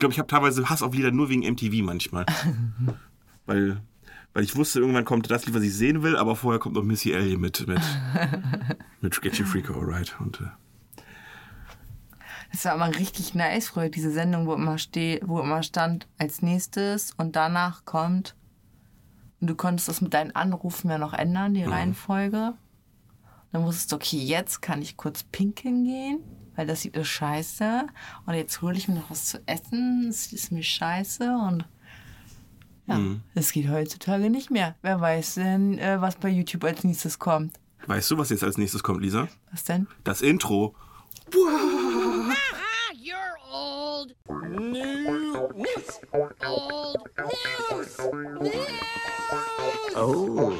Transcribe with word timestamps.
glaube, 0.00 0.12
ich 0.12 0.18
habe 0.18 0.26
teilweise 0.26 0.68
Hass 0.68 0.82
auf 0.82 0.94
Lieder 0.94 1.12
nur 1.12 1.28
wegen 1.28 1.48
MTV 1.48 1.84
manchmal. 1.84 2.26
weil, 3.46 3.80
weil 4.34 4.44
ich 4.44 4.56
wusste, 4.56 4.80
irgendwann 4.80 5.04
kommt 5.04 5.30
das 5.30 5.46
Lied, 5.46 5.54
was 5.54 5.62
ich 5.62 5.74
sehen 5.74 6.02
will, 6.02 6.16
aber 6.16 6.34
vorher 6.34 6.58
kommt 6.58 6.74
noch 6.74 6.82
Missy 6.82 7.12
Elliott 7.12 7.40
mit, 7.40 7.66
mit, 7.68 7.80
mit 9.00 9.20
Get 9.22 9.38
Your 9.38 9.46
Freak 9.46 9.70
Alright. 9.70 10.16
Und, 10.20 10.40
äh, 10.40 11.02
Das 12.52 12.64
war 12.64 12.74
immer 12.74 12.94
richtig 12.94 13.34
nice 13.34 13.68
früher, 13.68 13.88
diese 13.88 14.10
Sendung, 14.10 14.46
wo 14.46 14.54
immer, 14.54 14.78
steh, 14.78 15.20
wo 15.24 15.40
immer 15.40 15.62
stand 15.62 16.08
als 16.18 16.42
nächstes 16.42 17.12
und 17.16 17.36
danach 17.36 17.84
kommt. 17.84 18.34
Und 19.40 19.48
du 19.48 19.54
konntest 19.54 19.88
das 19.88 20.00
mit 20.00 20.12
deinen 20.12 20.34
Anrufen 20.34 20.90
ja 20.90 20.98
noch 20.98 21.14
ändern, 21.14 21.54
die 21.54 21.64
Reihenfolge. 21.64 22.54
Dann 23.52 23.64
wusstest 23.64 23.90
du, 23.92 23.96
okay, 23.96 24.18
jetzt 24.18 24.60
kann 24.60 24.82
ich 24.82 24.96
kurz 24.96 25.22
pinkeln 25.24 25.84
gehen, 25.84 26.20
weil 26.60 26.66
das 26.66 26.82
sieht 26.82 26.94
ist 26.94 27.08
scheiße. 27.08 27.86
Und 28.26 28.34
jetzt 28.34 28.60
hole 28.60 28.76
ich 28.76 28.86
mir 28.86 28.96
noch 28.96 29.10
was 29.10 29.24
zu 29.24 29.40
essen, 29.46 30.04
das 30.08 30.30
ist 30.30 30.52
mir 30.52 30.62
scheiße. 30.62 31.24
Und 31.24 31.64
ja, 32.86 33.00
das 33.34 33.52
geht 33.52 33.70
heutzutage 33.70 34.28
nicht 34.28 34.50
mehr. 34.50 34.76
Wer 34.82 35.00
weiß 35.00 35.36
denn, 35.36 35.78
äh, 35.78 36.02
was 36.02 36.16
bei 36.16 36.28
YouTube 36.28 36.62
als 36.64 36.84
nächstes 36.84 37.18
kommt. 37.18 37.58
weißt 37.86 38.10
du, 38.10 38.18
was 38.18 38.28
jetzt 38.28 38.44
als 38.44 38.58
nächstes 38.58 38.82
kommt, 38.82 39.00
Lisa? 39.00 39.26
Was 39.50 39.64
denn? 39.64 39.86
Das 40.04 40.20
Intro. 40.20 40.74
Ah, 41.32 42.34
you're 42.94 43.38
old. 43.50 44.14
News. 44.28 46.00
Old 46.12 46.36
news. 46.42 46.96
News. 48.38 48.60
Oh. 49.96 50.52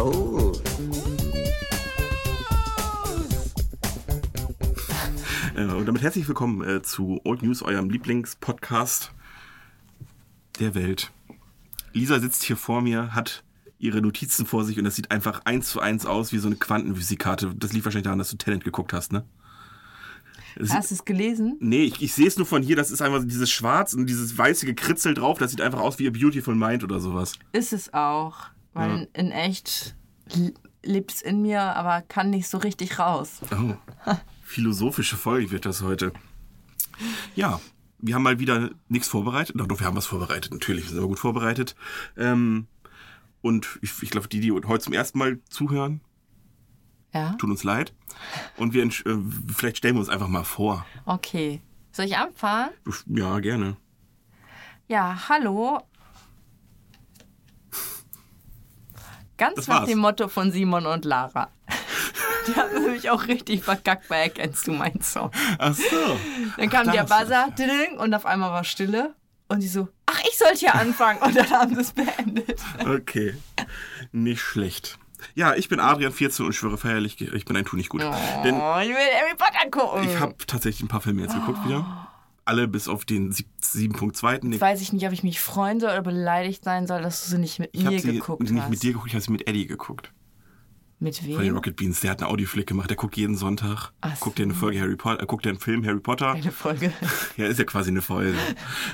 Oh. 0.00 0.27
Und 5.58 5.86
damit 5.86 6.02
herzlich 6.02 6.28
willkommen 6.28 6.62
äh, 6.62 6.82
zu 6.82 7.20
Old 7.24 7.42
News, 7.42 7.62
eurem 7.62 7.90
Lieblingspodcast 7.90 9.10
der 10.60 10.76
Welt. 10.76 11.10
Lisa 11.92 12.20
sitzt 12.20 12.44
hier 12.44 12.56
vor 12.56 12.80
mir, 12.80 13.12
hat 13.12 13.42
ihre 13.80 14.00
Notizen 14.00 14.46
vor 14.46 14.64
sich 14.64 14.78
und 14.78 14.84
das 14.84 14.94
sieht 14.94 15.10
einfach 15.10 15.42
eins 15.46 15.68
zu 15.68 15.80
eins 15.80 16.06
aus 16.06 16.32
wie 16.32 16.38
so 16.38 16.46
eine 16.46 16.54
Quantenphysikkarte. 16.54 17.56
Das 17.56 17.72
liegt 17.72 17.84
wahrscheinlich 17.84 18.04
daran, 18.04 18.20
dass 18.20 18.30
du 18.30 18.36
Talent 18.36 18.62
geguckt 18.62 18.92
hast, 18.92 19.12
ne? 19.12 19.24
Das 20.56 20.72
Hast 20.72 20.90
du 20.92 20.94
es 20.94 21.04
gelesen? 21.04 21.56
Nee, 21.58 21.84
ich, 21.84 22.02
ich 22.02 22.14
sehe 22.14 22.28
es 22.28 22.36
nur 22.36 22.46
von 22.46 22.62
hier, 22.62 22.76
das 22.76 22.92
ist 22.92 23.02
einfach 23.02 23.24
dieses 23.24 23.50
Schwarz 23.50 23.94
und 23.94 24.06
dieses 24.06 24.38
weiße 24.38 24.64
Gekritzel 24.64 25.14
drauf, 25.14 25.38
das 25.38 25.50
sieht 25.50 25.60
einfach 25.60 25.80
aus 25.80 25.98
wie 25.98 26.06
A 26.06 26.10
Beautiful 26.10 26.54
Mind 26.54 26.84
oder 26.84 27.00
sowas. 27.00 27.32
Ist 27.50 27.72
es 27.72 27.92
auch. 27.92 28.46
Weil 28.74 29.08
in 29.12 29.32
echt 29.32 29.96
lebt 30.84 31.12
es 31.12 31.22
in 31.22 31.42
mir, 31.42 31.62
aber 31.62 32.02
kann 32.02 32.30
nicht 32.30 32.48
so 32.48 32.58
richtig 32.58 33.00
raus. 33.00 33.40
Oh, 33.50 33.74
philosophische 34.48 35.16
Folge 35.16 35.50
wird 35.50 35.66
das 35.66 35.82
heute. 35.82 36.12
Ja, 37.34 37.60
wir 37.98 38.14
haben 38.14 38.22
mal 38.22 38.38
wieder 38.38 38.70
nichts 38.88 39.06
vorbereitet. 39.08 39.54
Doch, 39.58 39.66
doch, 39.66 39.78
wir 39.78 39.86
haben 39.86 39.96
was 39.96 40.06
vorbereitet. 40.06 40.52
Natürlich, 40.52 40.84
wir 40.84 40.88
sind 40.90 40.98
aber 40.98 41.08
gut 41.08 41.18
vorbereitet. 41.18 41.76
Ähm, 42.16 42.66
und 43.42 43.78
ich, 43.82 44.02
ich 44.02 44.10
glaube, 44.10 44.28
die, 44.28 44.40
die 44.40 44.50
heute 44.52 44.80
zum 44.84 44.92
ersten 44.94 45.18
Mal 45.18 45.38
zuhören, 45.48 46.00
Ja? 47.12 47.34
tun 47.34 47.50
uns 47.50 47.62
leid. 47.62 47.92
Und 48.56 48.72
wir, 48.72 48.84
äh, 48.84 48.90
vielleicht 49.54 49.76
stellen 49.78 49.94
wir 49.96 50.00
uns 50.00 50.08
einfach 50.08 50.28
mal 50.28 50.44
vor. 50.44 50.86
Okay. 51.04 51.60
Soll 51.92 52.06
ich 52.06 52.16
anfangen? 52.16 52.70
Ja, 53.06 53.38
gerne. 53.40 53.76
Ja, 54.88 55.28
hallo. 55.28 55.80
Ganz 59.36 59.54
Das 59.56 59.68
nach 59.68 59.80
war's. 59.80 59.88
dem 59.88 59.98
Motto 59.98 60.28
von 60.28 60.50
Simon 60.50 60.86
und 60.86 61.04
Lara. 61.04 61.50
Die 62.48 62.56
haben 62.56 62.82
nämlich 62.82 63.10
auch 63.10 63.26
richtig 63.26 63.62
verkackt 63.64 64.08
bei 64.08 64.16
Erkennst 64.22 64.66
du 64.66 64.72
meinen 64.72 65.00
Song. 65.02 65.30
Ach 65.58 65.74
so. 65.74 66.18
Dann 66.56 66.68
kam 66.70 66.88
Ach, 66.88 66.92
der. 66.92 67.04
Buzzer 67.04 67.48
ding, 67.58 67.98
und 67.98 68.14
auf 68.14 68.26
einmal 68.26 68.50
war 68.50 68.64
Stille. 68.64 69.14
Und 69.50 69.62
die 69.62 69.68
so, 69.68 69.88
ach, 70.06 70.20
ich 70.28 70.36
sollte 70.36 70.58
hier 70.58 70.74
anfangen. 70.74 71.20
Und 71.22 71.34
dann 71.36 71.48
haben 71.50 71.74
sie 71.74 71.80
es 71.80 71.92
beendet. 71.92 72.60
Okay. 72.86 73.34
Nicht 74.12 74.40
schlecht. 74.42 74.98
Ja, 75.34 75.54
ich 75.54 75.68
bin 75.68 75.80
Adrian 75.80 76.12
14 76.12 76.44
und 76.46 76.52
schwöre 76.52 76.78
feierlich, 76.78 77.20
ich 77.20 77.44
bin 77.44 77.56
ein 77.56 77.64
Tu 77.64 77.76
nicht 77.76 77.88
gut. 77.88 78.02
Denn 78.02 78.54
Oh, 78.54 78.76
ich 78.80 78.88
will 78.88 78.96
Harry 78.96 79.34
Potter 79.36 79.70
gucken. 79.70 80.04
ich 80.08 80.20
habe 80.20 80.34
tatsächlich 80.46 80.82
ein 80.82 80.88
paar 80.88 81.00
Filme 81.00 81.22
jetzt 81.22 81.34
geguckt 81.34 81.64
wieder. 81.66 82.08
Alle 82.44 82.68
bis 82.68 82.88
auf 82.88 83.04
den 83.04 83.32
sieb- 83.32 83.48
7.2. 83.62 84.40
Nee, 84.42 84.52
Jetzt 84.52 84.60
weiß 84.62 84.80
ich 84.80 84.92
nicht, 84.92 85.06
ob 85.06 85.12
ich 85.12 85.22
mich 85.22 85.40
freuen 85.40 85.80
soll 85.80 85.90
oder 85.90 86.02
beleidigt 86.02 86.62
sein 86.64 86.86
soll, 86.86 87.02
dass 87.02 87.24
du 87.24 87.30
sie 87.30 87.38
nicht 87.38 87.58
mit 87.58 87.70
Ich 87.72 87.84
habe 87.84 87.94
mir 87.96 88.00
sie 88.00 88.12
geguckt 88.12 88.42
nicht 88.42 88.54
hast. 88.62 88.70
mit 88.70 88.82
dir 88.82 88.92
geguckt, 88.92 89.08
ich 89.08 89.14
habe 89.14 89.22
sie 89.22 89.32
mit 89.32 89.46
Eddie 89.48 89.66
geguckt. 89.66 90.12
Mit 91.00 91.16
Von 91.16 91.28
den 91.28 91.38
wem? 91.40 91.54
Rocket 91.54 91.76
Beans. 91.76 92.00
Der 92.00 92.10
hat 92.10 92.20
eine 92.22 92.30
Audioflick 92.30 92.66
gemacht. 92.66 92.90
Der 92.90 92.96
guckt 92.96 93.16
jeden 93.16 93.36
Sonntag. 93.36 93.92
Ach 94.00 94.18
Guckt 94.18 94.40
er 94.40 94.44
eine 94.44 94.54
Folge 94.54 94.80
Harry 94.80 94.96
Potter, 94.96 95.22
äh, 95.22 95.26
guckt 95.26 95.46
einen 95.46 95.58
Film 95.60 95.84
Harry 95.86 96.00
Potter. 96.00 96.32
Eine 96.32 96.50
Folge. 96.52 96.92
Ja, 97.36 97.46
ist 97.46 97.58
ja 97.58 97.64
quasi 97.64 97.90
eine 97.90 98.02
Folge. 98.02 98.34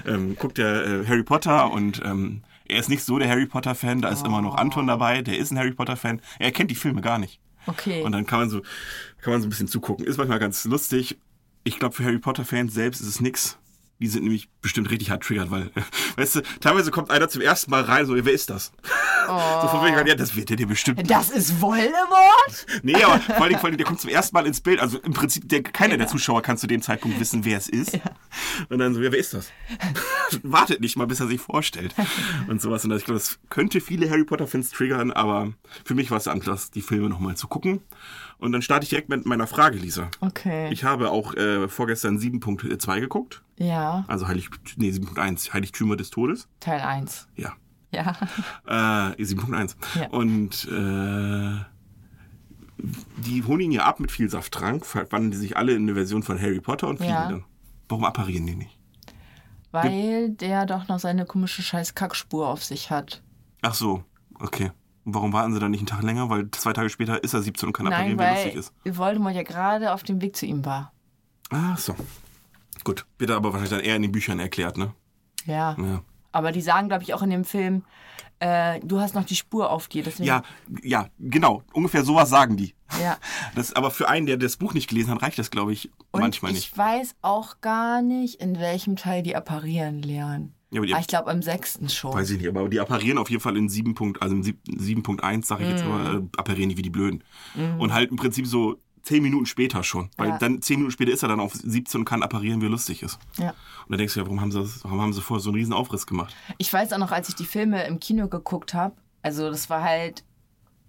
ähm, 0.07 0.37
guckt 0.37 0.59
er 0.59 0.85
äh, 1.03 1.07
Harry 1.07 1.23
Potter 1.23 1.71
und 1.73 2.03
ähm, 2.05 2.43
er 2.69 2.81
ist 2.81 2.89
nicht 2.91 3.03
so 3.05 3.19
der 3.19 3.29
Harry 3.29 3.47
Potter 3.47 3.75
Fan. 3.75 4.03
Da 4.03 4.09
ist 4.11 4.25
immer 4.27 4.43
noch 4.43 4.57
Anton 4.57 4.87
dabei. 4.87 5.23
Der 5.23 5.39
ist 5.39 5.51
ein 5.51 5.59
Harry 5.59 5.73
Potter 5.73 5.97
Fan. 5.97 6.21
Er 6.39 6.53
kennt 6.53 6.71
die 6.71 6.75
Filme 6.75 7.01
gar 7.01 7.19
nicht. 7.19 7.41
Okay. 7.67 8.03
Und 8.03 8.13
dann 8.13 8.27
kann 8.27 8.41
man 8.41 8.51
so, 8.51 8.61
kann 9.23 9.33
man 9.33 9.41
so 9.41 9.47
ein 9.47 9.51
bisschen 9.51 9.69
zugucken. 9.69 10.07
Ist 10.07 10.19
manchmal 10.19 10.39
ganz 10.39 10.65
lustig. 10.67 11.19
Ich 11.63 11.79
glaube, 11.79 11.95
für 11.95 12.05
Harry 12.05 12.19
Potter 12.19 12.45
Fans 12.45 12.75
selbst 12.75 13.01
ist 13.01 13.07
es 13.07 13.21
nix. 13.21 13.59
Die 14.05 14.09
sind 14.09 14.25
nämlich 14.25 14.51
bestimmt 14.61 14.91
richtig 14.91 15.11
hart 15.11 15.23
triggert, 15.23 15.51
weil, 15.51 15.71
weißt 16.17 16.37
du, 16.37 16.43
teilweise 16.61 16.91
kommt 16.91 17.11
einer 17.11 17.31
zum 17.31 17.41
ersten 17.41 17.71
Mal 17.71 17.85
rein, 17.85 18.05
so, 18.05 18.15
wer 18.15 18.33
ist 18.35 18.51
das? 18.51 18.71
So 19.27 19.69
von 19.69 19.83
wegen, 19.87 20.07
ja, 20.07 20.15
das 20.15 20.37
wird 20.37 20.51
er 20.51 20.57
dir 20.57 20.67
bestimmt 20.67 21.11
das 21.11 21.31
ist 21.31 21.59
Voldemort? 21.59 22.67
Nee, 22.83 23.03
aber 23.03 23.19
vor 23.21 23.45
allem, 23.45 23.59
vor 23.59 23.65
allem, 23.71 23.79
der 23.79 23.87
kommt 23.87 23.99
zum 23.99 24.11
ersten 24.11 24.37
Mal 24.37 24.47
ins 24.47 24.61
Bild. 24.61 24.81
Also 24.81 24.99
im 24.99 25.15
Prinzip, 25.15 25.49
der, 25.49 25.63
keiner 25.63 25.97
der 25.97 26.09
Zuschauer 26.09 26.43
kann 26.43 26.59
zu 26.59 26.67
dem 26.67 26.83
Zeitpunkt 26.83 27.19
wissen, 27.19 27.47
wer 27.47 27.57
es 27.57 27.71
ist. 27.71 27.99
Und 28.69 28.81
dann 28.81 28.93
so, 28.93 29.01
ja, 29.01 29.11
wer 29.11 29.19
ist 29.19 29.33
das? 29.33 29.51
Wartet 30.43 30.83
nicht 30.83 30.97
mal, 30.97 31.07
bis 31.07 31.21
er 31.21 31.29
sich 31.29 31.41
vorstellt. 31.41 31.95
Und 32.49 32.61
sowas. 32.61 32.85
Und 32.85 32.93
ich 32.93 33.07
glaube, 33.07 33.19
das 33.19 33.39
könnte 33.49 33.81
viele 33.81 34.11
Harry 34.11 34.25
Potter-Fans 34.25 34.71
triggern, 34.71 35.11
aber 35.11 35.55
für 35.87 35.95
mich 35.95 36.11
war 36.11 36.19
es 36.19 36.25
der 36.25 36.35
Anlass, 36.35 36.71
die 36.71 36.83
Filme 36.83 37.09
nochmal 37.09 37.37
zu 37.37 37.49
gucken. 37.49 37.81
Und 38.39 38.53
dann 38.53 38.63
starte 38.63 38.85
ich 38.85 38.91
direkt 38.91 39.09
mit 39.09 39.25
meiner 39.27 39.47
Frage, 39.47 39.79
Lisa. 39.79 40.09
Okay. 40.21 40.69
Ich 40.73 40.85
habe 40.85 41.11
auch 41.11 41.35
äh, 41.35 41.69
vorgestern 41.69 42.19
7.2 42.19 43.01
geguckt. 43.01 43.43
ja, 43.59 44.05
Also 44.09 44.29
Heilig, 44.29 44.51
nee, 44.77 44.91
7.1, 44.91 45.53
Heiligtümer 45.53 45.97
des 45.97 46.11
Todes. 46.11 46.49
Teil 46.61 46.81
1. 46.81 47.29
Ja. 47.37 47.53
Ja. 47.93 48.17
Äh, 48.67 49.23
7.1. 49.23 49.77
Ja. 50.01 50.09
Und 50.11 50.67
äh, 50.71 51.65
die 53.19 53.45
holen 53.45 53.61
ihn 53.61 53.73
ja 53.73 53.85
ab 53.85 54.01
mit 54.01 54.11
viel 54.11 54.29
Safttrank, 54.29 54.85
verwandeln 54.85 55.31
die 55.31 55.37
sich 55.37 55.57
alle 55.57 55.73
in 55.75 55.83
eine 55.83 55.95
Version 55.95 56.23
von 56.23 56.41
Harry 56.41 56.61
Potter 56.61 56.89
und 56.89 56.97
fliegen 56.99 57.13
Ja. 57.13 57.29
dann. 57.29 57.45
Warum 57.89 58.05
apparieren 58.05 58.47
die 58.47 58.57
nicht? 58.57 58.79
Weil 59.71 60.31
der 60.31 60.67
doch 60.67 60.89
noch 60.89 60.99
seine 60.99 61.25
komische 61.27 61.63
scheiß 61.63 61.95
Kackspur 61.95 62.49
auf 62.49 62.65
sich 62.65 62.91
hat. 62.91 63.23
Ach 63.63 63.75
so, 63.75 64.05
okay. 64.41 64.71
Warum 65.05 65.33
warten 65.33 65.53
sie 65.53 65.61
dann 65.61 65.71
nicht 65.71 65.81
einen 65.81 65.87
Tag 65.87 66.03
länger? 66.03 66.31
Weil 66.31 66.51
zwei 66.51 66.73
Tage 66.73 66.89
später 66.89 67.23
ist 67.23 67.35
er 67.35 67.43
17 67.43 67.69
und 67.69 67.73
kann 67.75 67.85
Nein, 67.85 67.93
apparieren, 67.95 68.19
wer 68.19 68.33
lustig 68.35 68.73
weil 68.85 68.93
ist. 68.93 68.99
Voldemort 68.99 69.35
ja 69.35 69.43
gerade 69.43 69.93
auf 69.93 70.03
dem 70.03 70.21
Weg 70.23 70.35
zu 70.37 70.47
ihm 70.47 70.65
war. 70.65 70.93
Ach 71.51 71.77
so. 71.79 71.95
Gut, 72.85 73.07
wird 73.19 73.31
aber 73.31 73.53
wahrscheinlich 73.53 73.71
dann 73.71 73.81
eher 73.81 73.97
in 73.97 74.03
den 74.03 74.13
Büchern 74.13 74.41
erklärt, 74.41 74.77
ne? 74.79 74.93
Ja. 75.47 75.77
Ja. 75.79 76.03
Aber 76.33 76.53
die 76.53 76.63
sagen, 76.63 76.89
glaube 76.89 77.05
ich, 77.05 77.15
auch 77.15 77.23
in 77.23 77.31
dem 77.31 77.45
Film, 77.45 77.85
äh, 78.41 78.81
du 78.81 78.99
hast 78.99 79.15
noch 79.15 79.25
die 79.25 79.37
Spur 79.37 79.71
auf 79.71 79.87
dir. 79.89 80.03
Deswegen, 80.03 80.27
Ja, 80.27 80.43
ja, 80.83 81.07
genau. 81.19 81.63
Ungefähr 81.73 82.03
sowas 82.03 82.29
sagen 82.31 82.57
die. 82.57 82.75
ja. 83.01 83.17
Das, 83.55 83.73
aber 83.75 83.91
für 83.91 84.09
einen, 84.09 84.27
der 84.27 84.37
das 84.37 84.57
Buch 84.57 84.75
nicht 84.75 84.89
gelesen 84.89 85.13
hat, 85.15 85.23
reicht 85.23 85.39
das, 85.39 85.51
glaube 85.51 85.73
ich, 85.73 85.91
Und 86.11 86.21
manchmal 86.23 86.51
ich 86.51 86.57
nicht. 86.57 86.79
weiß 86.79 87.15
auch 87.23 87.61
gar 87.61 88.03
nicht, 88.03 88.41
in 88.41 88.59
welchem 88.59 88.97
Teil 88.97 89.23
die 89.23 89.37
apparieren 89.37 90.03
lernen. 90.03 90.55
Ja, 90.75 90.81
aber 90.81 90.87
die- 90.87 90.95
ah, 90.95 90.99
ich 91.01 91.07
glaube, 91.07 91.31
im 91.31 91.41
sechsten 91.43 91.89
schon. 91.89 92.13
Weiß 92.13 92.29
ich 92.31 92.39
nicht, 92.39 92.49
aber 92.49 92.69
die 92.69 92.81
apparieren 92.81 93.17
auf 93.19 93.31
jeden 93.31 93.41
Fall 93.43 93.57
in 93.57 93.69
7. 93.69 93.95
Punkt, 93.95 94.21
also 94.21 94.35
in 94.35 94.43
7.1, 94.43 95.47
sage 95.47 95.65
ich 95.65 95.71
jetzt 95.71 95.85
Mhm. 95.85 95.89
mal, 95.91 96.17
äh, 96.17 96.23
apparieren 96.37 96.69
die 96.71 96.77
wie 96.77 96.83
die 96.83 96.91
Blöden. 96.91 97.23
Und 97.79 97.93
halt 97.95 98.11
im 98.11 98.17
Prinzip 98.17 98.47
so 98.47 98.77
10 99.03 99.23
Minuten 99.23 99.47
später 99.47 99.83
schon. 99.85 100.11
Weil 100.17 100.31
Ja. 100.31 100.39
dann 100.39 100.61
10 100.63 100.77
Minuten 100.79 100.91
später 100.93 101.13
ist 101.13 101.23
er 101.23 101.29
dann 101.29 101.39
auf 101.41 101.53
17 101.55 102.01
und 102.01 102.05
kann 102.07 102.23
apparieren, 102.23 102.61
wie 102.63 102.67
lustig 102.67 103.03
ist. 103.03 103.19
Ja. 103.39 103.51
Und 103.51 103.57
dann 103.91 103.99
denkst 103.99 104.15
du 104.15 104.21
ja, 104.21 104.27
warum 104.27 104.41
haben 104.41 104.51
sie, 104.51 104.61
das, 104.61 104.83
warum 104.83 105.01
haben 105.01 105.13
sie 105.13 105.21
vorher 105.21 105.43
so 105.43 105.51
einen 105.51 105.59
riesen 105.59 105.73
Aufriss 105.75 106.07
gemacht? 106.07 106.35
Ich 106.59 106.73
weiß 106.73 106.93
auch 106.95 106.99
noch, 106.99 107.13
als 107.13 107.29
ich 107.29 107.35
die 107.35 107.45
Filme 107.45 107.85
im 107.87 108.01
Kino 108.01 108.29
geguckt 108.29 108.75
habe, 108.75 108.95
also 109.23 109.51
das 109.51 109.69
war 109.71 109.83
halt, 109.83 110.25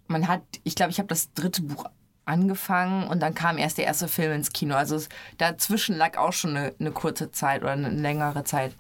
man 0.08 0.28
hat, 0.28 0.42
ich 0.64 0.76
glaube, 0.76 0.92
ich 0.92 0.98
habe 1.00 1.08
das 1.08 1.32
dritte 1.34 1.62
Buch 1.62 1.86
angefangen 2.28 3.08
und 3.08 3.20
dann 3.22 3.36
kam 3.36 3.58
erst 3.58 3.78
der 3.78 3.86
erste 3.86 4.08
Film 4.08 4.32
ins 4.32 4.52
Kino. 4.52 4.76
Also 4.76 4.96
es, 4.96 5.10
dazwischen 5.38 5.96
lag 5.96 6.18
auch 6.18 6.34
schon 6.34 6.52
eine, 6.58 6.74
eine 6.80 6.92
kurze 6.92 7.32
Zeit 7.32 7.62
oder 7.62 7.72
eine 7.74 7.90
längere 7.90 8.44
Zeit. 8.44 8.76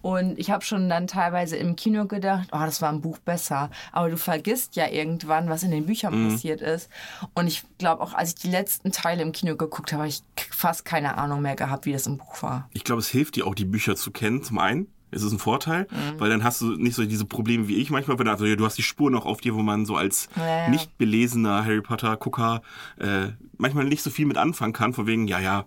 Und 0.00 0.38
ich 0.38 0.50
habe 0.50 0.64
schon 0.64 0.88
dann 0.88 1.06
teilweise 1.06 1.56
im 1.56 1.74
Kino 1.76 2.06
gedacht, 2.06 2.48
oh, 2.52 2.58
das 2.60 2.80
war 2.82 2.90
im 2.90 3.00
Buch 3.00 3.18
besser. 3.18 3.70
Aber 3.92 4.08
du 4.10 4.16
vergisst 4.16 4.76
ja 4.76 4.88
irgendwann, 4.88 5.48
was 5.48 5.62
in 5.62 5.70
den 5.70 5.86
Büchern 5.86 6.30
passiert 6.30 6.60
ist. 6.60 6.88
Und 7.34 7.46
ich 7.46 7.64
glaube 7.78 8.02
auch, 8.02 8.14
als 8.14 8.30
ich 8.30 8.34
die 8.36 8.50
letzten 8.50 8.92
Teile 8.92 9.22
im 9.22 9.32
Kino 9.32 9.56
geguckt 9.56 9.92
habe, 9.92 10.02
habe 10.02 10.08
ich 10.08 10.22
fast 10.50 10.84
keine 10.84 11.18
Ahnung 11.18 11.42
mehr 11.42 11.56
gehabt, 11.56 11.84
wie 11.86 11.92
das 11.92 12.06
im 12.06 12.16
Buch 12.18 12.42
war. 12.42 12.68
Ich 12.72 12.84
glaube, 12.84 13.00
es 13.00 13.08
hilft 13.08 13.36
dir 13.36 13.46
auch, 13.46 13.54
die 13.54 13.64
Bücher 13.64 13.96
zu 13.96 14.10
kennen, 14.10 14.42
zum 14.42 14.58
einen. 14.58 14.86
Es 15.10 15.22
ist 15.22 15.32
ein 15.32 15.38
Vorteil, 15.38 15.86
Mhm. 15.90 16.20
weil 16.20 16.28
dann 16.28 16.44
hast 16.44 16.60
du 16.60 16.76
nicht 16.76 16.94
so 16.94 17.04
diese 17.06 17.24
Probleme 17.24 17.66
wie 17.66 17.76
ich 17.76 17.88
manchmal, 17.90 18.18
wenn 18.18 18.28
also, 18.28 18.44
du 18.44 18.64
hast 18.66 18.76
die 18.76 18.82
Spur 18.82 19.10
noch 19.10 19.24
auf 19.24 19.40
dir, 19.40 19.54
wo 19.54 19.62
man 19.62 19.86
so 19.86 19.96
als 19.96 20.28
Ja, 20.36 20.46
ja. 20.64 20.68
nicht 20.68 20.98
belesener 20.98 21.64
Harry 21.64 21.80
Potter-Gucker 21.80 22.60
äh, 22.98 23.28
manchmal 23.56 23.84
nicht 23.86 24.02
so 24.02 24.10
viel 24.10 24.26
mit 24.26 24.36
anfangen 24.36 24.74
kann, 24.74 24.92
von 24.92 25.06
wegen, 25.06 25.26
ja, 25.26 25.40
ja, 25.40 25.64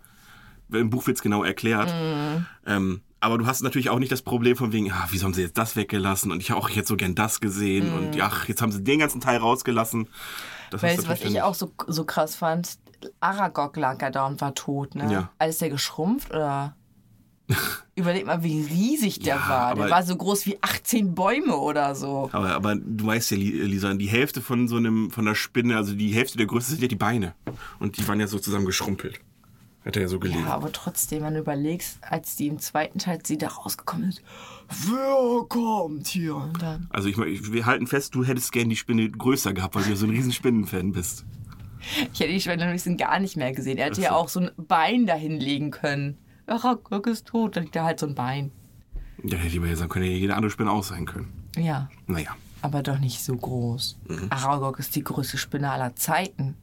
im 0.71 0.89
Buch 0.91 1.07
wird's 1.07 1.21
genau 1.23 1.43
erklärt. 1.43 1.89
Mhm. 1.93 2.45
Ähm, 2.67 3.01
aber 3.21 3.37
du 3.37 3.45
hast 3.45 3.61
natürlich 3.61 3.89
auch 3.89 3.99
nicht 3.99 4.11
das 4.11 4.21
Problem 4.21 4.57
von 4.57 4.73
wegen, 4.73 4.91
ah, 4.91 5.07
wieso 5.11 5.25
haben 5.25 5.33
sie 5.33 5.41
jetzt 5.43 5.57
das 5.57 5.75
weggelassen 5.77 6.31
und 6.31 6.41
ich 6.41 6.51
habe 6.51 6.59
auch 6.59 6.69
jetzt 6.69 6.87
so 6.89 6.97
gern 6.97 7.15
das 7.15 7.39
gesehen 7.39 7.93
und 7.93 8.15
ja, 8.15 8.27
ach, 8.31 8.47
jetzt 8.49 8.61
haben 8.61 8.71
sie 8.71 8.83
den 8.83 8.99
ganzen 8.99 9.21
Teil 9.21 9.37
rausgelassen. 9.37 10.07
Das 10.69 10.81
Mhm. 10.81 10.87
Weißt 10.87 11.03
du, 11.03 11.07
was 11.09 11.21
ich 11.21 11.41
auch 11.41 11.55
so, 11.55 11.71
so 11.87 12.03
krass 12.03 12.35
fand? 12.35 12.77
Aragog 13.19 13.77
lag 13.77 14.01
ja 14.01 14.09
da 14.09 14.27
und 14.27 14.41
war 14.41 14.53
tot, 14.53 14.95
ne? 14.95 15.11
Ja. 15.11 15.31
Also 15.39 15.49
ist 15.51 15.61
der 15.61 15.69
geschrumpft 15.69 16.31
oder? 16.31 16.75
Überleg 17.95 18.25
mal, 18.25 18.43
wie 18.43 18.61
riesig 18.63 19.19
der 19.19 19.35
Ja, 19.35 19.49
war. 19.49 19.75
Der 19.75 19.89
war 19.89 20.03
so 20.03 20.15
groß 20.15 20.45
wie 20.45 20.57
18 20.61 21.13
Bäume 21.13 21.57
oder 21.57 21.95
so. 21.95 22.29
Aber, 22.31 22.51
aber 22.55 22.75
du 22.75 23.05
weißt 23.05 23.31
ja, 23.31 23.37
Li- 23.37 23.61
Lisa, 23.63 23.93
die 23.93 24.07
Hälfte 24.07 24.41
von 24.41 24.67
so 24.69 24.77
einem, 24.77 25.11
von 25.11 25.25
der 25.25 25.35
Spinne, 25.35 25.75
also 25.75 25.93
die 25.93 26.13
Hälfte 26.13 26.37
der 26.37 26.47
Größe 26.47 26.71
sind 26.71 26.81
ja 26.81 26.87
die 26.87 26.95
Beine. 26.95 27.35
Und 27.79 27.97
die 27.97 28.07
waren 28.07 28.19
ja 28.19 28.27
so 28.27 28.39
zusammen 28.39 28.65
geschrumpelt. 28.65 29.19
Hat 29.85 29.95
er 29.95 30.03
ja 30.03 30.07
so 30.07 30.19
gelegen. 30.19 30.41
Ja, 30.41 30.53
aber 30.53 30.71
trotzdem, 30.71 31.23
wenn 31.23 31.33
du 31.33 31.39
überlegst, 31.39 31.97
als 32.01 32.35
die 32.35 32.47
im 32.47 32.59
zweiten 32.59 32.99
Teil, 32.99 33.19
sie 33.25 33.37
da 33.39 33.47
rausgekommen 33.47 34.09
ist, 34.09 34.21
wer 34.69 35.43
kommt 35.47 36.07
hier? 36.07 36.35
Und 36.35 36.61
dann, 36.61 36.87
Also 36.91 37.09
ich, 37.09 37.17
mein, 37.17 37.29
ich, 37.29 37.51
wir 37.51 37.65
halten 37.65 37.87
fest, 37.87 38.13
du 38.13 38.23
hättest 38.23 38.51
gern 38.51 38.69
die 38.69 38.75
Spinne 38.75 39.09
größer 39.09 39.53
gehabt, 39.53 39.73
weil 39.75 39.83
du 39.83 39.89
ja 39.89 39.95
so 39.95 40.05
ein 40.05 40.11
riesen 40.11 40.31
Spinnenfan 40.31 40.91
bist. 40.91 41.25
ich 42.13 42.19
hätte 42.19 42.31
die 42.31 42.39
Schwelle 42.41 42.63
am 42.63 42.71
liebsten 42.71 42.95
gar 42.97 43.19
nicht 43.19 43.37
mehr 43.37 43.53
gesehen. 43.53 43.77
Er 43.79 43.85
hätte 43.87 44.01
Ach 44.01 44.03
ja 44.03 44.09
so. 44.11 44.15
auch 44.17 44.29
so 44.29 44.39
ein 44.41 44.51
Bein 44.57 45.07
dahin 45.07 45.39
legen 45.39 45.71
können. 45.71 46.17
Aragog 46.45 47.07
ist 47.07 47.27
tot, 47.27 47.55
dann 47.55 47.63
liegt 47.63 47.75
da 47.75 47.83
halt 47.85 47.99
so 47.99 48.05
ein 48.05 48.13
Bein. 48.13 48.51
Ja, 49.23 49.37
hätte 49.37 49.55
ich 49.57 49.63
ja 49.63 49.75
sagen 49.75 49.89
können, 49.89 50.05
hätte 50.05 50.17
jede 50.17 50.35
andere 50.35 50.51
Spinne 50.51 50.71
auch 50.71 50.83
sein 50.83 51.05
können. 51.05 51.31
Ja, 51.57 51.89
Naja. 52.07 52.35
aber 52.61 52.83
doch 52.83 52.99
nicht 52.99 53.23
so 53.23 53.35
groß. 53.35 53.97
Mhm. 54.07 54.27
Aragog 54.29 54.77
ist 54.79 54.95
die 54.95 55.03
größte 55.03 55.37
Spinne 55.39 55.71
aller 55.71 55.95
Zeiten. 55.95 56.55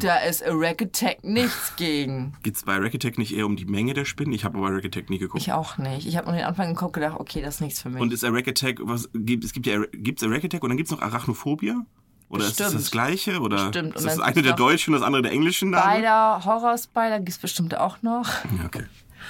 Da 0.00 0.16
ist 0.18 0.44
Arachitect 0.44 1.24
nichts 1.24 1.74
gegen. 1.76 2.36
Geht 2.42 2.56
es 2.56 2.64
bei 2.64 2.76
Racketech 2.76 3.18
nicht 3.18 3.36
eher 3.36 3.46
um 3.46 3.56
die 3.56 3.64
Menge 3.64 3.94
der 3.94 4.04
Spinnen? 4.04 4.32
Ich 4.32 4.44
habe 4.44 4.58
aber 4.58 4.74
Racketech 4.74 5.08
nie 5.08 5.18
geguckt. 5.18 5.42
Ich 5.42 5.52
auch 5.52 5.78
nicht. 5.78 6.06
Ich 6.06 6.16
habe 6.16 6.26
nur 6.28 6.36
den 6.36 6.44
Anfang 6.44 6.68
geguckt 6.68 6.96
und 6.96 7.02
gedacht, 7.02 7.20
okay, 7.20 7.42
das 7.42 7.56
ist 7.56 7.60
nichts 7.60 7.82
für 7.82 7.90
mich. 7.90 8.00
Und 8.00 8.12
ist 8.12 8.24
Racketech, 8.24 8.78
was 8.82 9.08
gibt 9.14 9.44
es 9.44 9.52
gibt 9.52 9.66
ja 9.66 9.80
gibt's 9.92 10.22
Racketech 10.22 10.62
und 10.62 10.70
dann 10.70 10.76
gibt 10.76 10.90
es 10.90 10.96
noch 10.96 11.02
Arachnophobia? 11.02 11.84
Oder 12.28 12.44
ist 12.44 12.60
das 12.60 12.72
Bestimmt. 12.72 12.82
das 12.82 12.90
gleiche? 12.90 13.40
Oder 13.40 13.70
Bestimmt. 13.70 13.96
Ist 13.96 14.04
das 14.06 14.20
eine 14.20 14.42
der 14.42 14.52
deutschen 14.52 14.92
und 14.92 15.00
das 15.00 15.06
andere 15.06 15.22
der 15.22 15.32
englischen 15.32 15.70
Namen? 15.70 15.94
Spider, 15.94 16.44
Horror-Spider 16.44 17.18
gibt 17.18 17.30
es 17.30 17.38
bestimmt 17.38 17.76
auch 17.76 18.02
noch. 18.02 18.28
Ja, 18.58 18.66
okay. 18.66 18.84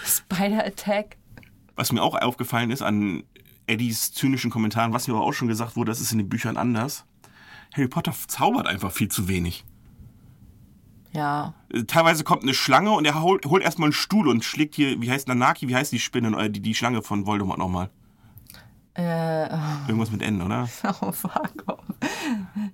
Spider-Attack. 0.05 1.17
Was 1.77 1.93
mir 1.93 2.03
auch 2.03 2.21
aufgefallen 2.21 2.71
ist 2.71 2.83
an 2.83 3.23
Eddies 3.69 4.13
zynischen 4.13 4.51
Kommentaren, 4.51 4.93
was 4.93 5.07
mir 5.07 5.15
aber 5.15 5.25
auch 5.25 5.33
schon 5.33 5.49
gesagt 5.49 5.77
wurde, 5.77 5.93
das 5.93 6.01
ist 6.01 6.11
in 6.11 6.19
den 6.19 6.29
Büchern 6.29 6.57
anders. 6.57 7.05
Harry 7.75 7.87
Potter 7.87 8.13
zaubert 8.27 8.67
einfach 8.67 8.91
viel 8.91 9.09
zu 9.09 9.29
wenig. 9.29 9.65
Ja. 11.13 11.55
Teilweise 11.87 12.23
kommt 12.25 12.43
eine 12.43 12.55
Schlange 12.55 12.91
und 12.93 13.05
er 13.05 13.21
holt, 13.23 13.47
holt 13.47 13.63
erstmal 13.63 13.87
einen 13.87 13.93
Stuhl 13.93 14.29
und 14.29 14.45
schlägt 14.45 14.75
hier, 14.75 15.01
wie 15.01 15.11
heißt 15.11 15.27
Nanaki, 15.29 15.69
wie 15.69 15.75
heißt 15.75 15.91
die 15.93 15.99
Spinne, 15.99 16.37
äh, 16.39 16.51
die, 16.51 16.61
die 16.61 16.75
Schlange 16.75 17.03
von 17.03 17.27
Voldemort 17.27 17.59
nochmal? 17.59 17.91
Äh, 18.95 19.49
Irgendwas 19.87 20.11
mit 20.11 20.23
N, 20.23 20.43
oder? 20.43 20.69
oh, 21.01 21.13
fuck. 21.13 21.79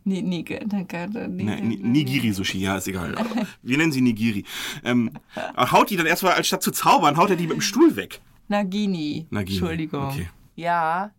Ni- 0.05 1.77
Nigiri-Sushi, 1.77 2.59
ja, 2.61 2.77
ist 2.77 2.89
egal. 2.89 3.15
Wir 3.63 3.77
nennen 3.79 3.93
sie 3.93 4.01
Nigiri. 4.01 4.45
Ähm, 4.85 5.11
haut 5.57 5.91
die 5.91 5.97
dann 5.97 6.07
erstmal, 6.07 6.35
anstatt 6.35 6.63
zu 6.63 6.71
zaubern, 6.71 7.17
haut 7.17 7.31
er 7.31 7.37
die 7.37 7.45
mit 7.47 7.53
dem 7.57 7.61
Stuhl 7.61 7.95
weg. 7.97 8.21
Nagini. 8.49 9.27
Nagini, 9.31 9.59
Entschuldigung. 9.59 10.05
okay. 10.09 10.29
Ja. 10.57 11.11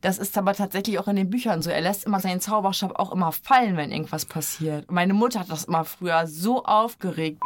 Das 0.00 0.18
ist 0.18 0.36
aber 0.36 0.54
tatsächlich 0.54 0.98
auch 0.98 1.08
in 1.08 1.16
den 1.16 1.30
Büchern 1.30 1.62
so. 1.62 1.70
Er 1.70 1.80
lässt 1.80 2.04
immer 2.04 2.20
seinen 2.20 2.40
Zauberstab 2.40 2.98
auch 2.98 3.12
immer 3.12 3.32
fallen, 3.32 3.76
wenn 3.76 3.90
irgendwas 3.90 4.24
passiert. 4.26 4.90
Meine 4.90 5.14
Mutter 5.14 5.40
hat 5.40 5.50
das 5.50 5.64
immer 5.64 5.84
früher 5.84 6.26
so 6.26 6.64
aufgeregt. 6.64 7.42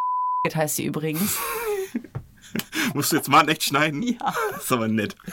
heißt 0.55 0.77
sie 0.77 0.85
übrigens. 0.85 1.39
Musst 2.95 3.13
du 3.13 3.17
jetzt 3.17 3.29
mal 3.29 3.49
echt 3.49 3.65
schneiden? 3.65 4.03
Ja. 4.03 4.35
Das 4.53 4.65
ist 4.65 4.73
aber 4.73 4.89
nett. 4.89 5.15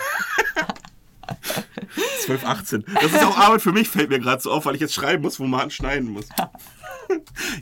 12, 2.26 2.46
18. 2.46 2.86
Das 2.94 3.06
ist 3.06 3.24
auch 3.24 3.38
Arbeit 3.38 3.62
für 3.62 3.72
mich, 3.72 3.90
fällt 3.90 4.10
mir 4.10 4.20
gerade 4.20 4.42
so 4.42 4.52
auf, 4.52 4.66
weil 4.66 4.76
ich 4.76 4.82
jetzt 4.82 4.94
schreiben 4.94 5.24
muss, 5.24 5.40
wo 5.40 5.46
man 5.46 5.72
schneiden 5.72 6.10
muss. 6.10 6.28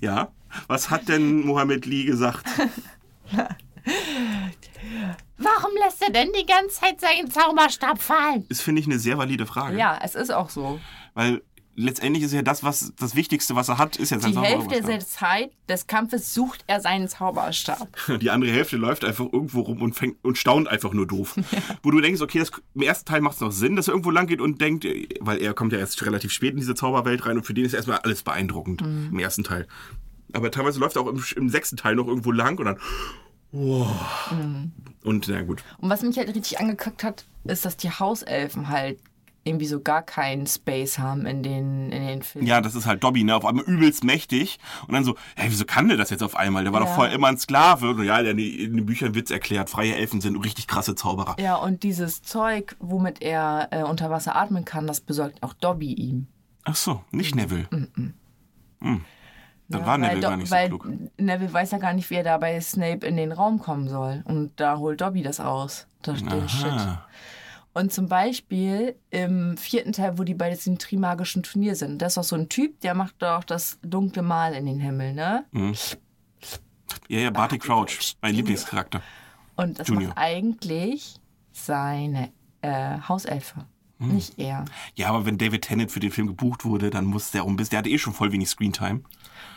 Ja. 0.01 0.29
Was 0.67 0.89
hat 0.89 1.07
denn 1.09 1.45
Mohammed 1.45 1.85
Lee 1.85 2.05
gesagt? 2.05 2.45
Warum 5.37 5.71
lässt 5.99 6.01
er 6.01 6.11
denn 6.23 6.31
die 6.39 6.45
ganze 6.45 6.79
Zeit 6.79 7.01
seinen 7.01 7.29
Zauberstab 7.29 8.01
fallen? 8.01 8.45
Das 8.49 8.61
finde 8.61 8.81
ich 8.81 8.87
eine 8.87 8.99
sehr 8.99 9.17
valide 9.17 9.45
Frage. 9.45 9.77
Ja, 9.77 9.99
es 10.03 10.15
ist 10.15 10.31
auch 10.31 10.49
so. 10.49 10.79
Weil 11.13 11.41
letztendlich 11.77 12.23
ist 12.23 12.33
ja 12.33 12.41
das, 12.41 12.63
was 12.63 12.93
das 12.97 13.15
Wichtigste, 13.15 13.55
was 13.55 13.67
er 13.69 13.77
hat, 13.77 13.97
ist 13.97 14.09
ja 14.11 14.19
sein 14.19 14.31
Die 14.31 14.37
Hälfte 14.39 14.81
Zauberstab. 14.81 14.87
der 14.87 14.99
Zeit 14.99 15.51
des 15.69 15.87
Kampfes 15.87 16.33
sucht 16.33 16.63
er 16.67 16.79
seinen 16.81 17.07
Zauberstab. 17.09 17.87
Die 18.21 18.29
andere 18.29 18.51
Hälfte 18.51 18.77
läuft 18.77 19.03
einfach 19.03 19.25
irgendwo 19.31 19.61
rum 19.61 19.81
und 19.81 19.93
fängt 19.93 20.23
und 20.23 20.37
staunt 20.37 20.67
einfach 20.67 20.93
nur 20.93 21.05
doof. 21.07 21.35
Wo 21.83 21.91
du 21.91 21.99
denkst, 22.01 22.21
okay, 22.21 22.39
das, 22.39 22.51
im 22.73 22.81
ersten 22.81 23.05
Teil 23.05 23.21
macht 23.21 23.35
es 23.35 23.41
noch 23.41 23.51
Sinn, 23.51 23.75
dass 23.75 23.87
er 23.87 23.91
irgendwo 23.93 24.11
lang 24.11 24.27
geht 24.27 24.41
und 24.41 24.61
denkt, 24.61 24.85
weil 25.19 25.37
er 25.41 25.53
kommt 25.53 25.73
ja 25.73 25.79
erst 25.79 26.05
relativ 26.05 26.31
spät 26.31 26.51
in 26.51 26.57
diese 26.59 26.75
Zauberwelt 26.75 27.25
rein 27.25 27.37
und 27.37 27.45
für 27.45 27.53
den 27.53 27.65
ist 27.65 27.73
erstmal 27.73 27.99
alles 27.99 28.23
beeindruckend 28.23 28.81
Mhm. 28.81 29.09
im 29.13 29.19
ersten 29.19 29.43
Teil. 29.43 29.67
Aber 30.33 30.51
teilweise 30.51 30.79
läuft 30.79 30.95
er 30.97 31.01
auch 31.03 31.07
im, 31.07 31.23
im 31.37 31.49
sechsten 31.49 31.77
Teil 31.77 31.95
noch 31.95 32.07
irgendwo 32.07 32.31
lang 32.31 32.57
und 32.59 32.65
dann. 32.65 32.77
Wow. 33.55 34.31
Mhm. 34.31 34.71
Und 35.03 35.27
na 35.27 35.41
gut. 35.43 35.63
Und 35.77 35.89
was 35.89 36.01
mich 36.01 36.17
halt 36.17 36.27
richtig 36.35 36.59
angekackt 36.59 37.03
hat, 37.03 37.25
ist, 37.45 37.63
dass 37.65 37.77
die 37.77 37.89
Hauselfen 37.89 38.69
halt 38.69 38.99
irgendwie 39.47 39.67
so 39.67 39.79
gar 39.79 40.01
keinen 40.01 40.47
Space 40.47 40.97
haben 40.97 41.27
in 41.27 41.43
den, 41.43 41.91
in 41.91 42.07
den 42.07 42.23
Filmen. 42.23 42.47
Ja, 42.47 42.61
das 42.61 42.73
ist 42.73 42.87
halt 42.87 43.03
Dobby, 43.03 43.23
ne? 43.23 43.35
Auf 43.35 43.45
einmal 43.45 43.63
übelst 43.65 44.03
mächtig. 44.03 44.57
Und 44.87 44.95
dann 44.95 45.03
so, 45.03 45.15
hey, 45.35 45.51
wieso 45.51 45.65
kann 45.65 45.87
der 45.87 45.97
das 45.97 46.09
jetzt 46.09 46.23
auf 46.23 46.35
einmal? 46.35 46.63
Der 46.63 46.73
war 46.73 46.79
doch 46.79 46.87
Ja. 46.87 46.95
vorher 46.95 47.13
immer 47.13 47.27
ein 47.27 47.37
Sklave. 47.37 47.91
Und 47.91 48.03
ja, 48.03 48.17
in 48.19 48.37
den- 48.37 48.59
in 48.59 48.75
den 48.77 48.85
Büchern 48.87 49.13
wird's 49.13 49.29
erklärt, 49.29 49.69
freie 49.69 49.95
Elfen 49.95 50.19
sind 50.19 50.35
richtig 50.37 50.65
krasse 50.67 50.95
Zauberer. 50.95 51.35
Ja, 51.39 51.55
und 51.57 51.83
dieses 51.83 52.23
Zeug, 52.23 52.75
womit 52.79 53.21
er 53.21 53.67
äh, 53.69 53.83
unter 53.83 54.09
Wasser 54.09 54.35
atmen 54.35 54.65
kann, 54.65 54.87
das 54.87 54.99
besorgt 54.99 55.43
auch 55.43 55.53
Dobby 55.53 55.93
ihm. 55.93 56.25
Ach 56.63 56.75
so, 56.75 57.03
nicht 57.11 57.35
Neville. 57.35 57.67
Hm. 58.81 59.05
Dann 59.67 59.81
Ja, 59.81 59.87
war 59.87 59.97
Neville 59.97 60.21
gar 60.21 60.37
nicht 60.37 60.47
so 60.49 60.55
weil 60.55 60.67
klug. 60.67 60.87
Neville 61.17 61.51
weiß 61.53 61.71
ja 61.71 61.77
gar 61.79 61.93
nicht, 61.93 62.09
wie 62.09 62.15
er 62.15 62.23
da 62.23 62.37
bei 62.37 62.59
Snape 62.61 63.05
in 63.05 63.17
den 63.17 63.31
Raum 63.31 63.59
kommen 63.59 63.87
soll. 63.89 64.23
Und 64.25 64.51
da 64.59 64.77
holt 64.77 65.01
Dobby 65.01 65.23
das 65.23 65.39
aus. 65.39 65.87
Das, 66.03 66.19
Shit. 66.19 66.29
Aha. 66.67 67.05
Und 67.73 67.91
zum 67.91 68.07
Beispiel 68.07 68.95
im 69.09 69.57
vierten 69.57 69.91
Teil, 69.91 70.17
wo 70.17 70.23
die 70.23 70.33
bei 70.35 70.49
diesem 70.49 70.77
Trimagischen 70.77 71.43
Turnier 71.43 71.75
sind, 71.75 72.01
da 72.01 72.05
ist 72.05 72.17
auch 72.17 72.23
so 72.23 72.35
ein 72.37 72.47
Typ, 72.47 72.79
der 72.81 72.93
macht 72.93 73.15
doch 73.19 73.43
das 73.43 73.79
dunkle 73.81 74.21
Mal 74.21 74.53
in 74.53 74.65
den 74.65 74.79
Himmel, 74.79 75.13
ne? 75.13 75.43
Ja, 77.09 77.19
ja, 77.19 77.29
Barty 77.31 77.57
Crouch, 77.57 78.15
mein 78.21 78.35
Lieblingscharakter. 78.35 79.01
Und 79.57 79.79
das 79.79 79.87
Junior. 79.87 80.09
macht 80.09 80.17
eigentlich 80.17 81.15
seine 81.51 82.31
äh, 82.61 82.97
Hauselfe, 83.07 83.65
Hm. 83.99 84.13
nicht 84.15 84.37
er. 84.39 84.65
Ja, 84.95 85.09
aber 85.09 85.25
wenn 85.25 85.37
David 85.37 85.63
Tennant 85.63 85.91
für 85.91 85.99
den 86.01 86.11
Film 86.11 86.27
gebucht 86.27 86.65
wurde, 86.65 86.89
dann 86.89 87.05
muss 87.05 87.31
der 87.31 87.45
um 87.45 87.55
bis. 87.55 87.69
Der 87.69 87.79
hatte 87.79 87.89
eh 87.89 87.97
schon 87.97 88.13
voll 88.13 88.31
wenig 88.31 88.49
Screentime. 88.49 89.01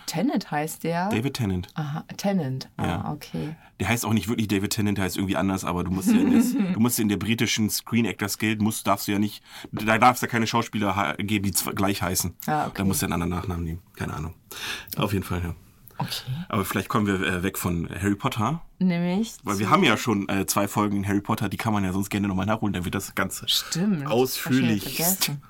Tennant 0.06 0.50
heißt 0.50 0.84
der. 0.84 1.08
David 1.10 1.34
Tennant. 1.34 1.68
Aha, 1.74 2.04
Tennant. 2.16 2.68
Ah, 2.76 2.86
Ja. 2.86 3.12
okay. 3.12 3.56
Der 3.80 3.88
heißt 3.88 4.04
auch 4.06 4.12
nicht 4.12 4.28
wirklich 4.28 4.48
David 4.48 4.70
Tennant, 4.70 4.98
der 4.98 5.04
heißt 5.04 5.16
irgendwie 5.16 5.36
anders, 5.36 5.64
aber 5.64 5.84
du 5.84 5.90
musst 5.90 6.08
ja 6.10 6.18
in, 6.18 6.32
das, 6.34 6.52
du 6.74 6.80
musst 6.80 6.98
in 6.98 7.08
der 7.08 7.16
britischen 7.16 7.70
Screen 7.70 8.04
Actors 8.06 8.38
Guild, 8.38 8.60
musst, 8.62 8.86
darfst 8.86 9.06
du 9.08 9.12
ja 9.12 9.18
nicht, 9.18 9.42
da 9.72 9.98
darfst 9.98 10.22
ja 10.22 10.28
keine 10.28 10.46
Schauspieler 10.46 10.96
ha- 10.96 11.14
geben, 11.18 11.44
die 11.44 11.52
gleich 11.74 12.02
heißen. 12.02 12.34
Ah, 12.46 12.66
okay. 12.66 12.74
Da 12.78 12.84
musst 12.84 13.02
du 13.02 13.06
einen 13.06 13.12
anderen 13.14 13.30
Nachnamen 13.30 13.64
nehmen. 13.64 13.82
Keine 13.96 14.14
Ahnung. 14.14 14.34
Auf 14.96 15.12
jeden 15.12 15.24
Fall, 15.24 15.42
ja. 15.42 15.54
Okay. 16.00 16.30
Aber 16.48 16.64
vielleicht 16.64 16.88
kommen 16.88 17.06
wir 17.08 17.20
äh, 17.26 17.42
weg 17.42 17.58
von 17.58 17.88
Harry 17.90 18.14
Potter, 18.14 18.62
Nämlich. 18.78 19.34
weil 19.42 19.58
wir 19.58 19.68
haben 19.68 19.82
ja 19.82 19.96
schon 19.96 20.28
äh, 20.28 20.46
zwei 20.46 20.68
Folgen 20.68 20.98
in 20.98 21.08
Harry 21.08 21.20
Potter, 21.20 21.48
die 21.48 21.56
kann 21.56 21.72
man 21.72 21.82
ja 21.82 21.92
sonst 21.92 22.08
gerne 22.08 22.28
nochmal 22.28 22.46
nachholen, 22.46 22.72
dann 22.72 22.84
wird 22.84 22.94
das 22.94 23.16
Ganze 23.16 23.48
Stimmt. 23.48 24.06
ausführlich 24.06 24.84
vergessen. 24.84 25.42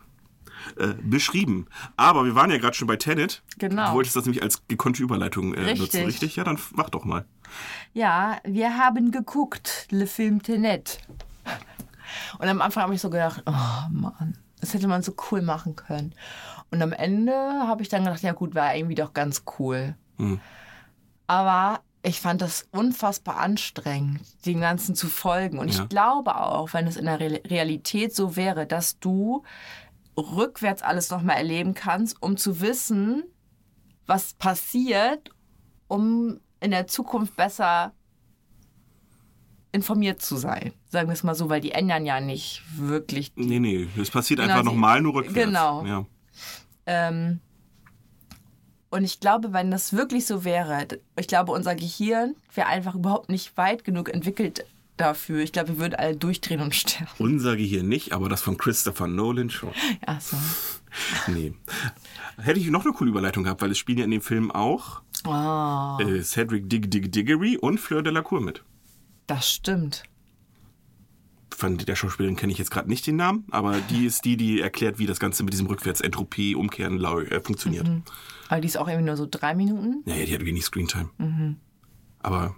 Äh, 0.79 0.89
beschrieben. 1.03 1.67
Aber 1.97 2.25
wir 2.25 2.35
waren 2.35 2.51
ja 2.51 2.59
gerade 2.59 2.75
schon 2.75 2.89
bei 2.89 2.97
Tenet. 2.97 3.43
Genau. 3.59 3.89
Du 3.89 3.95
wolltest 3.95 4.17
das 4.17 4.25
nämlich 4.25 4.43
als 4.43 4.67
gekonnte 4.69 5.03
Überleitung 5.03 5.55
äh, 5.55 5.61
nutzen, 5.61 5.83
Richtig. 5.83 6.07
richtig? 6.07 6.37
Ja, 6.37 6.45
dann 6.45 6.59
mach 6.73 6.91
doch 6.91 7.05
mal. 7.05 7.25
Ja, 7.93 8.39
wir 8.45 8.77
haben 8.77 9.11
geguckt, 9.11 9.87
Le 9.91 10.07
Film 10.07 10.43
Tenet. 10.43 10.99
Und 12.39 12.49
am 12.49 12.61
Anfang 12.61 12.85
habe 12.85 12.95
ich 12.95 13.01
so 13.01 13.11
gedacht, 13.11 13.43
oh 13.47 13.91
Mann, 13.91 14.37
das 14.61 14.75
hätte 14.75 14.89
man 14.89 15.03
so 15.03 15.15
cool 15.31 15.43
machen 15.43 15.77
können. 15.77 16.15
Und 16.71 16.83
am 16.83 16.93
Ende 16.93 17.33
habe 17.33 17.83
ich 17.83 17.89
dann 17.89 18.05
gedacht, 18.05 18.23
ja 18.23 18.33
gut, 18.33 18.55
war 18.55 18.75
irgendwie 18.75 18.95
doch 18.95 19.15
ganz 19.15 19.45
cool. 19.59 19.95
Hm. 20.19 20.41
Aber 21.27 21.81
ich 22.03 22.21
fand 22.21 22.41
das 22.43 22.69
unfassbar 22.71 23.39
anstrengend, 23.39 24.21
den 24.47 24.61
ganzen 24.61 24.95
zu 24.95 25.09
folgen. 25.09 25.59
Und 25.59 25.75
Ja. 25.75 25.83
ich 25.83 25.89
glaube 25.89 26.37
auch, 26.37 26.73
wenn 26.73 26.87
es 26.87 26.97
in 26.97 27.07
der 27.07 27.21
Re 27.21 27.41
Realität 27.47 28.15
so 28.15 28.37
wäre, 28.37 28.67
dass 28.67 28.99
du 28.99 29.43
rückwärts 30.19 30.83
alles 30.83 31.11
nochmal 31.11 31.37
erleben 31.37 31.75
kannst, 31.75 32.21
um 32.23 32.37
zu 32.37 32.61
wissen, 32.61 33.25
was 34.07 34.35
passiert, 34.35 35.31
um 35.87 36.41
in 36.61 36.71
der 36.71 36.87
Zukunft 36.87 37.37
besser 37.37 37.93
informiert 39.71 40.21
zu 40.23 40.37
sein. 40.37 40.73
Sagen 40.89 41.09
wir 41.09 41.13
es 41.13 41.23
mal 41.23 41.35
so, 41.35 41.49
weil 41.49 41.61
die 41.61 41.73
ändern 41.73 42.07
ja 42.07 42.21
nicht 42.21 42.63
wirklich. 42.77 43.35
Die, 43.35 43.47
Nee, 43.47 43.61
nee, 43.61 43.89
es 44.01 44.11
passiert 44.11 44.41
Genau, 44.41 44.53
einfach 44.53 44.65
nochmal 44.65 45.01
nur 45.01 45.15
rückwärts. 45.15 45.35
Genau. 45.35 45.85
Ja. 45.85 46.07
ähm, 46.87 47.41
und 48.91 49.05
ich 49.05 49.21
glaube, 49.21 49.53
wenn 49.53 49.71
das 49.71 49.93
wirklich 49.93 50.25
so 50.25 50.45
wäre, 50.45 50.87
ich 51.17 51.29
glaube, 51.29 51.53
unser 51.53 51.75
Gehirn 51.75 52.35
wäre 52.55 52.69
einfach 52.69 52.95
überhaupt 52.95 53.29
nicht 53.29 53.55
weit 53.59 53.85
genug 53.85 54.09
entwickelt 54.09 54.65
dafür. 54.99 55.41
Ich 55.41 55.53
glaube, 55.53 55.69
wir 55.71 55.79
würden 55.79 55.95
alle 55.95 56.17
durchdrehen 56.17 56.61
und 56.61 56.75
sterben. 56.75 57.11
Unser 57.19 57.57
Gehirn 57.57 57.89
nicht, 57.89 58.13
aber 58.13 58.29
das 58.29 58.43
von 58.43 58.57
Christopher 58.59 59.07
Nolan 59.09 59.51
schon. 59.51 59.71
Ach 60.07 60.21
so. 60.21 60.37
Nee. 61.29 61.53
Hätte 62.39 62.59
ich 62.59 62.69
noch 62.71 62.85
eine 62.85 62.95
coole 62.95 63.11
Überleitung 63.11 63.45
gehabt, 63.45 63.61
weil 63.61 63.71
es 63.71 63.79
spielen 63.79 63.99
ja 63.99 64.05
in 64.05 64.11
dem 64.11 64.23
Film 64.23 64.51
auch 64.51 65.03
Oh, 65.27 65.99
äh, 66.01 66.23
Cedric 66.23 66.69
Dig 66.71 66.91
Dig 66.91 67.13
Diggory 67.13 67.59
und 67.59 67.79
Fleur 67.79 68.03
Delacour 68.03 68.41
mit. 68.41 68.63
das 69.27 69.53
stimmt. 69.53 70.05
Von 71.55 71.77
der 71.77 71.97
Schauspielerin 71.97 72.37
kenne 72.37 72.53
ich 72.53 72.59
jetzt 72.59 72.71
gerade 72.71 72.89
nicht 72.89 73.07
den 73.07 73.17
Namen, 73.17 73.45
aber 73.51 73.77
die 73.91 74.07
ist 74.07 74.25
die, 74.25 74.37
die 74.37 74.61
erklärt, 74.61 74.99
wie 74.99 75.07
das 75.07 75.19
Ganze 75.19 75.43
mit 75.43 75.53
diesem 75.53 75.67
Rückwärts-Entropie, 75.67 76.55
Umkehren 76.55 76.99
lau- 76.99 77.21
äh, 77.21 77.41
funktioniert. 77.41 77.87
Aber 78.49 78.61
die 78.61 78.69
ist 78.69 78.77
auch 78.79 78.87
irgendwie 78.87 79.07
nur 79.07 79.17
so 79.17 79.27
drei 79.29 79.55
Minuten. 79.55 80.03
Naja, 80.07 80.25
die 80.25 80.35
hat 80.35 80.45
wenig 80.45 80.65
Screentime. 80.65 81.11
Mhm. 81.19 81.57
Aber 82.21 82.55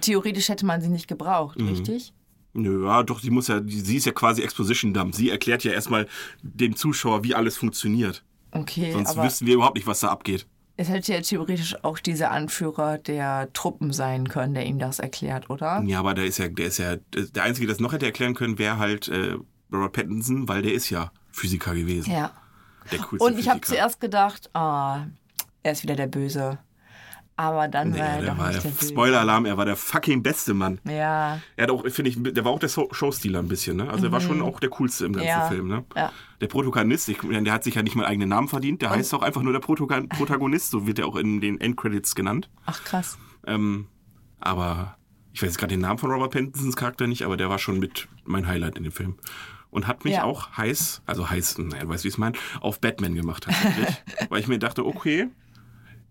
Theoretisch 0.00 0.48
hätte 0.48 0.66
man 0.66 0.80
sie 0.80 0.88
nicht 0.88 1.08
gebraucht, 1.08 1.58
Mhm. 1.60 1.68
richtig? 1.68 2.12
Nö, 2.52 2.86
ja, 2.86 3.02
doch, 3.02 3.20
die 3.20 3.30
muss 3.30 3.48
ja, 3.48 3.60
sie 3.66 3.96
ist 3.96 4.06
ja 4.06 4.12
quasi 4.12 4.42
Exposition 4.42 4.94
Dump. 4.94 5.14
Sie 5.14 5.28
erklärt 5.30 5.64
ja 5.64 5.72
erstmal 5.72 6.06
dem 6.42 6.76
Zuschauer, 6.76 7.24
wie 7.24 7.34
alles 7.34 7.56
funktioniert. 7.56 8.24
Okay, 8.52 8.92
Sonst 8.92 9.16
wüssten 9.16 9.46
wir 9.46 9.54
überhaupt 9.54 9.74
nicht, 9.76 9.86
was 9.88 10.00
da 10.00 10.08
abgeht. 10.08 10.46
es 10.76 10.88
hätte 10.88 11.12
ja 11.12 11.20
theoretisch 11.20 11.76
auch 11.84 11.98
dieser 11.98 12.30
Anführer 12.30 12.98
der 12.98 13.52
Truppen 13.52 13.92
sein 13.92 14.28
können, 14.28 14.54
der 14.54 14.66
ihm 14.66 14.78
das 14.78 14.98
erklärt, 15.00 15.50
oder? 15.50 15.82
Ja, 15.84 15.98
aber 16.00 16.14
der 16.14 16.26
ist 16.26 16.38
ja, 16.38 16.46
der 16.48 16.66
ist 16.66 16.78
ja, 16.78 16.96
der 16.96 17.42
Einzige, 17.42 17.66
der 17.66 17.74
das 17.74 17.80
noch 17.80 17.92
hätte 17.92 18.06
erklären 18.06 18.34
können, 18.34 18.58
wäre 18.58 18.78
halt 18.78 19.08
äh, 19.08 19.36
Robert 19.72 19.92
Pattinson, 19.92 20.46
weil 20.48 20.62
der 20.62 20.72
ist 20.74 20.90
ja 20.90 21.10
Physiker 21.32 21.74
gewesen. 21.74 22.12
Ja. 22.12 22.30
Der 22.92 22.98
coolste 23.00 23.24
Und 23.26 23.38
ich 23.38 23.48
habe 23.48 23.60
zuerst 23.62 24.00
gedacht, 24.00 24.50
ah, 24.54 25.06
er 25.64 25.72
ist 25.72 25.82
wieder 25.82 25.96
der 25.96 26.06
Böse. 26.06 26.58
Aber 27.36 27.66
dann 27.66 27.90
Nee, 27.90 27.98
war 27.98 28.06
er 28.06 28.20
der 28.20 28.30
doch 28.30 28.38
war 28.38 28.48
nicht 28.52 28.62
der, 28.64 28.70
der. 28.70 28.88
Spoiler-Alarm, 28.88 29.44
er 29.46 29.56
war 29.56 29.64
der 29.64 29.74
fucking 29.74 30.22
beste 30.22 30.54
Mann. 30.54 30.80
Ja, 30.84 31.40
Er 31.56 31.62
hat 31.64 31.70
auch, 31.70 31.82
finde 31.88 32.08
ich, 32.10 32.16
der 32.22 32.44
war 32.44 32.52
auch 32.52 32.60
der 32.60 32.68
Showstealer 32.68 33.40
ein 33.40 33.48
bisschen, 33.48 33.76
ne? 33.76 33.90
Also 33.90 34.06
er 34.06 34.12
war 34.12 34.20
schon 34.20 34.40
auch 34.40 34.60
der 34.60 34.70
coolste 34.70 35.04
im 35.06 35.14
ganzen 35.14 35.26
Mhm. 35.26 35.30
Ja, 35.40 35.48
Film, 35.48 35.66
ne? 35.68 35.84
ja. 35.96 36.12
Der 36.40 36.46
Protagonist, 36.46 37.08
ich, 37.08 37.18
der 37.20 37.52
hat 37.52 37.64
sich 37.64 37.74
ja 37.74 37.82
nicht 37.82 37.96
mal 37.96 38.04
einen 38.04 38.12
eigenen 38.12 38.28
Namen 38.28 38.46
verdient, 38.48 38.82
der 38.82 38.90
heißt 38.90 39.12
auch 39.14 39.22
einfach 39.22 39.42
nur 39.42 39.52
der 39.52 39.60
Protagon- 39.62 40.08
Protagonist, 40.08 40.70
so 40.70 40.86
wird 40.86 41.00
er 41.00 41.06
auch 41.06 41.16
in 41.16 41.40
den 41.40 41.60
Endcredits 41.60 42.14
genannt. 42.14 42.50
ach 42.66 42.84
krass. 42.84 43.18
Ähm, 43.46 43.88
aber 44.38 44.96
ich 45.32 45.42
weiß 45.42 45.48
jetzt 45.48 45.58
gerade 45.58 45.72
den 45.74 45.80
Namen 45.80 45.98
von 45.98 46.10
Robert 46.12 46.30
Pattinsons 46.32 46.76
Charakter 46.76 47.06
nicht, 47.08 47.22
aber 47.24 47.36
der 47.36 47.50
war 47.50 47.58
schon 47.58 47.78
mit 47.80 48.06
mein 48.24 48.46
Highlight 48.46 48.76
in 48.76 48.84
dem 48.84 48.92
Film. 48.92 49.16
Und 49.70 49.88
hat 49.88 50.04
mich 50.04 50.14
Ja. 50.14 50.22
auch 50.22 50.56
heiß, 50.56 51.02
also 51.04 51.28
heiß, 51.30 51.58
naja, 51.58 51.82
du 51.82 51.88
weißt, 51.88 52.04
wie 52.04 52.08
ich 52.08 52.14
es 52.14 52.18
meine, 52.18 52.36
auf 52.60 52.80
Batman 52.80 53.16
gemacht 53.16 53.42
tatsächlich. 53.44 53.88
weil 54.28 54.38
ich 54.40 54.46
mir 54.46 54.60
dachte, 54.60 54.86
okay, 54.86 55.26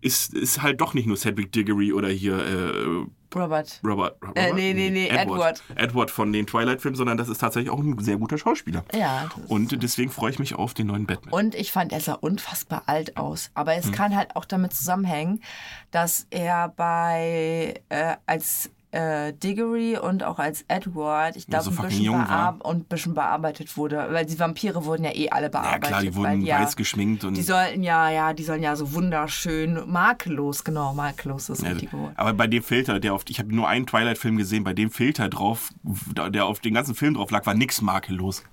ist, 0.04 0.34
ist 0.34 0.62
halt 0.62 0.80
doch 0.80 0.94
nicht 0.94 1.06
nur 1.06 1.16
Cedric 1.16 1.50
Diggory 1.52 1.92
oder 1.92 2.08
hier 2.08 2.36
äh, 2.36 3.04
Robert. 3.34 3.80
Robert, 3.84 4.16
Robert 4.22 4.36
Äh, 4.36 4.52
nee, 4.52 4.72
nee, 4.74 4.90
nee, 4.90 5.08
Edward. 5.08 5.60
Edward 5.74 6.10
von 6.10 6.32
den 6.32 6.46
Twilight-Filmen, 6.46 6.94
sondern 6.96 7.16
das 7.16 7.28
ist 7.28 7.38
tatsächlich 7.38 7.70
auch 7.70 7.80
ein 7.80 7.98
sehr 7.98 8.16
guter 8.16 8.38
Schauspieler. 8.38 8.84
Ja. 8.94 9.28
Und 9.48 9.82
deswegen 9.82 10.10
freue 10.12 10.30
ich 10.30 10.38
mich 10.38 10.54
auf 10.54 10.72
den 10.74 10.86
neuen 10.86 11.06
Batman. 11.06 11.32
Und 11.34 11.54
ich 11.56 11.72
fand, 11.72 11.92
er 11.92 12.00
sah 12.00 12.12
unfassbar 12.14 12.84
alt 12.86 13.16
aus. 13.16 13.50
Aber 13.54 13.72
Hm. 13.72 13.80
es 13.80 13.90
kann 13.92 14.14
halt 14.14 14.36
auch 14.36 14.44
damit 14.44 14.72
zusammenhängen, 14.72 15.42
dass 15.90 16.26
er 16.30 16.68
bei 16.68 17.80
äh, 17.88 18.14
als 18.26 18.70
äh, 18.94 19.32
Diggory 19.32 19.98
und 19.98 20.22
auch 20.22 20.38
als 20.38 20.64
Edward, 20.68 21.34
ich 21.34 21.48
glaube, 21.48 21.64
so 21.64 21.70
ein, 21.70 21.88
bisschen 21.88 22.14
und 22.60 22.76
ein 22.76 22.84
bisschen 22.84 23.14
bearbeitet 23.14 23.76
wurde. 23.76 24.06
Weil 24.10 24.24
die 24.24 24.38
Vampire 24.38 24.84
wurden 24.84 25.02
ja 25.02 25.10
eh 25.12 25.30
alle 25.30 25.46
ja 25.46 25.48
bearbeitet. 25.48 25.88
klar, 25.88 26.00
die 26.00 26.14
wurden 26.14 26.42
weil, 26.42 26.46
ja, 26.46 26.60
weiß 26.60 26.76
geschminkt 26.76 27.24
und 27.24 27.36
Die 27.36 27.42
sollten 27.42 27.82
ja, 27.82 28.08
ja, 28.10 28.32
die 28.32 28.44
sollen 28.44 28.62
ja 28.62 28.76
so 28.76 28.92
wunderschön, 28.92 29.90
makellos, 29.90 30.62
genau, 30.62 30.94
makellos 30.94 31.48
ist 31.48 31.62
das 31.62 31.82
Ja, 31.82 31.88
aber 32.14 32.34
bei 32.34 32.46
dem 32.46 32.62
Filter, 32.62 33.00
der 33.00 33.14
auf, 33.14 33.24
ich 33.28 33.40
habe 33.40 33.52
nur 33.52 33.68
einen 33.68 33.86
Twilight-Film 33.86 34.36
gesehen, 34.36 34.62
bei 34.62 34.74
dem 34.74 34.90
Filter 34.92 35.28
drauf, 35.28 35.70
der 35.82 36.46
auf 36.46 36.60
den 36.60 36.74
ganzen 36.74 36.94
Film 36.94 37.14
drauf 37.14 37.32
lag, 37.32 37.44
war 37.46 37.54
nix 37.54 37.82
makellos. 37.82 38.44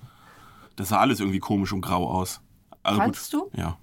Das 0.74 0.88
sah 0.88 0.98
alles 0.98 1.20
irgendwie 1.20 1.38
komisch 1.38 1.72
und 1.72 1.82
grau 1.82 2.10
aus. 2.10 2.40
Also 2.82 3.00
Fandst 3.00 3.32
du? 3.32 3.48
Ja. 3.54 3.78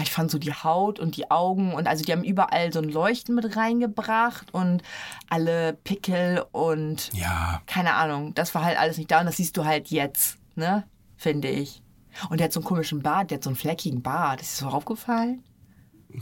Aber 0.00 0.06
ich 0.06 0.12
fand 0.12 0.30
so 0.30 0.38
die 0.38 0.54
Haut 0.54 0.98
und 0.98 1.18
die 1.18 1.30
Augen 1.30 1.74
und 1.74 1.86
also 1.86 2.02
die 2.02 2.12
haben 2.12 2.24
überall 2.24 2.72
so 2.72 2.78
ein 2.78 2.88
Leuchten 2.88 3.34
mit 3.34 3.54
reingebracht 3.54 4.46
und 4.54 4.82
alle 5.28 5.74
Pickel 5.84 6.42
und 6.52 7.10
Ja, 7.12 7.60
keine 7.66 7.92
Ahnung, 7.92 8.32
das 8.32 8.54
war 8.54 8.64
halt 8.64 8.78
alles 8.78 8.96
nicht 8.96 9.10
da 9.10 9.20
und 9.20 9.26
das 9.26 9.36
siehst 9.36 9.58
du 9.58 9.66
halt 9.66 9.88
jetzt, 9.90 10.38
ne? 10.54 10.84
Finde 11.18 11.48
ich. 11.48 11.82
Und 12.30 12.40
der 12.40 12.46
hat 12.46 12.52
so 12.54 12.60
einen 12.60 12.64
komischen 12.66 13.02
Bart, 13.02 13.30
der 13.30 13.36
hat 13.36 13.44
so 13.44 13.50
einen 13.50 13.56
fleckigen 13.56 14.00
Bart. 14.00 14.40
Ist 14.40 14.58
dir 14.58 14.64
so 14.64 14.70
aufgefallen? 14.70 15.44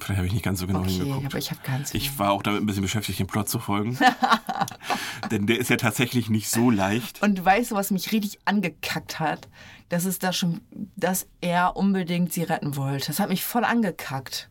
vielleicht 0.00 0.18
habe 0.18 0.26
ich 0.26 0.32
nicht 0.34 0.44
ganz 0.44 0.58
so 0.58 0.66
genau 0.66 0.80
Okay, 0.80 0.90
hingeguckt. 0.90 1.26
aber 1.26 1.38
ich 1.38 1.50
habe 1.52 1.60
ganz 1.64 1.94
Ich 1.94 2.18
war 2.18 2.32
auch 2.32 2.42
damit 2.42 2.60
ein 2.62 2.66
bisschen 2.66 2.82
beschäftigt, 2.82 3.20
den 3.20 3.26
Plot 3.28 3.48
zu 3.48 3.60
folgen. 3.60 3.96
Denn 5.30 5.46
der 5.46 5.58
ist 5.58 5.70
ja 5.70 5.76
tatsächlich 5.76 6.30
nicht 6.30 6.48
so 6.50 6.70
leicht. 6.70 7.22
Und 7.22 7.44
weißt 7.44 7.70
du, 7.70 7.74
was 7.74 7.90
mich 7.90 8.12
richtig 8.12 8.38
angekackt 8.44 9.18
hat? 9.20 9.48
Das 9.88 10.04
ist 10.04 10.22
da 10.22 10.32
schon, 10.32 10.60
dass 10.96 11.26
er 11.40 11.76
unbedingt 11.76 12.32
sie 12.32 12.42
retten 12.42 12.76
wollte. 12.76 13.06
Das 13.06 13.20
hat 13.20 13.28
mich 13.28 13.44
voll 13.44 13.64
angekackt. 13.64 14.50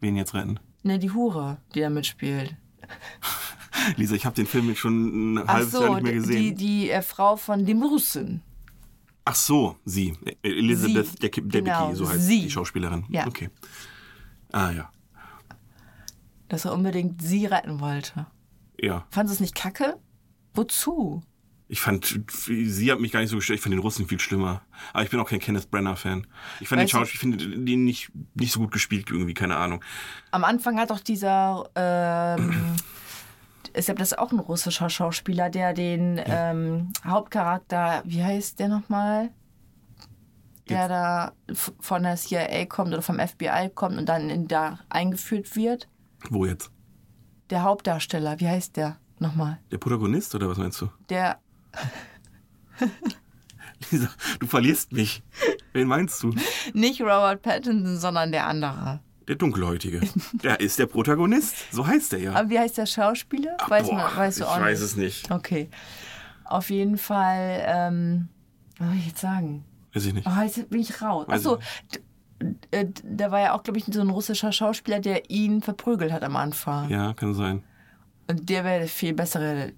Wen 0.00 0.16
jetzt 0.16 0.34
retten? 0.34 0.58
Ne, 0.82 0.98
die 0.98 1.10
Hure, 1.10 1.58
die 1.74 1.80
da 1.80 1.90
mitspielt. 1.90 2.56
Lisa, 3.96 4.14
ich 4.14 4.24
habe 4.26 4.34
den 4.36 4.46
Film 4.46 4.68
jetzt 4.68 4.78
schon 4.78 5.34
ein 5.34 5.38
Ach 5.46 5.54
halbes 5.54 5.72
Jahr 5.72 5.82
so, 5.82 5.94
nicht 5.94 6.02
mehr 6.02 6.12
die, 6.12 6.18
gesehen. 6.18 6.56
die 6.56 6.90
äh, 6.90 7.02
Frau 7.02 7.36
von 7.36 7.64
dem 7.66 7.82
Russen. 7.82 8.42
Ach 9.24 9.34
so, 9.34 9.76
sie. 9.84 10.14
Elizabeth 10.42 11.06
Sie, 11.08 11.16
Debicki, 11.18 11.50
genau, 11.62 11.92
so 11.94 12.08
heißt 12.08 12.22
sie. 12.26 12.42
die 12.42 12.50
Schauspielerin. 12.50 13.04
Ja. 13.08 13.26
Okay. 13.26 13.50
Ah 14.52 14.70
ja. 14.70 14.90
Dass 16.48 16.64
er 16.64 16.72
unbedingt 16.72 17.20
sie 17.20 17.46
retten 17.46 17.80
wollte. 17.80 18.26
Ja. 18.80 19.06
Fandest 19.10 19.32
du 19.40 19.44
es 19.44 19.48
nicht 19.48 19.54
kacke? 19.54 19.96
Wozu? 20.54 21.22
Ich 21.68 21.80
fand, 21.80 22.20
sie 22.46 22.92
hat 22.92 23.00
mich 23.00 23.10
gar 23.10 23.20
nicht 23.20 23.30
so 23.30 23.36
gestört. 23.36 23.56
Ich 23.58 23.62
fand 23.62 23.72
den 23.72 23.80
Russen 23.80 24.06
viel 24.06 24.20
schlimmer. 24.20 24.62
Aber 24.92 25.02
ich 25.02 25.10
bin 25.10 25.18
auch 25.18 25.28
kein 25.28 25.40
Kenneth 25.40 25.68
Branagh-Fan. 25.70 26.26
Ich 26.60 26.68
fand 26.68 26.78
den 26.80 26.84
Weißt 26.84 26.92
du- 26.94 26.98
Schauspieler, 26.98 27.34
ich 27.36 27.42
finde 27.42 27.58
den 27.64 27.84
nicht, 27.84 28.12
nicht 28.34 28.52
so 28.52 28.60
gut 28.60 28.70
gespielt 28.70 29.10
irgendwie, 29.10 29.34
keine 29.34 29.56
Ahnung. 29.56 29.82
Am 30.30 30.44
Anfang 30.44 30.78
hat 30.78 30.90
doch 30.90 31.00
dieser, 31.00 31.68
ähm, 31.74 32.76
ich 33.74 33.84
glaube, 33.86 33.98
das 33.98 34.12
ist 34.12 34.18
auch 34.18 34.30
ein 34.30 34.38
russischer 34.38 34.88
Schauspieler, 34.88 35.50
der 35.50 35.72
den 35.72 36.20
ähm, 36.24 36.92
Hauptcharakter, 37.04 38.02
wie 38.04 38.22
heißt 38.22 38.60
der 38.60 38.68
nochmal? 38.68 39.30
Der 40.68 40.88
da 40.88 41.32
f- 41.48 41.72
von 41.80 42.02
der 42.04 42.16
CIA 42.16 42.66
kommt 42.66 42.92
oder 42.92 43.02
vom 43.02 43.18
FBI 43.18 43.70
kommt 43.74 43.98
und 43.98 44.08
dann 44.08 44.30
in 44.30 44.46
da 44.48 44.80
eingeführt 44.88 45.54
wird. 45.56 45.88
Wo 46.30 46.44
jetzt? 46.46 46.70
Der 47.50 47.62
Hauptdarsteller, 47.62 48.40
wie 48.40 48.48
heißt 48.48 48.76
der 48.76 48.96
nochmal? 49.18 49.58
Der 49.70 49.78
Protagonist 49.78 50.34
oder 50.34 50.48
was 50.48 50.58
meinst 50.58 50.80
du? 50.80 50.88
Der, 51.08 51.38
Lisa, 53.90 54.08
du 54.40 54.46
verlierst 54.46 54.92
mich. 54.92 55.22
Wen 55.72 55.88
meinst 55.88 56.22
du? 56.22 56.34
nicht 56.72 57.00
Robert 57.00 57.42
Pattinson, 57.42 57.98
sondern 57.98 58.32
der 58.32 58.46
andere. 58.46 59.00
Der 59.28 59.34
Dunkelhäutige. 59.36 60.00
Der 60.42 60.60
ist 60.60 60.78
der 60.78 60.86
Protagonist. 60.86 61.72
So 61.72 61.86
heißt 61.86 62.12
er 62.12 62.20
ja. 62.20 62.32
Aber 62.32 62.48
wie 62.48 62.58
heißt 62.58 62.78
der 62.78 62.86
Schauspieler? 62.86 63.56
weiß 63.66 63.88
Boah, 63.88 63.94
man, 63.96 64.16
weißt 64.16 64.38
du 64.40 64.44
ich 64.44 64.48
auch 64.48 64.60
weiß 64.60 64.80
nicht. 64.80 64.88
es 64.90 64.96
nicht. 64.96 65.30
Okay. 65.30 65.68
Auf 66.44 66.70
jeden 66.70 66.96
Fall, 66.96 67.62
ähm, 67.66 68.28
was 68.78 68.88
soll 68.88 68.96
ich 68.98 69.06
jetzt 69.08 69.20
sagen? 69.20 69.64
Weiß 69.92 70.04
ich 70.06 70.14
nicht. 70.14 70.26
Oh, 70.28 70.42
jetzt 70.42 70.70
bin 70.70 70.80
ich 70.80 71.02
raus. 71.02 71.26
Weiß 71.26 71.44
Achso, 71.44 71.58
äh, 72.70 72.86
da 73.02 73.30
war 73.30 73.40
ja 73.40 73.54
auch, 73.54 73.62
glaube 73.62 73.78
ich, 73.78 73.84
so 73.86 74.00
ein 74.00 74.10
russischer 74.10 74.52
Schauspieler, 74.52 75.00
der 75.00 75.30
ihn 75.30 75.62
verprügelt 75.62 76.12
hat 76.12 76.22
am 76.22 76.36
Anfang. 76.36 76.90
Ja, 76.90 77.14
kann 77.14 77.34
sein. 77.34 77.62
Und 78.28 78.48
der 78.48 78.64
wäre 78.64 78.88
viel 78.88 79.14
bessere, 79.14 79.72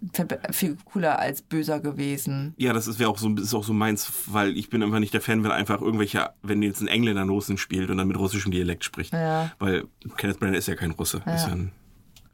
viel 0.52 0.78
cooler 0.86 1.18
als 1.18 1.42
böser 1.42 1.80
gewesen. 1.80 2.54
Ja, 2.56 2.72
das 2.72 2.86
ist, 2.86 3.02
auch 3.04 3.18
so, 3.18 3.34
ist 3.34 3.52
auch 3.52 3.64
so 3.64 3.74
meins, 3.74 4.10
weil 4.26 4.56
ich 4.56 4.70
bin 4.70 4.82
einfach 4.82 5.00
nicht 5.00 5.12
der 5.12 5.20
Fan, 5.20 5.44
wenn 5.44 5.50
einfach 5.50 5.82
irgendwelche, 5.82 6.30
wenn 6.42 6.62
jetzt 6.62 6.80
ein 6.80 6.88
Engländer 6.88 7.20
einen 7.20 7.30
Russen 7.30 7.58
spielt 7.58 7.90
und 7.90 7.98
dann 7.98 8.08
mit 8.08 8.18
russischem 8.18 8.50
Dialekt 8.50 8.84
spricht. 8.84 9.12
Ja. 9.12 9.52
Weil 9.58 9.84
Kenneth 10.16 10.40
Branagh 10.40 10.56
ist 10.56 10.66
ja 10.66 10.76
kein 10.76 10.92
Russe. 10.92 11.18
Ist 11.18 11.46
ja 11.46 11.52
ein, 11.52 11.72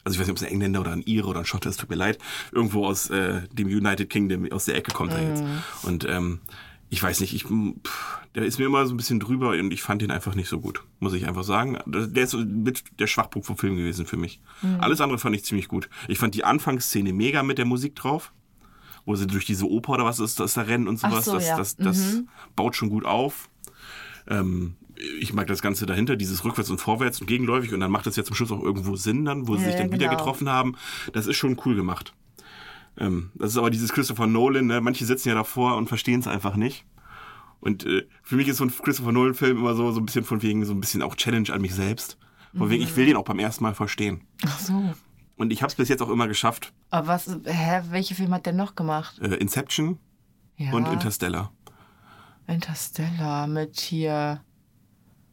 also 0.04 0.14
ich 0.14 0.20
weiß 0.20 0.28
nicht, 0.28 0.30
ob 0.30 0.36
es 0.36 0.44
ein 0.44 0.52
Engländer 0.52 0.80
oder 0.80 0.92
ein 0.92 1.02
Ire 1.02 1.26
oder 1.26 1.40
ein 1.40 1.46
Schotte 1.46 1.68
ist, 1.68 1.80
tut 1.80 1.90
mir 1.90 1.96
leid. 1.96 2.18
Irgendwo 2.52 2.86
aus 2.86 3.10
äh, 3.10 3.42
dem 3.52 3.66
United 3.66 4.08
Kingdom, 4.08 4.50
aus 4.52 4.66
der 4.66 4.76
Ecke 4.76 4.92
kommt 4.92 5.12
er 5.12 5.28
jetzt. 5.28 5.42
Mhm. 5.42 5.62
Und 5.82 6.08
ähm, 6.08 6.40
ich 6.90 7.02
weiß 7.02 7.20
nicht, 7.20 7.34
ich, 7.34 7.44
pff, 7.44 8.18
der 8.34 8.44
ist 8.44 8.58
mir 8.58 8.66
immer 8.66 8.86
so 8.86 8.94
ein 8.94 8.96
bisschen 8.96 9.20
drüber 9.20 9.50
und 9.50 9.72
ich 9.72 9.82
fand 9.82 10.02
ihn 10.02 10.10
einfach 10.10 10.34
nicht 10.34 10.48
so 10.48 10.60
gut, 10.60 10.84
muss 11.00 11.12
ich 11.14 11.26
einfach 11.26 11.44
sagen. 11.44 11.78
Der 11.86 12.24
ist 12.24 12.30
so 12.30 12.38
mit 12.38 12.84
der 12.98 13.06
Schwachpunkt 13.06 13.46
vom 13.46 13.56
Film 13.56 13.76
gewesen 13.76 14.06
für 14.06 14.16
mich. 14.16 14.40
Mhm. 14.62 14.80
Alles 14.80 15.00
andere 15.00 15.18
fand 15.18 15.34
ich 15.34 15.44
ziemlich 15.44 15.68
gut. 15.68 15.88
Ich 16.08 16.18
fand 16.18 16.34
die 16.34 16.44
Anfangsszene 16.44 17.12
mega 17.12 17.42
mit 17.42 17.58
der 17.58 17.64
Musik 17.64 17.96
drauf, 17.96 18.32
wo 19.04 19.16
sie 19.16 19.26
durch 19.26 19.44
diese 19.44 19.68
Oper 19.68 19.94
oder 19.94 20.04
was 20.04 20.20
ist, 20.20 20.40
das 20.40 20.54
da 20.54 20.62
rennen 20.62 20.88
und 20.88 20.98
sowas. 20.98 21.24
so, 21.24 21.34
das 21.34 21.46
ja. 21.46 21.56
das, 21.56 21.76
das 21.76 22.22
baut 22.56 22.76
schon 22.76 22.90
gut 22.90 23.04
auf. 23.04 23.48
Ähm, 24.28 24.76
ich 25.20 25.32
mag 25.32 25.46
das 25.48 25.60
Ganze 25.60 25.86
dahinter, 25.86 26.16
dieses 26.16 26.44
rückwärts 26.44 26.70
und 26.70 26.80
vorwärts 26.80 27.20
und 27.20 27.26
gegenläufig 27.26 27.74
und 27.74 27.80
dann 27.80 27.90
macht 27.90 28.06
es 28.06 28.16
ja 28.16 28.24
zum 28.24 28.36
Schluss 28.36 28.52
auch 28.52 28.62
irgendwo 28.62 28.94
Sinn 28.96 29.24
dann, 29.24 29.48
wo 29.48 29.56
sie 29.56 29.62
Ja, 29.64 29.70
sich 29.70 29.76
dann 29.78 29.90
wieder 29.92 30.06
genau. 30.06 30.16
getroffen 30.18 30.48
haben. 30.48 30.76
Das 31.12 31.26
ist 31.26 31.36
schon 31.36 31.60
cool 31.64 31.74
gemacht. 31.74 32.14
Ähm, 32.96 33.30
das 33.34 33.50
ist 33.52 33.58
aber 33.58 33.70
dieses 33.70 33.92
Christopher 33.92 34.26
Nolan, 34.26 34.66
ne? 34.66 34.80
manche 34.80 35.04
sitzen 35.04 35.28
ja 35.28 35.34
davor 35.34 35.76
und 35.76 35.88
verstehen 35.88 36.20
es 36.20 36.26
einfach 36.28 36.56
nicht. 36.56 36.84
Und 37.60 37.84
äh, 37.86 38.06
für 38.22 38.36
mich 38.36 38.46
ist 38.48 38.58
so 38.58 38.64
ein 38.64 38.70
Christopher 38.70 39.10
Nolan-Film 39.12 39.56
immer 39.58 39.74
so, 39.74 39.90
so 39.90 40.00
ein 40.00 40.06
bisschen 40.06 40.24
von 40.24 40.42
wegen, 40.42 40.64
so 40.64 40.72
ein 40.72 40.80
bisschen 40.80 41.02
auch 41.02 41.14
Challenge 41.16 41.50
an 41.52 41.60
mich 41.62 41.74
selbst. 41.74 42.18
Von 42.56 42.70
wegen, 42.70 42.82
ich 42.84 42.94
will 42.96 43.06
den 43.06 43.16
auch 43.16 43.24
beim 43.24 43.38
ersten 43.40 43.64
Mal 43.64 43.74
verstehen. 43.74 44.20
Ach 44.46 44.58
so. 44.60 44.94
Und 45.36 45.52
ich 45.52 45.62
habe 45.62 45.70
es 45.70 45.74
bis 45.74 45.88
jetzt 45.88 46.02
auch 46.02 46.08
immer 46.10 46.28
geschafft. 46.28 46.72
Aber 46.90 47.08
was, 47.08 47.26
hä, 47.44 47.80
welche 47.90 48.14
Film 48.14 48.32
hat 48.32 48.46
der 48.46 48.52
noch 48.52 48.76
gemacht? 48.76 49.18
Äh, 49.18 49.34
Inception 49.36 49.98
Ja. 50.56 50.72
und 50.72 50.86
Interstellar. 50.86 51.50
Interstellar 52.46 53.48
mit 53.48 53.80
hier, 53.80 54.40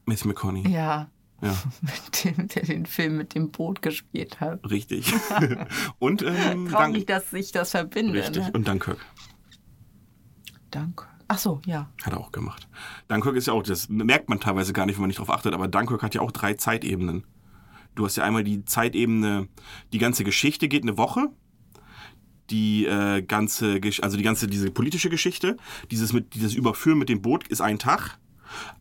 Matthew 0.05 0.29
McConaughey. 0.29 0.71
ja, 0.71 1.10
Ja, 1.41 1.57
mit 1.81 2.23
dem, 2.23 2.47
der 2.47 2.63
den 2.63 2.85
Film 2.85 3.17
mit 3.17 3.35
dem 3.35 3.51
Boot 3.51 3.81
gespielt 3.81 4.39
hat. 4.39 4.59
richtig. 4.69 5.13
und 5.99 6.23
ähm, 6.23 6.69
Traurig, 6.69 7.05
dass 7.07 7.31
sich 7.31 7.51
das 7.51 7.71
verbindet. 7.71 8.27
Richtig. 8.27 8.43
Ne? 8.43 8.51
Und 8.53 8.67
Dunkirk 8.67 9.05
Danke. 10.69 11.05
Ach 11.27 11.37
so, 11.37 11.61
ja. 11.65 11.89
hat 12.03 12.13
er 12.13 12.19
auch 12.19 12.31
gemacht. 12.31 12.67
Dunkirk 13.07 13.35
ist 13.35 13.47
ja 13.47 13.53
auch, 13.53 13.63
das 13.63 13.87
merkt 13.87 14.27
man 14.29 14.39
teilweise 14.39 14.73
gar 14.73 14.85
nicht, 14.85 14.95
wenn 14.95 15.03
man 15.03 15.07
nicht 15.07 15.19
drauf 15.19 15.29
achtet, 15.29 15.53
aber 15.53 15.67
Dunkirk 15.67 16.03
hat 16.03 16.13
ja 16.13 16.21
auch 16.21 16.31
drei 16.31 16.55
Zeitebenen. 16.55 17.25
Du 17.95 18.05
hast 18.05 18.15
ja 18.17 18.23
einmal 18.23 18.43
die 18.43 18.65
Zeitebene, 18.65 19.47
die 19.93 19.97
ganze 19.97 20.23
Geschichte 20.23 20.67
geht 20.67 20.83
eine 20.83 20.97
Woche. 20.97 21.29
Die 22.49 22.85
äh, 22.85 23.21
ganze, 23.21 23.79
also 24.01 24.17
die 24.17 24.23
ganze, 24.23 24.47
diese 24.47 24.71
politische 24.71 25.09
Geschichte, 25.09 25.55
dieses 25.89 26.11
mit, 26.11 26.33
dieses 26.33 26.53
Überführen 26.53 26.99
mit 26.99 27.07
dem 27.07 27.21
Boot 27.21 27.47
ist 27.47 27.61
ein 27.61 27.79
Tag. 27.79 28.17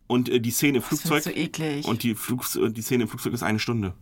Und 0.07 0.29
äh, 0.29 0.41
die 0.41 0.51
Szene 0.51 0.79
im 0.79 0.83
Flugzeug. 0.83 1.23
du 1.25 1.31
eklig. 1.31 1.87
Und 1.87 2.03
die, 2.03 2.15
Flugs 2.15 2.59
die 2.61 2.83
Szene 2.83 3.05
im 3.05 3.09
Flugzeug 3.09 3.33
ist 3.33 3.43
eine 3.43 3.59
Stunde. 3.59 3.95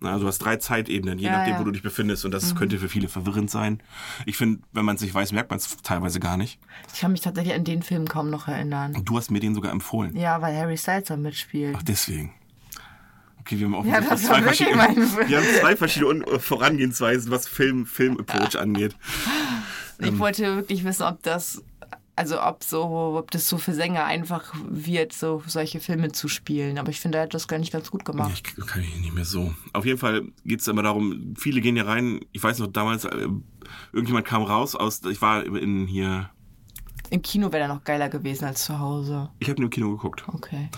Na, 0.00 0.10
Also 0.10 0.22
du 0.22 0.26
hast 0.28 0.38
drei 0.38 0.56
Zeitebenen, 0.56 1.20
je 1.20 1.26
Mhm. 1.28 1.32
Ja, 1.32 1.38
nachdem, 1.38 1.52
ja. 1.52 1.56
Mhm. 1.58 1.60
wo 1.60 1.64
du 1.66 1.70
dich 1.70 1.82
befindest. 1.82 2.24
Und 2.24 2.32
das 2.32 2.56
könnte 2.56 2.78
für 2.78 2.88
viele 2.88 3.06
verwirrend 3.08 3.48
sein. 3.48 3.80
Ich 4.24 4.36
finde, 4.36 4.60
wenn 4.72 4.84
man 4.84 4.96
es 4.96 5.02
nicht 5.02 5.14
weiß, 5.14 5.30
merkt 5.30 5.50
man 5.50 5.58
es 5.58 5.76
teilweise 5.84 6.18
gar 6.18 6.36
nicht. 6.36 6.58
ich 6.92 7.00
kann 7.00 7.12
mich 7.12 7.20
tatsächlich 7.20 7.54
an 7.54 7.62
den 7.62 7.82
Film 7.84 8.08
kaum 8.08 8.28
noch 8.28 8.48
erinnern. 8.48 8.96
Und 8.96 9.08
du 9.08 9.16
hast 9.16 9.30
mir 9.30 9.38
den 9.38 9.54
sogar 9.54 9.70
empfohlen. 9.70 10.16
Ja, 10.16 10.42
weil 10.42 10.56
Harry 10.56 10.76
Styles 10.76 11.06
da 11.08 11.16
mitspielt. 11.16 11.76
Ach, 11.78 11.82
deswegen. 11.84 12.32
Okay, 13.40 13.60
wir 13.60 13.66
haben 13.66 13.74
auch 13.76 13.84
Ja, 13.84 14.02
zwei, 14.16 14.42
verschiedene, 14.42 14.78
wir 15.28 15.36
haben 15.38 15.46
zwei 15.60 15.76
verschiedene 15.76 16.10
Un- 16.10 16.40
Vorangehensweisen, 16.40 17.30
was 17.30 17.46
Film, 17.46 17.86
Film-Approach 17.86 18.58
angeht. 18.58 18.96
Ich 20.00 20.08
Ähm. 20.08 20.18
wollte 20.18 20.56
wirklich 20.56 20.82
wissen, 20.82 21.04
ob 21.04 21.22
das, 21.22 21.62
also 22.16 22.42
ob 22.42 22.64
so, 22.64 22.82
ob 23.18 23.30
das 23.30 23.48
so 23.48 23.58
für 23.58 23.74
Sänger 23.74 24.04
einfach 24.04 24.52
wird, 24.68 25.12
so 25.12 25.42
solche 25.46 25.80
Filme 25.80 26.10
zu 26.12 26.28
spielen. 26.28 26.78
Aber 26.78 26.88
ich 26.90 26.98
finde, 27.00 27.18
er 27.18 27.24
hat 27.24 27.34
das 27.34 27.46
gar 27.46 27.58
nicht 27.58 27.72
ganz 27.72 27.90
gut 27.90 28.02
Ja, 28.06 28.12
gemacht. 28.12 28.42
ich 28.56 28.66
kann 28.66 28.82
ich 28.82 28.98
nicht 29.00 29.14
mehr 29.14 29.24
so. 29.26 29.54
Auf 29.74 29.84
jeden 29.84 29.98
Fall 29.98 30.22
geht 30.44 30.60
es 30.60 30.68
immer 30.68 30.82
darum, 30.82 31.34
viele 31.38 31.60
gehen 31.60 31.76
hier 31.76 31.86
rein. 31.86 32.20
Ich 32.32 32.42
weiß 32.42 32.58
noch 32.58 32.68
damals, 32.68 33.04
äh, 33.04 33.28
irgendjemand 33.92 34.26
kam 34.26 34.42
raus 34.42 34.74
aus, 34.74 35.02
ich 35.04 35.20
war 35.20 35.44
in 35.44 35.86
hier, 35.86 36.30
Im 37.10 37.22
Kino 37.22 37.52
wäre 37.52 37.64
er 37.64 37.68
noch 37.68 37.84
geiler 37.84 38.08
gewesen 38.08 38.46
als 38.46 38.64
zu 38.64 38.78
Hause. 38.78 39.30
ich 39.38 39.48
habe 39.48 39.60
nur 39.60 39.66
im 39.66 39.70
Kino 39.70 39.90
geguckt. 39.90 40.24
Okay. 40.28 40.70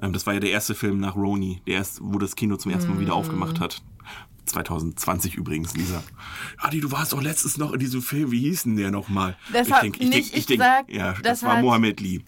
Ähm, 0.00 0.12
das 0.12 0.26
war 0.26 0.34
ja 0.34 0.40
der 0.40 0.50
erste 0.50 0.74
Film 0.74 0.98
nach 1.00 1.16
Roni, 1.16 1.60
der 1.66 1.74
erst, 1.74 1.98
wo 2.02 2.18
das 2.18 2.36
Kino 2.36 2.56
zum 2.56 2.70
ersten 2.72 2.90
Mal 2.90 2.96
Mm. 2.98 3.00
wieder 3.00 3.14
aufgemacht 3.14 3.60
hat. 3.60 3.82
2020 4.46 5.36
übrigens, 5.36 5.74
Lisa. 5.76 6.02
Adi, 6.58 6.80
du 6.80 6.90
warst 6.92 7.12
doch 7.12 7.22
letztens 7.22 7.56
noch 7.58 7.72
in 7.72 7.78
diesem 7.80 8.02
Film, 8.02 8.30
wie 8.30 8.40
hieß 8.40 8.64
denn 8.64 8.76
der 8.76 8.90
nochmal? 8.90 9.36
Das 9.52 9.70
hab 9.70 9.82
nicht 9.82 10.34
ich 10.36 10.46
gesagt, 10.46 10.90
Ja, 10.90 11.12
das, 11.12 11.22
das 11.22 11.42
war 11.42 11.60
Mohammed 11.60 12.00
Lee. 12.00 12.20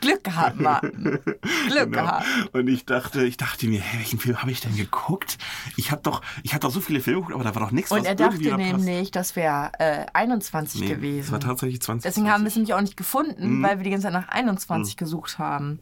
Glück 0.00 0.24
gehabt, 0.24 0.60
Martin. 0.60 0.92
Glück 1.00 1.22
Genau. 1.70 1.90
gehabt. 1.90 2.26
Und 2.52 2.66
ich 2.68 2.84
dachte, 2.86 3.24
ich 3.24 3.36
dachte 3.36 3.68
mir, 3.68 3.80
hä, 3.80 3.98
welchen 3.98 4.18
Film 4.18 4.40
habe 4.42 4.50
ich 4.50 4.60
denn 4.60 4.74
geguckt? 4.76 5.38
Ich 5.76 5.92
habe 5.92 6.02
doch, 6.02 6.22
ich 6.42 6.54
habe 6.54 6.60
doch 6.60 6.72
so 6.72 6.80
viele 6.80 7.00
Filme 7.00 7.20
geguckt, 7.20 7.34
aber 7.36 7.44
da 7.44 7.54
war 7.54 7.62
doch 7.62 7.70
nichts, 7.70 7.92
Und 7.92 8.04
er 8.04 8.16
dachte 8.16 8.42
da 8.42 8.56
nämlich, 8.56 9.12
das 9.12 9.36
wäre 9.36 9.70
äh, 9.78 10.06
21 10.12 10.80
Nee, 10.80 10.88
gewesen. 10.88 11.20
es 11.26 11.30
war 11.32 11.38
tatsächlich 11.38 11.80
20. 11.80 12.02
Deswegen 12.08 12.30
haben 12.32 12.42
wir 12.42 12.48
es 12.48 12.56
nämlich 12.56 12.74
auch 12.74 12.80
nicht 12.80 12.96
gefunden, 12.96 13.58
Mhm. 13.58 13.62
weil 13.62 13.78
wir 13.78 13.84
die 13.84 13.90
ganze 13.90 14.06
Zeit 14.06 14.12
nach 14.12 14.28
21 14.28 14.96
gesucht 14.96 15.38
haben. 15.38 15.78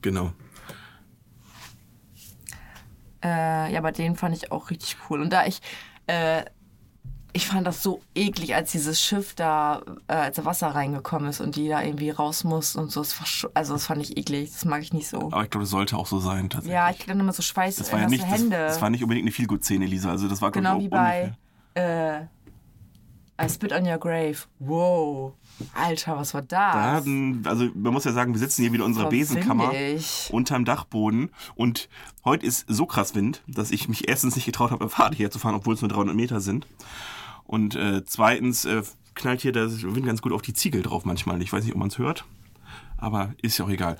Genau. 0.00 0.32
Äh, 3.22 3.72
ja, 3.72 3.78
aber 3.78 3.92
den 3.92 4.16
fand 4.16 4.36
ich 4.36 4.50
auch 4.52 4.70
richtig 4.70 4.96
cool. 5.08 5.20
Und 5.20 5.32
da 5.32 5.44
ich, 5.46 5.60
äh, 6.06 6.42
ich 7.32 7.46
fand 7.46 7.66
das 7.66 7.82
so 7.82 8.00
eklig, 8.14 8.54
als 8.54 8.72
dieses 8.72 9.00
Schiff 9.00 9.34
da, 9.34 9.82
äh, 10.08 10.14
als 10.14 10.36
da 10.36 10.44
Wasser 10.44 10.68
reingekommen 10.68 11.28
ist 11.28 11.40
und 11.40 11.54
die 11.54 11.68
da 11.68 11.82
irgendwie 11.82 12.10
raus 12.10 12.42
muss 12.44 12.74
und 12.76 12.90
so. 12.90 13.00
Das 13.02 13.46
also 13.54 13.74
das 13.74 13.86
fand 13.86 14.02
ich 14.02 14.16
eklig. 14.16 14.50
Das 14.50 14.64
mag 14.64 14.82
ich 14.82 14.92
nicht 14.92 15.08
so. 15.08 15.28
Aber 15.30 15.44
ich 15.44 15.50
glaube, 15.50 15.62
das 15.64 15.70
sollte 15.70 15.96
auch 15.96 16.06
so 16.06 16.18
sein, 16.18 16.50
tatsächlich. 16.50 16.74
Ja, 16.74 16.90
ich 16.90 16.98
krieg 16.98 17.08
dann 17.08 17.20
immer 17.20 17.32
so 17.32 17.42
Schweiß 17.42 17.76
das 17.76 17.92
war 17.92 18.00
ja 18.00 18.08
nicht, 18.08 18.24
das, 18.24 18.30
Hände. 18.30 18.56
das 18.56 18.80
war 18.82 18.90
nicht 18.90 19.02
unbedingt 19.02 19.24
eine 19.24 19.32
Feelgood-Szene, 19.32 19.86
Lisa. 19.86 20.10
Also 20.10 20.28
das 20.28 20.42
war 20.42 20.50
glaub 20.50 20.64
genau 20.64 20.78
ich, 20.78 20.84
wie 20.84 20.88
auch 20.88 20.90
bei 20.90 21.34
ungefähr. 21.74 22.20
äh, 22.22 22.26
I 23.42 23.48
Spit 23.48 23.72
on 23.72 23.86
Your 23.86 23.98
Grave. 23.98 24.36
Wow. 24.58 25.32
Alter, 25.74 26.16
was 26.16 26.34
war 26.34 26.42
Da 26.42 26.72
das? 26.72 27.00
hatten, 27.00 27.42
also 27.46 27.68
man 27.74 27.92
muss 27.92 28.04
ja 28.04 28.12
sagen, 28.12 28.32
wir 28.32 28.38
sitzen 28.38 28.62
hier 28.62 28.72
wieder 28.72 28.84
in 28.84 28.90
unserer 28.90 29.08
Besenkammer 29.08 29.72
windig. 29.72 30.28
unterm 30.32 30.64
Dachboden 30.64 31.30
und 31.54 31.88
heute 32.24 32.46
ist 32.46 32.64
so 32.68 32.86
krass 32.86 33.14
Wind, 33.14 33.42
dass 33.46 33.70
ich 33.70 33.88
mich 33.88 34.08
erstens 34.08 34.36
nicht 34.36 34.46
getraut 34.46 34.70
habe, 34.70 34.88
Fahrrad 34.88 35.14
hierher 35.14 35.30
zu 35.30 35.38
fahren, 35.38 35.54
obwohl 35.54 35.74
es 35.74 35.80
nur 35.82 35.88
300 35.90 36.14
Meter 36.16 36.40
sind. 36.40 36.66
Und 37.44 37.74
äh, 37.76 38.04
zweitens 38.04 38.64
äh, 38.64 38.82
knallt 39.14 39.40
hier 39.42 39.52
der 39.52 39.70
Wind 39.70 40.06
ganz 40.06 40.22
gut 40.22 40.32
auf 40.32 40.42
die 40.42 40.54
Ziegel 40.54 40.82
drauf 40.82 41.04
manchmal. 41.04 41.40
Ich 41.42 41.52
weiß 41.52 41.64
nicht, 41.64 41.72
ob 41.74 41.78
man 41.78 41.88
es 41.88 41.98
hört, 41.98 42.24
aber 42.96 43.34
ist 43.42 43.58
ja 43.58 43.64
auch 43.64 43.70
egal. 43.70 43.96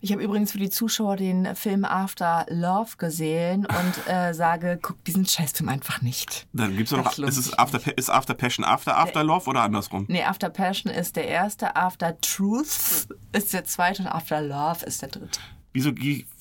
Ich 0.00 0.12
habe 0.12 0.22
übrigens 0.22 0.52
für 0.52 0.58
die 0.58 0.70
Zuschauer 0.70 1.16
den 1.16 1.54
Film 1.56 1.84
After 1.84 2.46
Love 2.48 2.96
gesehen 2.98 3.66
und 3.66 4.12
äh, 4.12 4.32
sage, 4.32 4.78
guck 4.80 5.02
diesen 5.04 5.26
Scheißfilm 5.26 5.68
einfach 5.68 6.02
nicht. 6.02 6.46
Dann 6.52 6.76
gibt's 6.76 6.92
ja 6.92 6.98
noch, 6.98 7.18
ist 7.18 7.36
es 7.36 7.58
After, 7.58 7.80
ist 7.96 8.10
After 8.10 8.34
Passion 8.34 8.64
After 8.64 8.96
After 8.96 9.24
Love 9.24 9.48
oder 9.50 9.62
andersrum? 9.62 10.04
Nee, 10.08 10.22
After 10.22 10.50
Passion 10.50 10.92
ist 10.92 11.16
der 11.16 11.26
erste, 11.26 11.76
After 11.76 12.20
Truth 12.20 13.08
ist 13.32 13.52
der 13.52 13.64
zweite 13.64 14.02
und 14.02 14.08
After 14.08 14.40
Love 14.40 14.84
ist 14.86 15.02
der 15.02 15.08
dritte. 15.08 15.40
Wieso, 15.72 15.92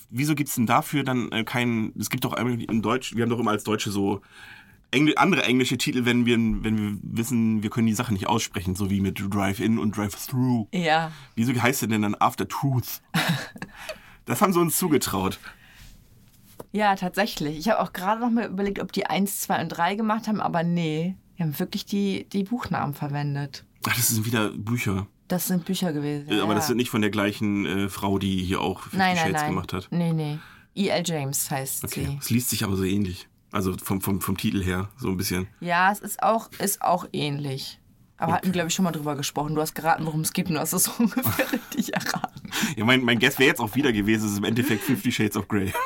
wieso 0.10 0.36
gibt's 0.36 0.56
denn 0.56 0.66
dafür 0.66 1.04
dann 1.04 1.32
äh, 1.32 1.44
keinen, 1.44 1.94
es 2.00 2.10
gibt 2.10 2.26
doch 2.26 2.34
eigentlich 2.34 2.70
in 2.70 2.82
Deutsch, 2.82 3.16
wir 3.16 3.24
haben 3.24 3.30
doch 3.30 3.40
immer 3.40 3.52
als 3.52 3.64
Deutsche 3.64 3.92
so 3.92 4.22
Engl 4.92 5.14
andere 5.18 5.44
englische 5.44 5.78
Titel, 5.78 6.06
wenn 6.06 6.26
wir, 6.26 6.38
wenn 6.38 6.78
wir 6.78 6.98
wissen, 7.04 7.62
wir 7.62 7.70
können 7.70 7.88
die 7.88 7.94
Sache 7.94 8.14
nicht 8.14 8.28
aussprechen, 8.28 8.76
so 8.76 8.90
wie 8.90 9.02
mit 9.02 9.20
Drive-In 9.20 9.80
und 9.80 9.98
Drive-Through. 9.98 10.68
Ja. 10.74 11.12
Wieso 11.36 11.54
heißt 11.54 11.82
der 11.82 11.90
denn 11.90 12.04
dann 12.04 12.16
After 12.16 12.48
Truth? 12.48 13.02
Das 14.26 14.42
haben 14.42 14.52
sie 14.52 14.60
uns 14.60 14.78
zugetraut. 14.78 15.40
Ja, 16.74 16.96
tatsächlich. 16.96 17.58
Ich 17.58 17.70
habe 17.70 17.80
auch 17.82 17.94
gerade 17.94 18.20
noch 18.20 18.30
mal 18.30 18.48
überlegt, 18.48 18.80
ob 18.80 18.92
die 18.92 19.06
1, 19.06 19.40
2 19.40 19.62
und 19.62 19.70
3 19.70 19.96
gemacht 19.96 20.28
haben, 20.28 20.42
aber 20.42 20.64
nee. 20.64 21.16
Die 21.38 21.44
haben 21.44 21.58
wirklich 21.58 21.86
die, 21.86 22.28
die 22.30 22.44
Buchnamen 22.44 22.94
verwendet. 22.94 23.64
Ach, 23.88 23.96
das 23.96 24.10
sind 24.10 24.26
wieder 24.26 24.50
Bücher. 24.50 25.08
Das 25.30 25.48
sind 25.48 25.64
Bücher 25.66 25.94
gewesen. 25.94 26.30
Äh, 26.30 26.40
Aber 26.42 26.50
ja. 26.52 26.56
das 26.56 26.68
sind 26.68 26.76
nicht 26.78 26.90
von 26.90 27.02
der 27.02 27.10
gleichen 27.10 27.66
äh, 27.66 27.90
Frau, 27.90 28.18
die 28.20 28.44
hier 28.44 28.60
auch 28.62 28.82
Fifty 28.82 28.98
nein, 28.98 29.16
nein, 29.16 29.28
Shades 29.28 29.42
nein. 29.42 29.50
gemacht 29.52 29.74
hat. 29.74 29.88
Nee, 29.92 30.12
nee. 30.14 30.40
E.L. 30.76 31.04
James 31.06 31.50
heißt 31.50 31.84
Okay. 31.86 32.06
sie. 32.06 32.18
Es 32.20 32.30
liest 32.30 32.50
sich 32.50 32.64
aber 32.64 32.76
so 32.76 32.84
ähnlich. 32.84 33.28
Also 33.52 33.76
vom, 33.78 34.02
vom, 34.02 34.22
vom 34.22 34.38
Titel 34.38 34.64
her, 34.64 34.90
so 34.98 35.10
ein 35.10 35.18
bisschen. 35.18 35.48
Ja, 35.60 35.92
es 35.92 36.00
ist 36.00 36.22
auch, 36.22 36.50
ist 36.60 36.82
auch 36.82 37.08
ähnlich. 37.14 37.80
Aber 38.18 38.34
hatten, 38.34 38.52
glaube 38.52 38.70
ich, 38.70 38.74
schon 38.74 38.84
mal 38.84 38.92
drüber 38.92 39.16
gesprochen. 39.16 39.54
Du 39.54 39.62
hast 39.62 39.76
geraten, 39.76 40.06
worum 40.06 40.22
es 40.22 40.34
geht 40.34 40.48
und 40.48 40.56
du 40.56 40.60
hast 40.60 40.74
es 40.74 40.86
so 40.86 40.92
ungefähr 41.00 41.52
richtig 41.52 41.94
erraten. 41.94 42.52
Ja, 42.76 42.84
mein, 42.84 43.04
mein 43.04 43.20
Guess 43.20 43.38
wäre 43.38 43.50
jetzt 43.50 43.60
auch 43.60 43.76
wieder 43.76 43.92
gewesen, 43.92 44.26
es 44.26 44.32
ist 44.32 44.38
im 44.40 44.44
Endeffekt 44.44 44.84
Fifty 44.84 45.12
Shades 45.12 45.38
of 45.38 45.48
Grey. 45.48 45.72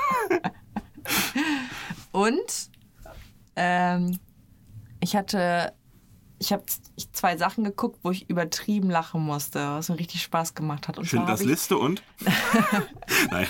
Und 2.12 2.70
ähm, 3.56 4.20
ich 5.02 5.16
hatte, 5.16 5.74
ich 6.40 6.54
habe 6.54 6.64
zwei 7.14 7.38
Sachen 7.38 7.64
geguckt, 7.64 8.00
wo 8.04 8.12
ich 8.12 8.30
übertrieben 8.30 8.90
lachen 8.90 9.22
musste, 9.22 9.60
was 9.60 9.90
mir 9.90 10.00
richtig 10.00 10.22
Spaß 10.24 10.54
gemacht 10.54 10.88
hat. 10.88 10.98
Und 10.98 11.06
Schindlers 11.06 11.42
ich, 11.42 11.48
Liste 11.48 11.78
und? 11.78 12.04
Nein. 13.32 13.48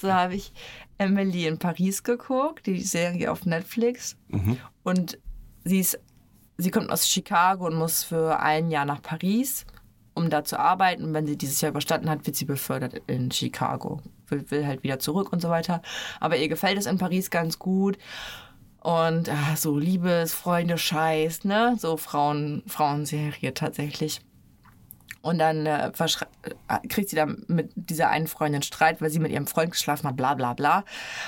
so 0.00 0.12
habe 0.12 0.34
ich 0.34 0.52
Emily 0.98 1.46
in 1.46 1.58
Paris 1.58 2.02
geguckt, 2.02 2.66
die 2.66 2.80
Serie 2.80 3.30
auf 3.30 3.46
Netflix. 3.46 4.16
Und 4.82 5.18
sie 5.64 5.80
ist, 5.80 5.98
sie 6.56 6.70
kommt 6.70 6.90
aus 6.90 7.08
Chicago 7.08 7.66
und 7.66 7.76
muss 7.76 8.04
für 8.04 8.40
ein 8.40 8.70
Jahr 8.70 8.84
nach 8.84 9.00
Paris, 9.00 9.64
um 10.14 10.28
da 10.28 10.44
zu 10.44 10.58
arbeiten. 10.58 11.04
Und 11.04 11.14
wenn 11.14 11.26
sie 11.26 11.38
dieses 11.38 11.60
Jahr 11.60 11.70
überstanden 11.70 12.10
hat, 12.10 12.26
wird 12.26 12.36
sie 12.36 12.44
befördert 12.44 13.00
in 13.06 13.30
Chicago. 13.30 14.00
Will, 14.26 14.50
will 14.50 14.66
halt 14.66 14.82
wieder 14.82 14.98
zurück 14.98 15.32
und 15.32 15.40
so 15.40 15.48
weiter. 15.48 15.82
Aber 16.20 16.36
ihr 16.36 16.48
gefällt 16.48 16.78
es 16.78 16.86
in 16.86 16.98
Paris 16.98 17.30
ganz 17.30 17.58
gut. 17.58 17.96
Und 18.80 19.28
ah, 19.28 19.56
so 19.56 19.76
Liebes, 19.76 20.34
Freunde, 20.34 20.78
Scheiß, 20.78 21.44
ne? 21.44 21.76
So 21.78 21.96
Frauen, 21.96 22.62
Frauenserie 22.66 23.52
tatsächlich. 23.54 24.20
Und 25.28 25.38
dann 25.38 25.66
äh, 25.66 25.88
äh, 25.88 26.88
kriegt 26.88 27.10
sie 27.10 27.16
dann 27.16 27.44
mit 27.48 27.70
dieser 27.74 28.08
einen 28.08 28.26
Freundin 28.26 28.62
Streit, 28.62 29.02
weil 29.02 29.10
sie 29.10 29.18
mit 29.18 29.30
ihrem 29.30 29.46
Freund 29.46 29.72
geschlafen 29.72 30.08
hat, 30.08 30.16
bla 30.16 30.32
bla 30.32 30.54
bla. 30.54 30.84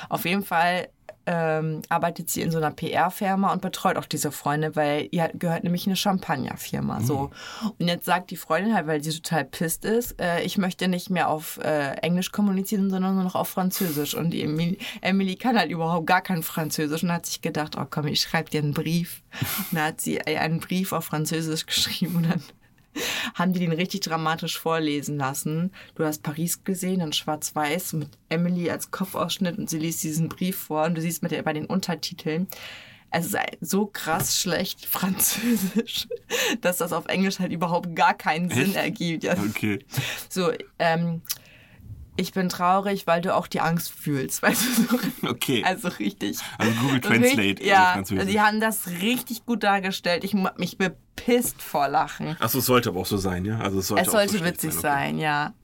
Auf 0.08 0.24
jeden 0.24 0.42
Fall 0.42 0.88
ähm, 1.26 1.82
arbeitet 1.90 2.30
sie 2.30 2.40
in 2.40 2.50
so 2.50 2.56
einer 2.56 2.70
PR-Firma 2.70 3.52
und 3.52 3.60
betreut 3.60 3.98
auch 3.98 4.06
diese 4.06 4.32
Freunde, 4.32 4.74
weil 4.74 5.08
ihr 5.10 5.30
gehört 5.34 5.64
nämlich 5.64 5.86
eine 5.86 5.96
Champagnerfirma. 5.96 7.02
So. 7.02 7.30
Und 7.78 7.88
jetzt 7.88 8.06
sagt 8.06 8.30
die 8.30 8.38
Freundin 8.38 8.74
halt, 8.74 8.86
weil 8.86 9.02
sie 9.02 9.12
total 9.12 9.44
pisst 9.44 9.84
ist, 9.84 10.18
äh, 10.18 10.40
ich 10.42 10.56
möchte 10.56 10.88
nicht 10.88 11.10
mehr 11.10 11.28
auf 11.28 11.58
äh, 11.58 11.92
Englisch 11.96 12.32
kommunizieren, 12.32 12.88
sondern 12.88 13.16
nur 13.16 13.24
noch 13.24 13.34
auf 13.34 13.48
Französisch. 13.48 14.14
Und 14.14 14.30
die 14.30 14.42
Emily, 14.42 14.78
Emily 15.02 15.36
kann 15.36 15.58
halt 15.58 15.70
überhaupt 15.70 16.06
gar 16.06 16.22
kein 16.22 16.42
Französisch 16.42 17.02
und 17.02 17.12
hat 17.12 17.26
sich 17.26 17.42
gedacht, 17.42 17.76
oh 17.78 17.84
komm, 17.88 18.06
ich 18.06 18.22
schreibe 18.22 18.48
dir 18.48 18.62
einen 18.62 18.72
Brief. 18.72 19.22
Und 19.70 19.76
dann 19.76 19.88
hat 19.88 20.00
sie 20.00 20.22
einen 20.22 20.60
Brief 20.60 20.92
auf 20.92 21.04
Französisch 21.04 21.66
geschrieben 21.66 22.16
und 22.16 22.30
dann 22.30 22.42
haben 23.34 23.52
die 23.52 23.60
den 23.60 23.72
richtig 23.72 24.00
dramatisch 24.00 24.58
vorlesen 24.58 25.16
lassen. 25.16 25.72
Du 25.94 26.04
hast 26.04 26.22
Paris 26.22 26.64
gesehen 26.64 27.00
in 27.00 27.12
Schwarz-Weiß 27.12 27.94
mit 27.94 28.08
Emily 28.28 28.70
als 28.70 28.90
Kopfausschnitt 28.90 29.58
und 29.58 29.70
sie 29.70 29.78
liest 29.78 30.02
diesen 30.02 30.28
Brief 30.28 30.56
vor 30.56 30.84
und 30.84 30.94
du 30.94 31.00
siehst 31.00 31.22
mit 31.22 31.32
der, 31.32 31.42
bei 31.42 31.52
den 31.52 31.66
Untertiteln. 31.66 32.48
Es 33.12 33.26
ist 33.26 33.36
so 33.60 33.86
krass 33.86 34.40
schlecht 34.40 34.86
Französisch, 34.86 36.06
dass 36.60 36.78
das 36.78 36.92
auf 36.92 37.06
Englisch 37.06 37.40
halt 37.40 37.52
überhaupt 37.52 37.94
gar 37.96 38.14
keinen 38.14 38.50
Sinn 38.50 38.70
Echt? 38.70 38.76
ergibt. 38.76 39.24
Ja. 39.24 39.34
Okay. 39.34 39.80
So, 40.28 40.52
ähm, 40.78 41.22
ich 42.16 42.32
bin 42.32 42.48
traurig, 42.48 43.06
weil 43.06 43.20
du 43.22 43.34
auch 43.34 43.46
die 43.46 43.60
Angst 43.60 43.90
fühlst. 43.92 44.42
Weißt 44.42 44.62
du, 44.62 44.82
so, 44.82 45.28
Okay. 45.28 45.62
also 45.64 45.88
richtig. 45.88 46.38
Also 46.58 46.72
Google 46.80 47.00
Translate. 47.00 47.38
Richtig, 47.40 47.66
ja, 47.66 47.92
Französisch. 47.94 48.26
die 48.30 48.40
haben 48.40 48.60
das 48.60 48.86
richtig 49.00 49.46
gut 49.46 49.62
dargestellt. 49.62 50.24
Ich 50.24 50.34
hab 50.34 50.58
mich 50.58 50.76
bepisst 50.78 51.62
vor 51.62 51.88
Lachen. 51.88 52.36
Achso, 52.40 52.58
es 52.58 52.66
sollte 52.66 52.90
aber 52.90 53.00
auch 53.00 53.06
so 53.06 53.16
sein, 53.16 53.44
ja? 53.44 53.58
Also 53.60 53.78
es 53.78 53.88
sollte, 53.88 54.02
Es 54.02 54.06
so 54.06 54.12
sollte 54.12 54.38
schlecht 54.38 54.54
witzig 54.54 54.70
okay. 54.72 54.80
sein, 54.80 55.18
ja. 55.18 55.54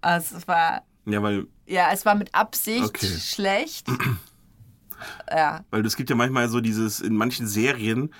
Also 0.00 0.36
es 0.36 0.48
war, 0.48 0.82
Ja, 1.06 1.22
weil, 1.22 1.46
ja, 1.66 1.90
es 1.92 2.04
war 2.04 2.14
mit 2.14 2.34
Absicht 2.34 2.84
Okay. 2.84 3.06
schlecht. 3.06 3.86
ja, 5.30 5.64
weil 5.70 5.84
es 5.86 5.96
gibt 5.96 6.10
ja 6.10 6.16
manchmal 6.16 6.48
so 6.48 6.60
dieses, 6.60 7.00
in 7.00 7.14
manchen 7.16 7.46
Serien, 7.46 8.12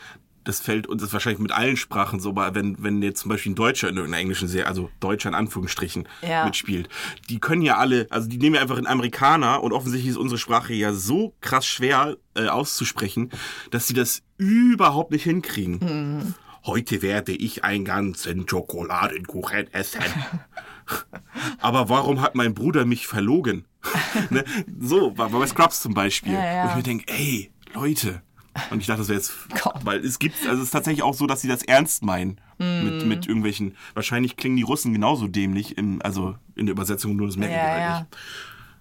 das 0.45 0.61
fällt 0.61 0.87
uns 0.87 1.03
ist 1.03 1.13
wahrscheinlich 1.13 1.41
mit 1.41 1.53
allen 1.53 1.77
Sprachen 1.77 2.21
so, 2.21 2.31
aber 2.31 2.55
wenn, 2.55 2.83
wenn 2.83 3.03
jetzt 3.03 3.21
zum 3.21 3.29
Beispiel 3.29 3.53
ein 3.53 3.57
Deutscher 3.57 3.89
in 3.89 3.97
irgendeiner 3.97 4.21
englischen 4.23 4.49
Serie, 4.49 4.67
also 4.67 4.91
Deutscher 5.01 5.29
in 5.29 5.35
Anführungsstrichen, 5.35 6.09
Ja. 6.23 6.45
mitspielt, 6.45 6.89
die 7.29 7.39
können 7.39 7.63
ja 7.63 7.77
alle, 7.77 8.07
also 8.11 8.29
die 8.29 8.39
nehmen 8.39 8.57
ja 8.57 8.63
einfach 8.63 8.77
einen 8.77 8.87
Amerikaner 8.87 9.63
und 9.63 9.73
offensichtlich 9.73 10.11
ist 10.11 10.17
unsere 10.17 10.39
Sprache 10.39 10.75
ja 10.75 10.93
so 10.93 11.35
krass 11.41 11.67
schwer 11.67 12.17
äh, 12.35 12.49
auszusprechen, 12.49 13.31
dass 13.71 13.87
sie 13.87 13.95
das 13.95 14.23
überhaupt 14.37 15.13
nicht 15.13 15.25
hinkriegen. 15.25 15.79
Mhm. 15.81 16.35
Heute 16.65 17.03
werde 17.03 17.33
ich 17.33 17.65
einen 17.65 17.85
ganzen 17.85 18.49
Schokoladenkuchen 18.49 19.73
essen. 19.73 20.01
Aber 21.59 21.89
warum 21.89 22.21
hat 22.21 22.35
mein 22.35 22.55
Bruder 22.55 22.85
mich 22.85 23.07
verlogen? 23.07 23.65
ne? 24.31 24.45
So, 24.81 25.11
bei 25.11 25.47
Scrubs 25.47 25.81
zum 25.81 25.95
Beispiel. 25.95 26.33
Ja, 26.33 26.45
ja. 26.45 26.65
Wo 26.65 26.69
ich 26.71 26.77
mir 26.77 26.83
denke, 26.83 27.13
ey, 27.13 27.51
Leute. 27.75 28.23
Und 28.71 28.81
ich 28.81 28.87
dachte, 28.87 29.01
das 29.01 29.09
wäre 29.09 29.19
jetzt, 29.19 29.33
weil 29.85 30.05
es 30.05 30.19
gibt, 30.19 30.37
also 30.47 30.59
es 30.59 30.65
ist 30.65 30.71
tatsächlich 30.71 31.03
auch 31.03 31.15
so, 31.15 31.27
dass 31.27 31.41
sie 31.41 31.49
das 31.49 31.63
ernst 31.63 32.05
meinen. 32.05 32.41
Mhm. 32.59 32.85
Mit, 32.85 33.07
mit 33.07 33.27
irgendwelchen, 33.27 33.77
wahrscheinlich 33.95 34.37
klingen 34.37 34.57
die 34.57 34.63
Russen 34.63 34.93
genauso 34.93 35.27
dämlich, 35.27 35.79
im, 35.79 36.01
also 36.03 36.37
in 36.55 36.67
der 36.67 36.75
Übersetzung, 36.75 37.17
nur 37.17 37.27
das 37.27 37.37
merken 37.37 37.55
wir 37.55 37.61
ja, 37.61 37.69
halt 37.69 37.81
ja. 37.81 37.99
nicht. 38.01 38.17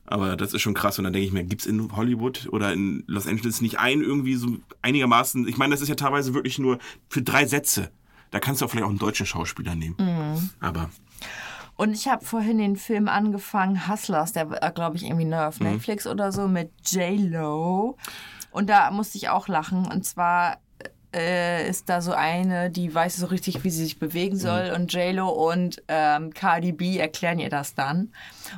Aber 0.06 0.36
das 0.36 0.54
ist 0.54 0.62
schon 0.62 0.74
krass. 0.74 0.98
Und 0.98 1.06
dann 1.06 1.14
denke 1.14 1.26
ich 1.26 1.32
mir, 1.32 1.46
gibt's 1.46 1.66
in 1.66 1.96
Hollywood 1.96 2.50
oder 2.52 2.74
in 2.74 3.04
Los 3.08 3.28
Angeles 3.28 3.62
nicht 3.62 3.80
einen 3.80 4.02
irgendwie 4.02 4.36
so 4.36 4.58
einigermaßen, 4.82 5.48
ich 5.48 5.58
meine, 5.58 5.74
das 5.74 5.82
ist 5.82 5.88
ja 5.88 5.96
teilweise 5.96 6.34
wirklich 6.34 6.60
nur 6.60 6.80
für 7.08 7.22
drei 7.22 7.46
Sätze. 7.46 7.92
Da 8.30 8.40
kannst 8.40 8.62
du 8.62 8.66
auch 8.66 8.70
vielleicht 8.70 8.86
auch 8.86 8.90
einen 8.90 9.00
deutschen 9.00 9.26
Schauspieler 9.26 9.74
nehmen. 9.76 9.96
Mhm. 10.00 10.50
Aber 10.60 10.90
Und 11.78 11.94
ich 11.94 12.10
habe 12.10 12.26
vorhin 12.26 12.58
den 12.58 12.76
Film 12.76 13.08
angefangen, 13.08 13.88
Hustlers, 13.88 14.34
der 14.34 14.50
war, 14.50 14.72
glaube 14.72 14.98
ich, 14.98 15.06
irgendwie 15.06 15.26
neu 15.26 15.46
auf 15.46 15.60
Mhm. 15.62 15.68
Netflix 15.68 16.06
oder 16.06 16.32
so, 16.34 16.48
mit 16.48 16.72
J-Lo. 16.86 17.98
Und 18.52 18.70
da 18.70 18.92
musste 18.92 19.18
ich 19.18 19.30
auch 19.30 19.48
lachen. 19.48 19.88
Und 19.88 20.06
zwar 20.06 20.58
äh, 21.14 21.70
ist 21.70 21.90
da 21.90 22.02
so 22.02 22.14
eine, 22.14 22.70
die 22.70 22.94
weiß 22.94 23.18
so 23.18 23.26
richtig, 23.28 23.64
wie 23.64 23.70
sie 23.70 23.84
sich 23.84 24.00
bewegen 24.00 24.38
soll. 24.38 24.72
Und 24.76 24.94
J-Lo 24.94 25.30
und 25.30 25.82
ähm, 25.88 26.34
Cardi 26.34 26.72
B 26.72 26.98
erklären 26.98 27.40
ihr 27.40 27.50
das 27.50 27.76
dann. 27.76 28.14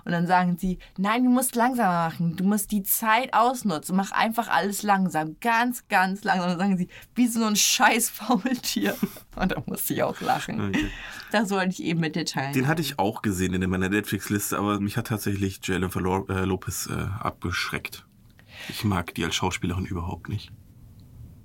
Und 0.06 0.12
dann 0.12 0.27
sagen 0.27 0.58
sie, 0.60 0.77
nein, 0.97 1.23
du 1.23 1.29
musst 1.29 1.56
langsamer 1.56 2.10
machen. 2.10 2.36
Du 2.36 2.43
musst 2.43 2.71
die 2.71 2.84
Zeit 2.84 3.34
ausnutzen. 3.34 3.95
Mach 3.95 4.12
einfach 4.12 4.49
alles 4.49 4.84
langsam. 4.84 5.38
Ganz, 5.41 5.88
ganz 5.88 6.23
langsam. 6.23 6.51
Und 6.51 6.60
dann 6.60 6.69
sagen 6.69 6.77
sie, 6.77 6.89
wie 7.15 7.27
so 7.27 7.43
ein 7.43 7.56
scheiß 7.56 8.10
Faultier. 8.10 8.95
Und 9.36 9.51
da 9.51 9.63
musste 9.65 9.93
ich 9.95 10.03
auch 10.03 10.19
lachen. 10.21 10.69
Okay. 10.69 10.89
Das 11.32 11.49
wollte 11.49 11.69
ich 11.69 11.84
eben 11.84 11.99
mit 11.99 12.15
dir 12.15 12.25
teilen. 12.25 12.53
den 12.53 12.67
hatte 12.67 12.82
ich 12.82 12.99
auch 12.99 13.23
gesehen 13.23 13.56
in 13.56 13.67
meiner 13.67 13.89
Netflix-Liste, 13.89 14.58
aber 14.60 14.79
mich 14.79 14.97
hat 14.97 15.08
tatsächlich 15.08 15.60
Jennifer 15.63 15.99
Lo 15.99 16.27
äh, 16.27 16.45
Lopez 16.45 16.88
äh, 16.88 17.08
abgeschreckt. 17.19 18.06
Ich 18.69 18.84
mag 18.84 19.13
die 19.15 19.23
als 19.26 19.36
Schauspielerin 19.36 19.86
überhaupt 19.86 20.30
nicht. 20.30 20.52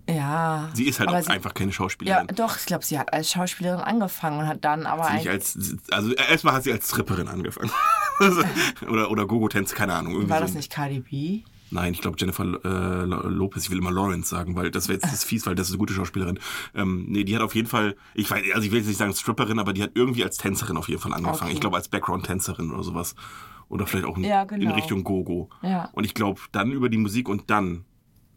Ja. 0.08 0.70
Sie 0.72 0.84
ist 0.84 1.00
halt 1.00 1.10
auch 1.10 1.20
sie, 1.20 1.28
einfach 1.30 1.52
keine 1.52 1.70
Ja, 1.70 1.74
Schauspielerin. 1.76 2.28
doch, 2.34 2.56
ich 2.56 2.64
glaube, 2.64 2.82
sie 2.84 2.98
hat 2.98 3.12
als 3.12 3.30
Schauspielerin 3.30 3.80
angefangen 3.80 4.38
und 4.40 4.46
hat 4.46 4.64
dann 4.64 4.86
aber 4.86 5.06
ein, 5.06 5.28
als, 5.28 5.76
also 5.90 6.12
erstmal 6.14 6.54
hat 6.54 6.64
sie 6.64 6.72
als 6.72 6.88
Stripperin 6.88 7.28
angefangen. 7.28 7.70
oder 8.88 9.10
oder 9.10 9.26
Gogo-Tänze, 9.26 9.74
keine 9.74 9.94
Ahnung. 9.94 10.12
Irgendwie 10.12 10.30
war 10.30 10.38
so 10.38 10.44
das 10.46 10.54
nicht 10.54 10.72
Cardi 10.72 11.00
B? 11.00 11.42
Nein, 11.70 11.92
ich 11.92 12.00
glaube 12.00 12.16
Jennifer 12.18 12.42
äh, 12.44 13.04
Lo- 13.04 13.28
Lopez, 13.28 13.64
ich 13.64 13.70
will 13.70 13.76
immer 13.76 13.90
Lawrence 13.90 14.30
sagen, 14.30 14.56
weil 14.56 14.70
das 14.70 14.88
wäre 14.88 14.98
jetzt 14.98 15.12
das 15.12 15.22
fies, 15.24 15.44
weil 15.44 15.54
das 15.54 15.66
ist 15.68 15.72
eine 15.74 15.78
gute 15.78 15.92
Schauspielerin. 15.92 16.38
Ähm, 16.74 17.04
nee, 17.08 17.24
die 17.24 17.34
hat 17.36 17.42
auf 17.42 17.54
jeden 17.54 17.68
Fall, 17.68 17.94
ich 18.14 18.30
weiß, 18.30 18.42
also 18.54 18.64
ich 18.64 18.70
will 18.72 18.78
jetzt 18.78 18.86
nicht 18.88 18.96
sagen 18.96 19.12
Stripperin, 19.12 19.58
aber 19.58 19.74
die 19.74 19.82
hat 19.82 19.90
irgendwie 19.94 20.24
als 20.24 20.38
Tänzerin 20.38 20.78
auf 20.78 20.88
jeden 20.88 21.02
Fall 21.02 21.12
angefangen. 21.12 21.42
Okay. 21.42 21.52
Ich 21.52 21.60
glaube 21.60 21.76
als 21.76 21.88
Background-Tänzerin 21.88 22.70
oder 22.72 22.82
sowas. 22.82 23.14
Oder 23.68 23.86
vielleicht 23.86 24.06
auch 24.06 24.16
in, 24.16 24.24
Ja, 24.24 24.42
in 24.42 24.48
genau. 24.60 24.74
Richtung 24.74 25.04
Gogo. 25.04 25.50
Ja. 25.62 25.90
Und 25.92 26.04
ich 26.04 26.14
glaube 26.14 26.40
dann 26.52 26.72
über 26.72 26.88
die 26.88 26.98
Musik 26.98 27.28
und 27.28 27.50
dann 27.50 27.84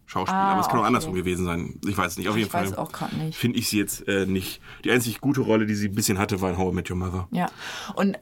Schauspiel. 0.05 0.35
Ah, 0.35 0.51
aber 0.51 0.59
es 0.61 0.67
kann 0.67 0.75
auch 0.75 0.79
okay. 0.81 0.87
andersrum 0.87 1.13
gewesen 1.13 1.45
sein. 1.45 1.79
Ich 1.87 1.97
weiß 1.97 2.17
nicht. 2.17 2.27
Auf 2.27 2.35
jeden 2.35 2.47
Ich 2.47 2.51
Fall 2.51 2.65
weiß 2.65 2.77
auch 2.77 2.91
gerade 2.91 3.15
nicht. 3.15 3.37
finde 3.37 3.57
ich 3.59 3.69
sie 3.69 3.77
jetzt 3.77 4.05
äh, 4.09 4.25
nicht. 4.25 4.59
Die 4.83 4.91
einzig 4.91 5.21
gute 5.21 5.39
Rolle, 5.39 5.65
die 5.65 5.73
sie 5.75 5.87
ein 5.87 5.95
bisschen 5.95 6.17
hatte, 6.17 6.41
war 6.41 6.49
in 6.49 6.57
How 6.57 6.73
I 6.73 6.75
Met 6.75 6.89
Your 6.89 6.97
Mother. 6.97 7.29
Ja. 7.31 7.47
Und 7.95 8.17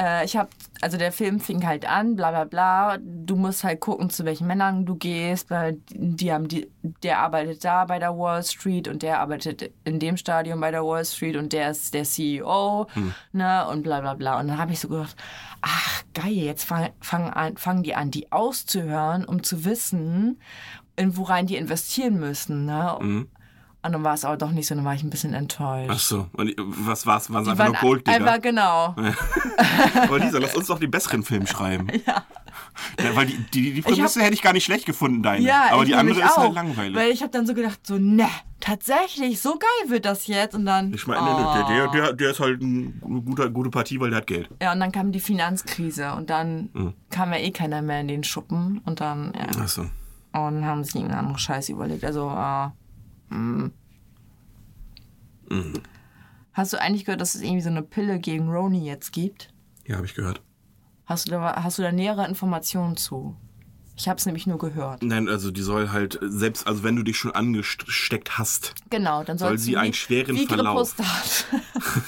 äh, 0.00 0.24
ich 0.24 0.36
habe, 0.36 0.48
also 0.80 0.96
der 0.96 1.12
Film 1.12 1.40
fing 1.40 1.66
halt 1.66 1.86
an, 1.86 2.16
bla 2.16 2.30
bla 2.30 2.44
bla. 2.44 2.96
Du 2.98 3.36
musst 3.36 3.64
halt 3.64 3.80
gucken, 3.80 4.08
zu 4.08 4.24
welchen 4.24 4.46
Männern 4.46 4.86
du 4.86 4.96
gehst. 4.96 5.50
Weil 5.50 5.78
die 5.90 6.32
haben 6.32 6.48
die, 6.48 6.70
der 7.02 7.18
arbeitet 7.18 7.64
da 7.64 7.84
bei 7.84 7.98
der 7.98 8.16
Wall 8.16 8.42
Street 8.42 8.88
und 8.88 9.02
der 9.02 9.20
arbeitet 9.20 9.70
in 9.84 9.98
dem 9.98 10.16
Stadion 10.16 10.58
bei 10.60 10.70
der 10.70 10.84
Wall 10.84 11.04
Street 11.04 11.36
und 11.36 11.52
der 11.52 11.70
ist 11.70 11.92
der 11.92 12.04
CEO, 12.04 12.86
ne? 13.32 13.66
Und 13.68 13.82
bla 13.82 14.00
bla 14.00 14.14
bla. 14.14 14.40
Und 14.40 14.48
dann 14.48 14.58
habe 14.58 14.72
ich 14.72 14.80
so 14.80 14.88
gedacht, 14.88 15.16
ach 15.60 16.02
geil, 16.14 16.32
jetzt 16.32 16.64
fangen 16.64 16.90
fang 17.00 17.30
an, 17.30 17.56
fangen 17.58 17.82
die 17.82 17.94
an, 17.94 18.10
die 18.10 18.32
auszuhören, 18.32 19.26
um 19.26 19.42
zu 19.42 19.64
wissen, 19.66 20.40
in 20.96 21.16
worein 21.16 21.46
die 21.46 21.56
investieren 21.56 22.18
müssen, 22.18 22.64
ne? 22.64 23.26
Und 23.82 23.92
dann 23.92 24.04
war 24.04 24.12
es 24.14 24.24
aber 24.26 24.36
doch 24.36 24.50
nicht 24.50 24.66
so, 24.66 24.74
dann 24.74 24.84
war 24.84 24.94
ich 24.94 25.02
ein 25.02 25.08
bisschen 25.10 25.32
enttäuscht. 25.32 25.90
Ach 25.90 25.98
so. 25.98 26.26
Und 26.34 26.54
was 26.58 27.06
war's? 27.06 27.30
Waren 27.32 27.44
es 27.44 27.48
einfach 27.48 27.66
nur 27.68 27.76
Golddigger? 27.76 28.14
einfach 28.16 28.42
genau. 28.42 28.94
Aber 30.02 30.18
Lisa, 30.18 30.38
lass 30.38 30.54
uns 30.54 30.66
doch 30.66 30.78
den 30.78 30.90
besseren 30.90 31.22
Film 31.22 31.46
schreiben. 31.46 31.88
Ja. 33.00 33.14
weil 33.14 33.26
die, 33.26 33.36
die, 33.52 33.72
die 33.74 33.82
Prämisse 33.82 34.20
hätte 34.22 34.34
ich 34.34 34.42
gar 34.42 34.52
nicht 34.52 34.64
schlecht 34.64 34.84
gefunden, 34.86 35.22
deine. 35.22 35.44
Ja, 35.44 35.66
Aber 35.70 35.84
die 35.84 35.94
andere 35.94 36.20
ist 36.20 36.36
halt 36.36 36.54
langweilig. 36.54 36.96
Weil 36.96 37.10
ich 37.10 37.20
habe 37.22 37.30
dann 37.30 37.46
so 37.46 37.54
gedacht, 37.54 37.86
so, 37.86 37.98
ne, 37.98 38.26
tatsächlich, 38.58 39.40
so 39.40 39.58
geil 39.58 39.90
wird 39.90 40.04
das 40.04 40.26
jetzt. 40.26 40.54
Und 40.54 40.66
dann. 40.66 40.92
ich 40.92 41.06
meine, 41.06 41.20
der, 41.26 41.64
der, 41.68 41.88
der, 41.88 42.12
der 42.14 42.30
ist 42.30 42.40
halt 42.40 42.60
ein 42.62 43.00
guter, 43.24 43.50
gute 43.50 43.70
Partie, 43.70 44.00
weil 44.00 44.10
der 44.10 44.18
hat 44.18 44.26
Geld. 44.26 44.48
Ja, 44.62 44.72
und 44.72 44.80
dann 44.80 44.92
kam 44.92 45.12
die 45.12 45.20
Finanzkrise 45.20 46.12
und 46.14 46.30
dann 46.30 46.70
Mhm. 46.72 46.94
kam 47.10 47.32
ja 47.32 47.38
eh 47.38 47.50
keiner 47.50 47.82
mehr 47.82 48.00
in 48.00 48.08
den 48.08 48.24
Schuppen 48.24 48.80
und 48.84 49.00
dann, 49.00 49.32
ja. 49.36 49.46
Ach 49.62 49.68
so. 49.68 49.82
Und 50.32 50.64
haben 50.64 50.82
sich 50.84 50.94
irgendeinen 50.94 51.20
anderen 51.20 51.38
Scheiß 51.38 51.68
überlegt. 51.68 52.04
Also, 52.04 52.28
äh, 52.30 52.68
Mhm. 53.30 53.72
Hast 56.52 56.72
du 56.72 56.80
eigentlich 56.80 57.04
gehört, 57.04 57.20
dass 57.20 57.34
es 57.34 57.42
irgendwie 57.42 57.62
so 57.62 57.70
eine 57.70 57.82
Pille 57.82 58.18
gegen 58.18 58.48
Roni 58.50 58.84
jetzt 58.84 59.12
gibt? 59.12 59.52
Ja, 59.86 59.96
habe 59.96 60.06
ich 60.06 60.14
gehört. 60.14 60.42
Hast 61.06 61.26
du 61.26 61.32
da, 61.32 61.62
hast 61.62 61.78
du 61.78 61.82
da 61.82 61.90
nähere 61.92 62.26
Informationen 62.28 62.96
zu? 62.96 63.36
Ich 63.96 64.08
habe 64.08 64.18
es 64.18 64.24
nämlich 64.26 64.46
nur 64.46 64.56
gehört. 64.58 65.02
Nein, 65.02 65.28
also 65.28 65.50
die 65.50 65.60
soll 65.60 65.90
halt, 65.90 66.18
selbst, 66.22 66.66
also 66.66 66.82
wenn 66.84 66.96
du 66.96 67.02
dich 67.02 67.18
schon 67.18 67.32
angesteckt 67.32 68.38
hast, 68.38 68.74
Genau, 68.88 69.24
dann 69.24 69.36
Soll 69.36 69.58
sie 69.58 69.76
einen 69.76 69.92
schweren 69.92 70.36
wie 70.36 70.46
Verlauf. 70.46 70.96
Grippostat. 70.96 71.46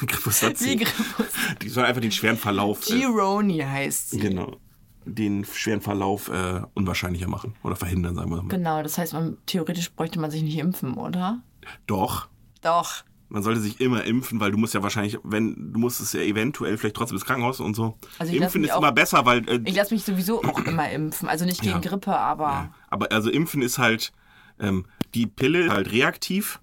Grippostat, 0.07 0.61
wie 0.63 0.77
Grippostat. 0.77 1.63
die 1.63 1.69
soll 1.69 1.85
einfach 1.85 2.01
den 2.01 2.13
schweren 2.13 2.37
Verlauf, 2.39 2.89
äh, 2.89 2.99
G-Roni 2.99 3.59
heißt 3.59 4.11
sie. 4.11 4.21
genau, 4.21 4.57
den 5.05 5.45
schweren 5.45 5.81
Verlauf 5.81 6.29
äh, 6.29 6.63
unwahrscheinlicher 6.75 7.29
machen 7.29 7.55
oder 7.63 7.77
verhindern, 7.77 8.15
sagen 8.15 8.31
wir 8.31 8.43
mal. 8.43 8.49
Genau, 8.49 8.83
das 8.83 8.99
heißt, 8.99 9.13
man, 9.13 9.37
theoretisch 9.47 9.91
bräuchte 9.93 10.19
man 10.21 10.31
sich 10.31 10.43
nicht 10.43 10.59
impfen, 10.59 10.95
oder? 10.95 11.41
Doch, 11.87 12.29
Doch. 12.61 13.05
man 13.29 13.43
sollte 13.43 13.61
sich 13.61 13.81
immer 13.81 14.05
impfen, 14.05 14.41
weil 14.41 14.51
du 14.51 14.59
musst 14.59 14.75
ja 14.75 14.83
wahrscheinlich, 14.83 15.19
wenn, 15.23 15.73
du 15.73 15.79
musst 15.81 16.01
es 16.01 16.13
ja 16.13 16.21
eventuell 16.21 16.77
vielleicht 16.79 16.97
trotzdem 16.97 17.17
ins 17.17 17.25
Krankenhaus 17.25 17.61
und 17.61 17.75
so. 17.75 17.97
Also 18.19 18.33
Impfen 18.35 18.65
ist 18.65 18.73
auch- 18.73 18.79
immer 18.79 18.93
besser, 18.93 19.25
weil 19.27 19.49
äh, 19.49 19.61
Ich 19.65 19.75
lasse 19.77 19.95
mich 19.95 20.05
sowieso 20.05 20.43
auch 20.43 20.59
immer 20.65 20.91
impfen. 20.91 21.29
Also 21.29 21.45
nicht 21.45 21.61
gegen 21.61 21.75
Ja. 21.75 21.79
Grippe, 21.81 22.17
aber 22.17 22.45
Ja, 22.45 22.75
aber 22.91 23.13
also 23.13 23.31
Impfen 23.31 23.63
ist 23.63 23.79
halt, 23.79 24.13
ähm, 24.59 24.87
die 25.15 25.27
Pille 25.27 25.67
ist 25.67 25.71
halt 25.73 25.91
reaktiv 25.93 26.61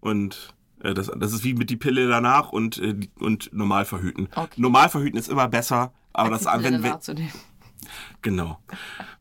und 0.00 0.54
äh, 0.82 0.94
das, 0.94 1.10
das 1.16 1.32
ist 1.32 1.44
wie 1.44 1.54
mit 1.54 1.70
die 1.70 1.76
Pille 1.76 2.08
danach 2.08 2.50
und, 2.52 2.78
äh, 2.78 2.96
und 3.18 3.52
normal 3.52 3.84
verhüten. 3.84 4.28
Okay. 4.34 4.48
Normal 4.60 4.88
verhüten 4.88 5.18
ist 5.18 5.28
immer 5.28 5.48
besser, 5.48 5.92
aber 6.12 6.30
das, 6.30 6.46
wenn, 6.46 6.82
wenn. 6.82 6.94
Genau. 8.22 8.58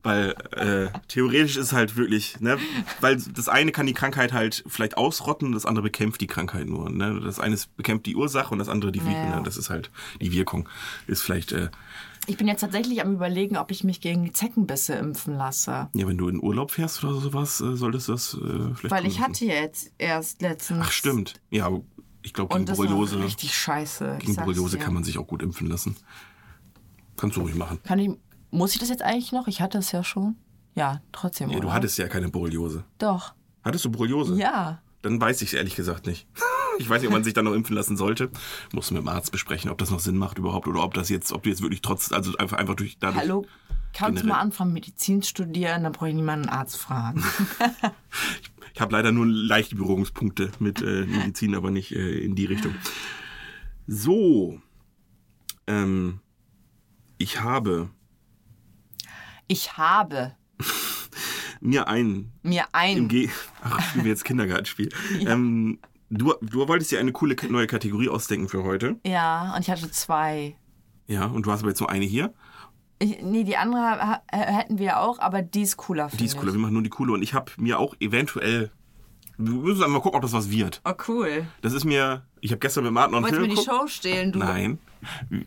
Weil 0.03 0.35
äh, 0.51 0.87
theoretisch 1.07 1.57
ist 1.57 1.73
halt 1.73 1.95
wirklich, 1.95 2.39
ne, 2.39 2.57
weil 3.01 3.17
das 3.17 3.47
eine 3.47 3.71
kann 3.71 3.85
die 3.85 3.93
Krankheit 3.93 4.33
halt 4.33 4.63
vielleicht 4.67 4.97
ausrotten, 4.97 5.51
das 5.51 5.65
andere 5.65 5.83
bekämpft 5.83 6.21
die 6.21 6.27
Krankheit 6.27 6.67
nur. 6.67 6.89
Ne? 6.89 7.19
Das 7.23 7.39
eine 7.39 7.57
bekämpft 7.77 8.05
die 8.05 8.15
Ursache 8.15 8.51
und 8.51 8.59
das 8.59 8.69
andere 8.69 8.91
die 8.91 9.01
Wirkung. 9.05 9.29
Ja. 9.29 9.37
Ne? 9.37 9.43
Das 9.43 9.57
ist 9.57 9.69
halt 9.69 9.91
die 10.21 10.31
Wirkung. 10.31 10.67
Ist 11.07 11.21
vielleicht, 11.21 11.51
äh, 11.51 11.69
Ich 12.27 12.37
bin 12.37 12.47
jetzt 12.47 12.61
tatsächlich 12.61 13.01
am 13.01 13.13
überlegen, 13.13 13.57
ob 13.57 13.71
ich 13.71 13.83
mich 13.83 14.01
gegen 14.01 14.33
Zeckenbisse 14.33 14.93
impfen 14.95 15.35
lasse. 15.35 15.89
ja, 15.93 16.07
wenn 16.07 16.17
du 16.17 16.27
in 16.29 16.41
Urlaub 16.41 16.71
fährst 16.71 17.03
oder 17.03 17.19
sowas, 17.19 17.61
äh, 17.61 17.75
solltest 17.75 18.07
du 18.07 18.11
das 18.13 18.33
äh, 18.33 18.75
vielleicht. 18.75 18.91
Weil 18.91 19.05
ich 19.05 19.19
hatte 19.19 19.45
jetzt 19.45 19.91
erst 19.97 20.41
letztens. 20.41 20.79
Ach, 20.83 20.91
stimmt. 20.91 21.41
Ja, 21.49 21.65
aber 21.65 21.81
ich 22.21 22.33
glaube, 22.33 22.53
gegen 22.53 22.65
Borreliose, 22.65 23.23
richtig 23.23 23.53
scheiße. 23.55 24.17
gegen 24.19 24.35
Borreliose 24.35 24.77
kann 24.77 24.93
man 24.93 25.03
sich 25.03 25.17
auch 25.17 25.27
gut 25.27 25.41
impfen 25.41 25.67
lassen. 25.67 25.95
Kannst 27.17 27.37
du 27.37 27.41
ruhig 27.41 27.55
machen. 27.55 27.79
Kann 27.83 27.99
ich, 27.99 28.11
muss 28.51 28.73
ich 28.73 28.79
das 28.79 28.89
jetzt 28.89 29.01
eigentlich 29.01 29.31
noch? 29.31 29.47
Ich 29.47 29.61
hatte 29.61 29.77
es 29.77 29.91
ja 29.91 30.03
schon. 30.03 30.35
Ja, 30.75 31.01
trotzdem. 31.11 31.51
Du 31.51 31.57
oder? 31.57 31.73
hattest 31.73 31.97
ja 31.97 32.07
keine 32.07 32.29
Borreliose. 32.29 32.83
Doch. 32.97 33.33
Hattest 33.63 33.85
du 33.85 33.91
Borreliose? 33.91 34.35
Ja. 34.35 34.81
Dann 35.01 35.19
weiß 35.19 35.41
ich 35.41 35.49
es 35.49 35.53
ehrlich 35.53 35.75
gesagt 35.75 36.07
nicht. 36.07 36.27
Ich 36.81 36.89
weiß 36.89 37.01
nicht, 37.01 37.09
ob 37.09 37.13
man 37.13 37.25
sich 37.25 37.33
dann 37.33 37.43
noch 37.43 37.51
impfen 37.51 37.75
lassen 37.75 37.97
sollte. 37.97 38.29
Muss 38.71 38.89
mit 38.89 39.01
dem 39.01 39.09
Arzt 39.09 39.33
besprechen, 39.33 39.69
ob 39.69 39.77
das 39.79 39.91
noch 39.91 39.99
Sinn 39.99 40.15
macht 40.15 40.37
überhaupt 40.37 40.65
oder 40.65 40.81
ob 40.81 40.93
das 40.93 41.09
jetzt, 41.09 41.33
ob 41.33 41.43
du 41.43 41.49
jetzt 41.49 41.61
wirklich 41.61 41.81
trotz, 41.81 42.13
also 42.13 42.37
einfach, 42.37 42.57
einfach 42.57 42.75
durch 42.75 42.97
dadurch. 42.97 43.21
Hallo, 43.21 43.45
kannst 43.91 44.23
du 44.23 44.27
mal 44.27 44.39
anfangen, 44.39 44.71
Medizin 44.71 45.21
studieren? 45.21 45.83
Dann 45.83 45.91
brauche 45.91 46.07
ich 46.07 46.15
niemanden 46.15 46.47
einen 46.47 46.57
Arzt 46.57 46.77
fragen. 46.77 47.21
Ich 48.79 48.81
habe 48.81 48.93
leider 48.93 49.11
nur 49.11 49.25
leichte 49.25 49.75
Berührungspunkte 49.75 50.51
mit 50.59 50.81
äh, 50.81 51.05
Medizin, 51.05 51.53
aber 51.53 51.69
nicht 51.69 51.91
äh, 51.91 52.19
in 52.19 52.35
die 52.35 52.45
Richtung. 52.45 52.73
So. 53.87 54.61
Ähm, 55.67 56.21
ich 57.17 57.41
habe 57.41 57.89
Ich 59.51 59.77
habe 59.77 60.35
mir 61.59 61.87
einen 61.87 62.31
mir 62.43 62.61
im 62.61 62.67
ein. 62.71 63.07
Ge 63.07 63.29
Ach, 63.63 63.81
spielen 63.81 64.05
wir 64.05 64.11
jetzt 64.11 64.23
Kindergartenspiel. 64.23 64.89
Ähm, 65.21 65.79
du, 66.11 66.35
du 66.41 66.67
wolltest 66.67 66.91
dir 66.91 66.99
eine 66.99 67.11
coole 67.11 67.35
neue 67.49 67.65
Kategorie 67.65 68.09
ausdenken 68.09 68.47
für 68.47 68.63
heute. 68.63 68.97
Ja, 69.03 69.55
und 69.55 69.61
ich 69.61 69.71
hatte 69.71 69.89
zwei. 69.89 70.55
Ja, 71.07 71.25
und 71.25 71.47
du 71.47 71.51
hast 71.51 71.61
aber 71.61 71.69
jetzt 71.69 71.79
nur 71.79 71.89
eine 71.89 72.05
hier. 72.05 72.31
Ich, 72.99 73.21
nee, 73.23 73.43
die 73.43 73.57
andere 73.57 74.21
hätten 74.31 74.77
wir 74.77 74.99
auch, 74.99 75.17
aber 75.17 75.41
die 75.41 75.63
ist 75.63 75.77
cooler. 75.77 76.09
Die 76.13 76.25
ist 76.25 76.37
cooler. 76.37 76.53
Wir 76.53 76.59
machen 76.59 76.73
nur 76.73 76.83
die 76.83 76.89
coole. 76.89 77.13
Und 77.13 77.23
ich 77.23 77.33
habe 77.33 77.51
mir 77.57 77.79
auch 77.79 77.95
eventuell. 77.99 78.71
Wir 79.41 79.53
müssen 79.53 79.81
einfach 79.81 79.87
mal 79.95 80.01
gucken, 80.01 80.17
ob 80.17 80.21
das 80.21 80.33
was 80.33 80.49
wird. 80.51 80.81
Oh, 80.83 80.93
cool. 81.07 81.47
Das 81.61 81.71
ist 81.73 81.85
mir. 81.85 82.23
Ich 82.41 82.51
habe 82.51 82.59
gestern 82.59 82.83
mit 82.83 82.91
Martin 82.93 83.15
einen 83.15 83.23
Wolltest 83.23 83.41
du 83.41 83.45
Film 83.45 83.55
mir 83.55 83.61
die. 83.61 83.65
Show 83.65 83.87
stehlen, 83.87 84.31
du? 84.33 84.39
Nein. 84.39 84.79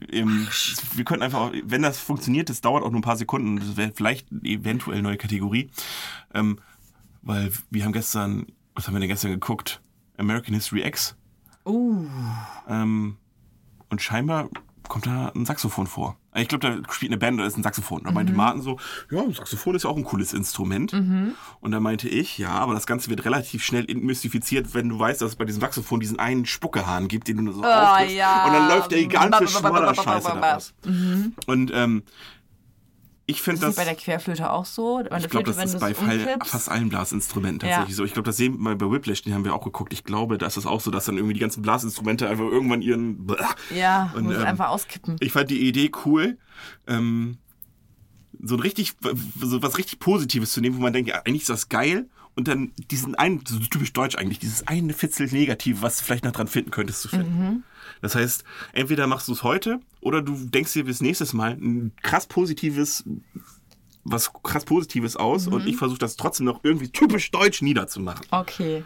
Im, 0.09 0.49
wir 0.95 1.05
könnten 1.05 1.23
einfach, 1.23 1.41
auch- 1.41 1.53
wenn 1.65 1.83
das 1.83 1.99
funktioniert, 1.99 2.49
das 2.49 2.63
dauert 2.63 2.83
auch 2.85 2.91
nur 2.91 3.01
ein 3.01 3.05
paar 3.05 3.19
Sekunden, 3.19 3.57
das 3.57 3.77
wäre 3.77 3.93
vielleicht 3.95 4.27
eventuell 4.43 4.95
eine 4.99 5.09
neue 5.09 5.19
Kategorie. 5.19 5.71
Ähm, 6.33 6.59
weil 7.21 7.53
wir 7.71 7.85
haben 7.85 7.93
gestern, 7.93 8.47
was 8.75 8.87
haben 8.87 8.95
wir 8.95 9.01
denn 9.01 9.11
gestern 9.11 9.31
geguckt? 9.31 9.83
American 10.17 10.55
History 10.55 10.83
X. 10.87 11.17
Uh, 11.67 12.07
Ähm, 12.69 13.17
und 13.91 14.01
scheinbar 14.01 14.49
kommt 14.89 15.07
da 15.07 15.33
ein 15.35 15.47
Saxophon 15.47 15.87
vor. 15.87 16.17
Ich 16.35 16.49
glaube, 16.49 16.67
da 16.83 16.93
spielt 16.93 17.13
eine 17.13 17.19
Band, 17.19 17.39
da 17.39 17.45
ist 17.47 17.57
ein 17.59 17.63
Saxophon. 17.63 18.03
Da 18.05 18.11
meinte 18.11 18.33
Martin 18.33 18.63
so, 18.63 18.79
ja, 19.11 19.21
ein 19.23 19.33
Saxophon 19.35 19.75
ist 19.75 19.85
ja 19.85 19.91
auch 19.91 19.97
ein 19.97 20.05
cooles 20.05 20.33
Instrument. 20.33 20.93
Und 21.61 21.71
da 21.73 21.81
meinte 21.81 22.09
ich, 22.09 22.39
ja, 22.39 22.51
aber 22.51 22.75
das 22.75 22.87
Ganze 22.87 23.11
wird 23.11 23.25
relativ 23.25 23.63
schnell 23.65 23.89
entmystifiziert, 23.91 24.75
wenn 24.75 24.89
du 24.89 24.99
weißt, 24.99 25.21
dass 25.21 25.31
es 25.31 25.37
bei 25.37 25.45
diesem 25.45 25.61
Saxophon 25.61 26.01
diesen 26.01 26.19
einen 26.19 26.47
Spuckehahn 26.47 27.09
gibt, 27.09 27.29
den 27.29 27.45
du 27.45 27.53
so 27.53 27.63
aufdrückst. 27.63 28.15
ja. 28.17 28.47
Und 28.47 28.53
dann 28.55 28.69
läuft 28.69 28.91
der 28.93 29.07
ganze 29.07 29.63
ba- 29.63 29.71
da 29.81 29.91
raus. 30.55 30.75
Und 31.47 31.71
ähm, 31.75 32.03
ich 33.27 33.41
finde 33.41 33.57
ist 33.57 33.63
das 33.63 33.75
das... 33.75 33.85
bei 33.85 33.85
der 33.85 33.95
Querflöte 33.95 34.51
auch 34.51 34.65
so? 34.65 35.01
Ich 35.01 35.29
glaube, 35.29 35.45
das 35.53 35.65
ist 35.65 35.81
bei 35.81 35.95
fall, 35.95 36.39
fast 36.45 36.69
allen 36.69 36.89
Blasinstrumenten 36.89 37.61
tatsächlich 37.61 37.91
Ja. 37.91 37.97
so. 37.97 38.05
Ich 38.05 38.13
glaube, 38.13 38.27
das 38.27 38.37
sehen 38.37 38.59
wir 38.61 38.75
bei 38.75 38.91
Whiplash, 38.91 39.23
den 39.23 39.35
haben 39.35 39.45
wir 39.45 39.55
auch 39.55 39.65
geguckt. 39.65 39.93
Ich 39.93 40.05
glaube, 40.05 40.39
da 40.39 40.47
ist 40.47 40.67
auch 40.67 40.81
so, 40.81 40.91
dass 40.91 41.05
dann 41.05 41.17
irgendwie 41.17 41.35
die 41.35 41.41
ganzen 41.41 41.63
Blasinstrumente 41.63 42.29
einfach 42.29 42.45
irgendwann 42.45 42.83
ihren... 42.83 43.27
Ja, 43.75 44.13
Und, 44.15 44.25
muss 44.25 44.37
ähm, 44.37 44.45
einfach 44.45 44.69
auskippen. 44.69 45.17
Ich 45.21 45.33
fand 45.33 45.51
die 45.51 45.67
Idee 45.67 45.91
cool, 46.05 46.39
ähm, 46.87 47.39
so 48.43 48.57
ein 48.57 48.61
richtig, 48.61 48.95
so 49.41 49.63
was 49.63 49.79
richtig 49.79 50.01
Positives 50.01 50.53
zu 50.53 50.61
nehmen, 50.61 50.77
wo 50.77 50.81
man 50.81 50.93
denkt, 50.93 51.09
ja, 51.11 51.23
eigentlich 51.25 51.43
ist 51.43 51.51
das 51.51 51.69
geil. 51.69 52.09
Und 52.35 52.49
dann 52.49 52.73
diesen 52.91 53.15
einen, 53.15 53.45
so 53.47 53.59
typisch 53.59 53.93
deutsch 53.93 54.17
eigentlich, 54.17 54.39
dieses 54.39 54.67
eine 54.67 54.95
Fitzel 54.95 55.27
Negativ, 55.31 55.83
was 55.83 55.99
du 55.99 56.05
vielleicht 56.05 56.25
noch 56.25 56.33
dran 56.33 56.49
finden 56.49 56.71
könntest 56.71 57.03
zu 57.03 57.09
finden. 57.09 57.65
Das 58.01 58.15
heißt, 58.15 58.45
entweder 58.73 59.07
machst 59.07 59.29
du 59.29 59.33
es 59.33 59.43
heute 59.43 59.81
oder 60.01 60.23
du 60.23 60.35
denkst 60.35 60.73
dir 60.73 60.85
bis 60.85 61.03
nächstes 61.03 61.35
Mal 61.35 61.53
ein 61.53 61.93
krass 62.03 62.27
positives, 62.27 63.05
was 64.05 64.33
krass 64.43 64.65
Positives 64.65 65.17
aus 65.17 65.47
und 65.47 65.67
ich 65.67 65.77
versuche 65.77 65.99
das 65.99 66.17
trotzdem 66.17 66.47
noch 66.47 66.61
irgendwie 66.65 66.89
typisch 66.89 67.31
deutsch 67.31 67.61
niederzumachen. 67.63 68.27
Okay. 68.31 68.85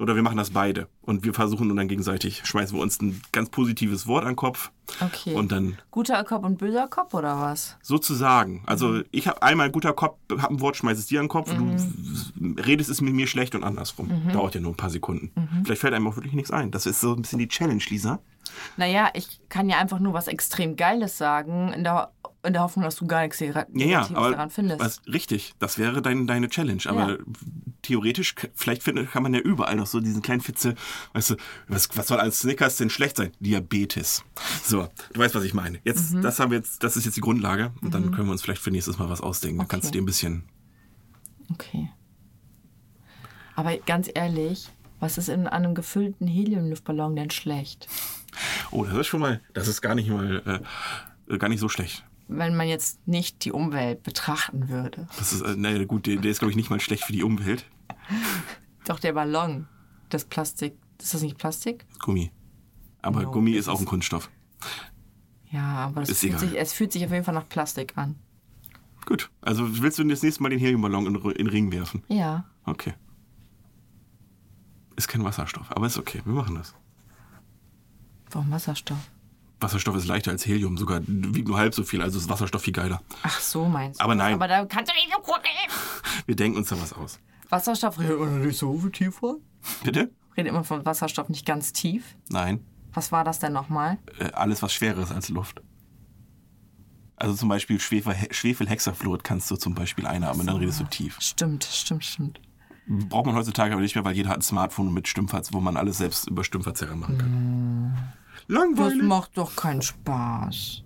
Oder 0.00 0.16
wir 0.16 0.22
machen 0.22 0.38
das 0.38 0.50
beide. 0.50 0.88
Und 1.02 1.24
wir 1.24 1.34
versuchen 1.34 1.70
und 1.70 1.76
dann 1.76 1.86
gegenseitig 1.86 2.42
schmeißen 2.44 2.76
wir 2.76 2.82
uns 2.82 3.00
ein 3.00 3.20
ganz 3.32 3.50
positives 3.50 4.06
Wort 4.06 4.24
an 4.24 4.30
den 4.30 4.36
Kopf. 4.36 4.70
Okay. 5.00 5.34
Und 5.34 5.52
dann 5.52 5.78
Guter 5.90 6.24
Kopf 6.24 6.44
und 6.44 6.58
böser 6.58 6.88
Kopf 6.88 7.14
oder 7.14 7.38
was? 7.38 7.76
Sozusagen. 7.82 8.62
Also 8.66 9.02
ich 9.10 9.28
habe 9.28 9.42
einmal 9.42 9.66
ein 9.66 9.72
guter 9.72 9.92
Kopf, 9.92 10.16
hab 10.38 10.50
ein 10.50 10.60
Wort, 10.60 10.76
schmeiß 10.76 10.98
es 10.98 11.06
dir 11.06 11.20
an 11.20 11.26
den 11.26 11.30
Kopf, 11.30 11.52
du 11.54 11.76
redest 12.62 12.90
es 12.90 13.00
mit 13.00 13.14
mir 13.14 13.26
schlecht 13.26 13.54
und 13.54 13.62
andersrum. 13.62 14.10
Dauert 14.32 14.54
ja 14.54 14.60
nur 14.60 14.72
ein 14.72 14.76
paar 14.76 14.90
Sekunden. 14.90 15.30
Vielleicht 15.64 15.80
fällt 15.82 15.94
einem 15.94 16.08
auch 16.08 16.16
wirklich 16.16 16.32
nichts 16.34 16.50
ein. 16.50 16.70
Das 16.70 16.86
ist 16.86 17.00
so 17.00 17.12
ein 17.12 17.22
bisschen 17.22 17.38
die 17.38 17.48
Challenge, 17.48 17.82
Lisa. 17.88 18.20
Naja, 18.76 19.10
ich 19.14 19.40
kann 19.48 19.68
ja 19.68 19.78
einfach 19.78 20.00
nur 20.00 20.14
was 20.14 20.28
extrem 20.28 20.76
Geiles 20.76 21.18
sagen, 21.18 21.72
in 21.72 21.84
der, 21.84 22.10
in 22.42 22.52
der 22.54 22.62
Hoffnung, 22.62 22.84
dass 22.84 22.96
du 22.96 23.06
gar 23.06 23.22
nichts 23.22 23.40
Neg- 23.40 23.54
Ja, 23.54 23.62
ja, 23.64 23.66
Negatives 23.68 24.16
aber 24.16 24.30
daran 24.30 24.50
findest. 24.50 24.80
was, 24.80 25.02
richtig, 25.06 25.54
das 25.58 25.76
wäre 25.78 26.00
dein, 26.00 26.26
deine 26.26 26.48
Challenge. 26.48 26.82
Aber 26.86 27.10
Ja. 27.12 27.18
theoretisch, 27.82 28.34
vielleicht 28.54 28.82
findet, 28.82 29.10
kann 29.10 29.22
man 29.22 29.34
ja 29.34 29.40
überall 29.40 29.76
noch 29.76 29.86
so 29.86 30.00
diesen 30.00 30.22
kleinen 30.22 30.40
Fitzel, 30.40 30.74
weißt 31.12 31.30
du, 31.30 31.36
was, 31.68 31.88
was 31.96 32.06
soll 32.08 32.18
als 32.18 32.40
Snickers 32.40 32.76
denn 32.76 32.88
schlecht 32.90 33.16
sein? 33.18 33.32
Diabetes. 33.40 34.24
So, 34.62 34.88
du 35.12 35.20
weißt, 35.20 35.34
was 35.34 35.44
ich 35.44 35.52
meine. 35.54 35.80
Jetzt, 35.84 36.14
Mhm. 36.14 36.22
das 36.22 36.40
haben 36.40 36.50
wir 36.50 36.58
jetzt, 36.58 36.82
das 36.82 36.96
ist 36.96 37.04
jetzt 37.04 37.16
die 37.16 37.20
Grundlage. 37.20 37.72
Und 37.82 37.92
dann 37.94 38.10
können 38.12 38.28
wir 38.28 38.32
uns 38.32 38.42
vielleicht 38.42 38.62
für 38.62 38.70
nächstes 38.70 38.98
Mal 38.98 39.10
was 39.10 39.20
ausdenken. 39.20 39.58
Dann 39.58 39.68
kannst 39.68 39.88
du 39.88 39.92
dir 39.92 40.00
ein 40.02 40.06
bisschen 40.06 40.44
Okay. 41.52 41.90
Aber 43.56 43.76
ganz 43.78 44.08
ehrlich, 44.14 44.68
was 45.00 45.18
ist 45.18 45.28
in 45.28 45.46
einem 45.46 45.74
gefüllten 45.74 46.26
Heliumluftballon 46.26 47.16
denn 47.16 47.30
schlecht? 47.30 47.88
Oh, 48.70 48.84
das 48.84 48.94
ist 48.96 49.06
schon 49.08 49.20
mal, 49.20 49.40
das 49.52 49.66
ist 49.68 49.80
gar 49.82 49.94
nicht 49.94 50.08
mal, 50.08 50.62
äh, 51.28 51.38
gar 51.38 51.48
nicht 51.48 51.60
so 51.60 51.68
schlecht. 51.68 52.04
Wenn 52.32 52.56
man 52.56 52.68
jetzt 52.68 53.06
nicht 53.08 53.44
die 53.44 53.52
Umwelt 53.52 54.02
betrachten 54.04 54.68
würde. 54.68 55.08
Das 55.18 55.32
ist, 55.32 55.40
äh, 55.42 55.56
naja, 55.56 55.84
gut, 55.84 56.06
der, 56.06 56.16
der 56.16 56.30
ist, 56.30 56.38
glaube 56.38 56.50
ich, 56.50 56.56
nicht 56.56 56.70
mal 56.70 56.80
schlecht 56.80 57.04
für 57.04 57.12
die 57.12 57.22
Umwelt. 57.24 57.64
Doch 58.86 59.00
der 59.00 59.12
Ballon, 59.12 59.66
das 60.10 60.24
Plastik, 60.24 60.74
ist 61.00 61.12
das 61.14 61.22
nicht 61.22 61.38
Plastik? 61.38 61.84
Gummi. 62.00 62.30
Aber 63.02 63.22
No, 63.22 63.30
Gummi 63.32 63.52
ist 63.52 63.68
auch 63.68 63.80
ein 63.80 63.86
Kunststoff. 63.86 64.30
Ja, 65.50 65.86
aber 65.86 66.00
das 66.00 66.10
Ist 66.10 66.20
fühlt 66.20 66.34
egal. 66.34 66.48
sich, 66.48 66.58
es 66.58 66.72
fühlt 66.72 66.92
sich 66.92 67.04
auf 67.04 67.10
jeden 67.10 67.24
Fall 67.24 67.34
nach 67.34 67.48
Plastik 67.48 67.96
an. 67.96 68.16
Gut. 69.06 69.30
Also 69.40 69.82
willst 69.82 69.98
du 69.98 70.04
das 70.04 70.22
nächste 70.22 70.42
Mal 70.42 70.50
den 70.50 70.58
Heliumballon 70.60 71.06
in, 71.06 71.14
in 71.16 71.32
den 71.32 71.46
Ring 71.48 71.72
werfen? 71.72 72.04
Ja. 72.08 72.44
Okay. 72.64 72.94
Ist 74.96 75.08
kein 75.08 75.24
Wasserstoff, 75.24 75.70
aber 75.72 75.86
ist 75.86 75.98
okay. 75.98 76.20
Wir 76.24 76.34
machen 76.34 76.54
das. 76.54 76.74
Warum 78.30 78.50
Wasserstoff? 78.50 79.10
Wasserstoff 79.60 79.96
ist 79.96 80.06
leichter 80.06 80.30
als 80.30 80.46
Helium, 80.46 80.76
sogar 80.78 81.00
wiegt 81.06 81.48
nur 81.48 81.58
halb 81.58 81.74
so 81.74 81.82
viel, 81.84 82.02
also 82.02 82.18
ist 82.18 82.28
Wasserstoff 82.28 82.62
viel 82.62 82.72
geiler. 82.72 83.02
Ach 83.22 83.40
so 83.40 83.66
meinst 83.66 84.00
du. 84.00 84.04
Aber 84.04 84.14
nein. 84.14 84.34
Aber 84.34 84.48
da 84.48 84.64
Kannst 84.64 84.90
du 84.90 84.94
nicht 84.96 85.10
so 85.12 85.20
gucken? 85.20 85.50
Wir 86.26 86.36
denken 86.36 86.58
uns 86.58 86.68
da 86.68 86.80
was 86.80 86.92
aus. 86.92 87.18
Wasserstoff 87.48 87.98
redet 87.98 88.18
man 88.18 88.42
nicht 88.42 88.58
so 88.58 88.76
viel 88.78 88.90
tiefer. 88.90 89.36
Bitte? 89.84 90.10
Redet 90.36 90.52
man 90.52 90.64
von 90.64 90.84
Wasserstoff 90.86 91.28
nicht 91.28 91.44
ganz 91.44 91.72
tief. 91.72 92.16
Nein. 92.28 92.64
Was 92.92 93.12
war 93.12 93.24
das 93.24 93.38
denn 93.38 93.52
nochmal? 93.52 93.98
Äh, 94.18 94.32
alles, 94.32 94.62
was 94.62 94.72
schwerer 94.72 95.02
ist 95.02 95.12
als 95.12 95.28
Luft. 95.28 95.62
Also 97.16 97.34
zum 97.34 97.48
Beispiel 97.50 97.78
Schwefel, 97.78 98.14
Schwefelhexafluorid 98.30 99.24
kannst 99.24 99.50
du 99.50 99.56
zum 99.56 99.74
Beispiel 99.74 100.06
einatmen, 100.06 100.46
dann 100.46 100.56
redest 100.56 100.80
du 100.80 100.84
tief. 100.84 101.18
Stimmt, 101.20 101.64
stimmt, 101.64 102.04
stimmt. 102.04 102.40
Braucht 102.86 103.26
man 103.26 103.34
heutzutage 103.34 103.72
aber 103.72 103.82
nicht 103.82 103.94
mehr, 103.94 104.04
weil 104.04 104.16
jeder 104.16 104.30
hat 104.30 104.38
ein 104.38 104.42
Smartphone 104.42 104.92
mit 104.92 105.06
Stimmverz, 105.06 105.52
wo 105.52 105.60
man 105.60 105.76
alles 105.76 105.98
selbst 105.98 106.28
über 106.28 106.42
Stimmverzerrer 106.42 106.96
machen 106.96 107.18
kann. 107.18 108.14
Das 108.19 108.19
Langweilig. 108.50 109.02
macht 109.02 109.36
doch 109.38 109.54
keinen 109.56 109.82
Spaß. 109.82 110.82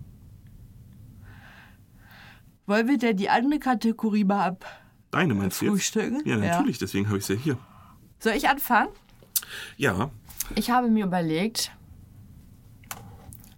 Wollen 2.66 2.88
wir 2.88 2.98
denn 2.98 3.16
die 3.16 3.28
andere 3.28 3.58
Kategorie 3.58 4.24
mal 4.24 4.46
ab? 4.48 4.64
Deine 5.10 5.34
meinst 5.34 5.60
du 5.60 5.74
jetzt? 5.74 5.94
Ja, 5.94 6.02
Ja. 6.24 6.36
natürlich, 6.36 6.78
deswegen 6.78 7.08
habe 7.08 7.18
ich 7.18 7.26
sie 7.26 7.34
ja 7.34 7.40
hier. 7.40 7.58
Soll 8.18 8.32
ich 8.34 8.48
anfangen? 8.48 8.88
Ja, 9.76 10.10
Ich 10.56 10.70
habe 10.70 10.88
mir 10.88 11.06
überlegt, 11.06 11.70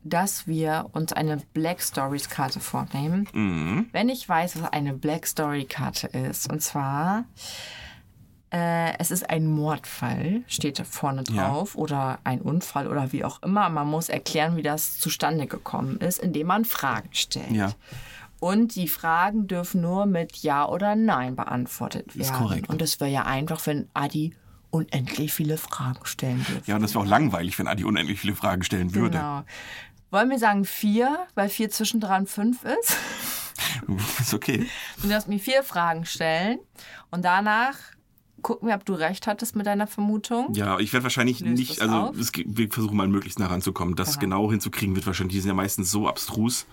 dass 0.05 0.47
wir 0.47 0.89
uns 0.93 1.13
eine 1.13 1.39
Black 1.53 1.83
Stories 1.83 2.29
Karte 2.29 2.61
vornehmen. 2.61 3.29
Mhm. 3.33 3.87
Wenn 3.91 4.09
ich 4.09 4.29
weiß, 4.29 4.61
was 4.63 4.73
eine 4.73 4.93
Black 4.95 5.27
Story 5.27 5.65
Karte 5.65 6.07
ist. 6.09 6.49
Und 6.51 6.63
zwar, 6.63 7.25
äh, 8.57 8.99
es 8.99 9.11
ist 9.11 9.29
ein 9.29 9.47
Mordfall, 9.47 10.43
steht 10.47 10.79
da 10.79 10.85
vorne 10.85 11.25
Ja. 11.31 11.49
drauf, 11.49 11.75
oder 11.77 12.19
ein 12.25 12.41
Unfall 12.41 12.87
oder 12.89 13.13
wie 13.13 13.25
auch 13.25 13.43
immer. 13.43 13.69
Man 13.69 13.87
muss 13.89 14.09
erklären, 14.09 14.57
wie 14.57 14.63
das 14.63 14.99
zustande 14.99 15.47
gekommen 15.47 15.99
ist, 15.99 16.19
indem 16.19 16.47
man 16.47 16.65
Fragen 16.65 17.09
stellt. 17.13 17.51
ja. 17.53 17.73
Und 18.39 18.75
die 18.77 18.87
Fragen 18.87 19.47
dürfen 19.47 19.81
nur 19.81 20.05
mit 20.05 20.37
Ja 20.43 20.69
oder 20.69 20.95
Nein 20.95 21.37
beantwortet 21.37 22.09
werden. 22.17 22.21
Ist 22.21 22.35
korrekt. 22.35 22.69
Und 22.69 22.83
es 22.83 23.01
wäre 23.01 23.11
ja 23.11 23.23
einfach, 23.25 23.67
wenn 23.67 23.89
Adi 23.95 24.35
unendlich 24.71 25.33
viele 25.33 25.57
Fragen 25.57 26.05
stellen 26.05 26.45
dürfte. 26.47 26.71
Ja, 26.71 26.77
und 26.77 26.83
das 26.83 26.95
wäre 26.95 27.05
auch 27.05 27.09
langweilig, 27.09 27.59
wenn 27.59 27.67
Adi 27.67 27.85
unendlich 27.85 28.21
viele 28.21 28.35
Fragen 28.35 28.63
stellen 28.63 28.95
würde. 28.95 29.17
Genau. 29.19 29.43
Wollen 30.11 30.29
wir 30.29 30.39
sagen 30.39 30.67
vier, 30.67 31.19
weil 31.35 31.49
vier 31.49 31.71
zwischen 31.71 31.99
drei 31.99 32.19
und 32.19 32.29
fünf 32.29 32.63
ist? 32.65 32.97
Ist 34.21 34.35
okay. 34.35 34.67
Du 35.03 35.09
darfst 35.09 35.29
mir 35.29 35.39
vier 35.39 35.63
Fragen 35.63 36.05
stellen 36.05 36.59
und 37.11 37.25
danach 37.25 37.77
gucken 38.43 38.69
wir, 38.69 38.75
ob 38.75 38.85
du 38.85 38.95
recht 38.95 39.27
hattest 39.27 39.57
mit 39.57 39.67
deiner 39.67 39.87
Vermutung. 39.87 40.53
Ja, 40.55 40.79
ich 40.79 40.93
werde 40.93 41.05
wahrscheinlich 41.05 41.41
Löst 41.41 41.59
nicht, 41.59 41.83
also 41.83 42.13
es, 42.19 42.33
wir 42.35 42.71
versuchen 42.71 42.97
mal 42.97 43.09
möglichst 43.09 43.39
nah 43.39 43.47
ranzukommen. 43.47 43.97
Das 43.97 44.19
genau 44.19 44.51
hinzukriegen 44.51 44.95
wird 44.95 45.07
wahrscheinlich, 45.07 45.37
die 45.37 45.41
sind 45.41 45.49
ja 45.49 45.55
meistens 45.55 45.91
so 45.91 46.09
abstrus. 46.09 46.67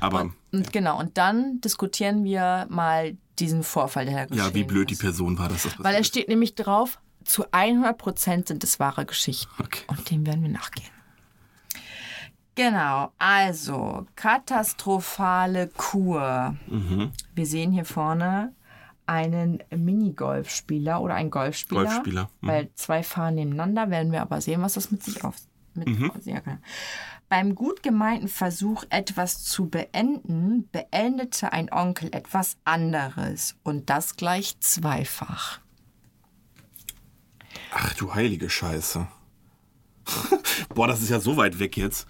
Aber 0.00 0.30
Und 0.52 0.72
genau, 0.72 0.98
und 0.98 1.16
dann 1.16 1.60
diskutieren 1.60 2.24
wir 2.24 2.66
mal 2.68 3.16
diesen 3.38 3.62
Vorfall, 3.62 4.06
der 4.06 4.14
da 4.14 4.24
geschehen 4.26 4.46
ja, 4.46 4.54
wie 4.54 4.64
blöd 4.64 4.90
die 4.90 4.94
ist. 4.94 5.00
Person 5.00 5.38
war, 5.38 5.48
dass 5.48 5.64
das 5.64 5.78
Weil 5.78 5.94
es 5.96 6.06
steht 6.06 6.28
nämlich 6.28 6.54
drauf, 6.54 6.98
zu 7.24 7.46
100% 7.48 8.48
sind 8.48 8.64
es 8.64 8.80
wahre 8.80 9.04
Geschichten. 9.04 9.50
Okay. 9.62 9.82
Und 9.88 10.10
dem 10.10 10.26
werden 10.26 10.42
wir 10.42 10.50
nachgehen. 10.50 10.90
Genau, 12.54 13.12
also 13.18 14.06
katastrophale 14.16 15.68
Kur. 15.76 16.56
Mhm. 16.66 17.12
Wir 17.34 17.46
sehen 17.46 17.70
hier 17.70 17.84
vorne 17.84 18.54
einen 19.06 19.62
Minigolfspieler 19.74 21.00
oder 21.00 21.14
einen 21.14 21.30
Golfspieler. 21.30 21.84
Golfspieler, 21.84 22.30
mhm. 22.40 22.48
Weil 22.48 22.70
zwei 22.74 23.02
fahren 23.02 23.36
nebeneinander, 23.36 23.90
werden 23.90 24.12
wir 24.12 24.22
aber 24.22 24.40
sehen, 24.40 24.62
was 24.62 24.74
das 24.74 24.90
mit 24.90 25.02
sich 25.02 25.24
auf. 25.24 25.36
Mit 25.74 25.88
Mhm. 25.88 26.10
ja, 26.24 26.40
genau. 26.40 26.58
Beim 27.28 27.54
gut 27.54 27.82
gemeinten 27.82 28.28
Versuch, 28.28 28.84
etwas 28.88 29.42
zu 29.42 29.68
beenden, 29.68 30.68
beendete 30.70 31.52
ein 31.52 31.72
Onkel 31.72 32.14
etwas 32.14 32.56
anderes. 32.64 33.56
Und 33.64 33.90
das 33.90 34.16
gleich 34.16 34.58
zweifach. 34.60 35.60
Ach 37.72 37.94
du 37.94 38.14
heilige 38.14 38.48
Scheiße. 38.48 39.08
Boah, 40.74 40.86
das 40.86 41.02
ist 41.02 41.10
ja 41.10 41.18
so 41.18 41.36
weit 41.36 41.58
weg 41.58 41.76
jetzt. 41.76 42.06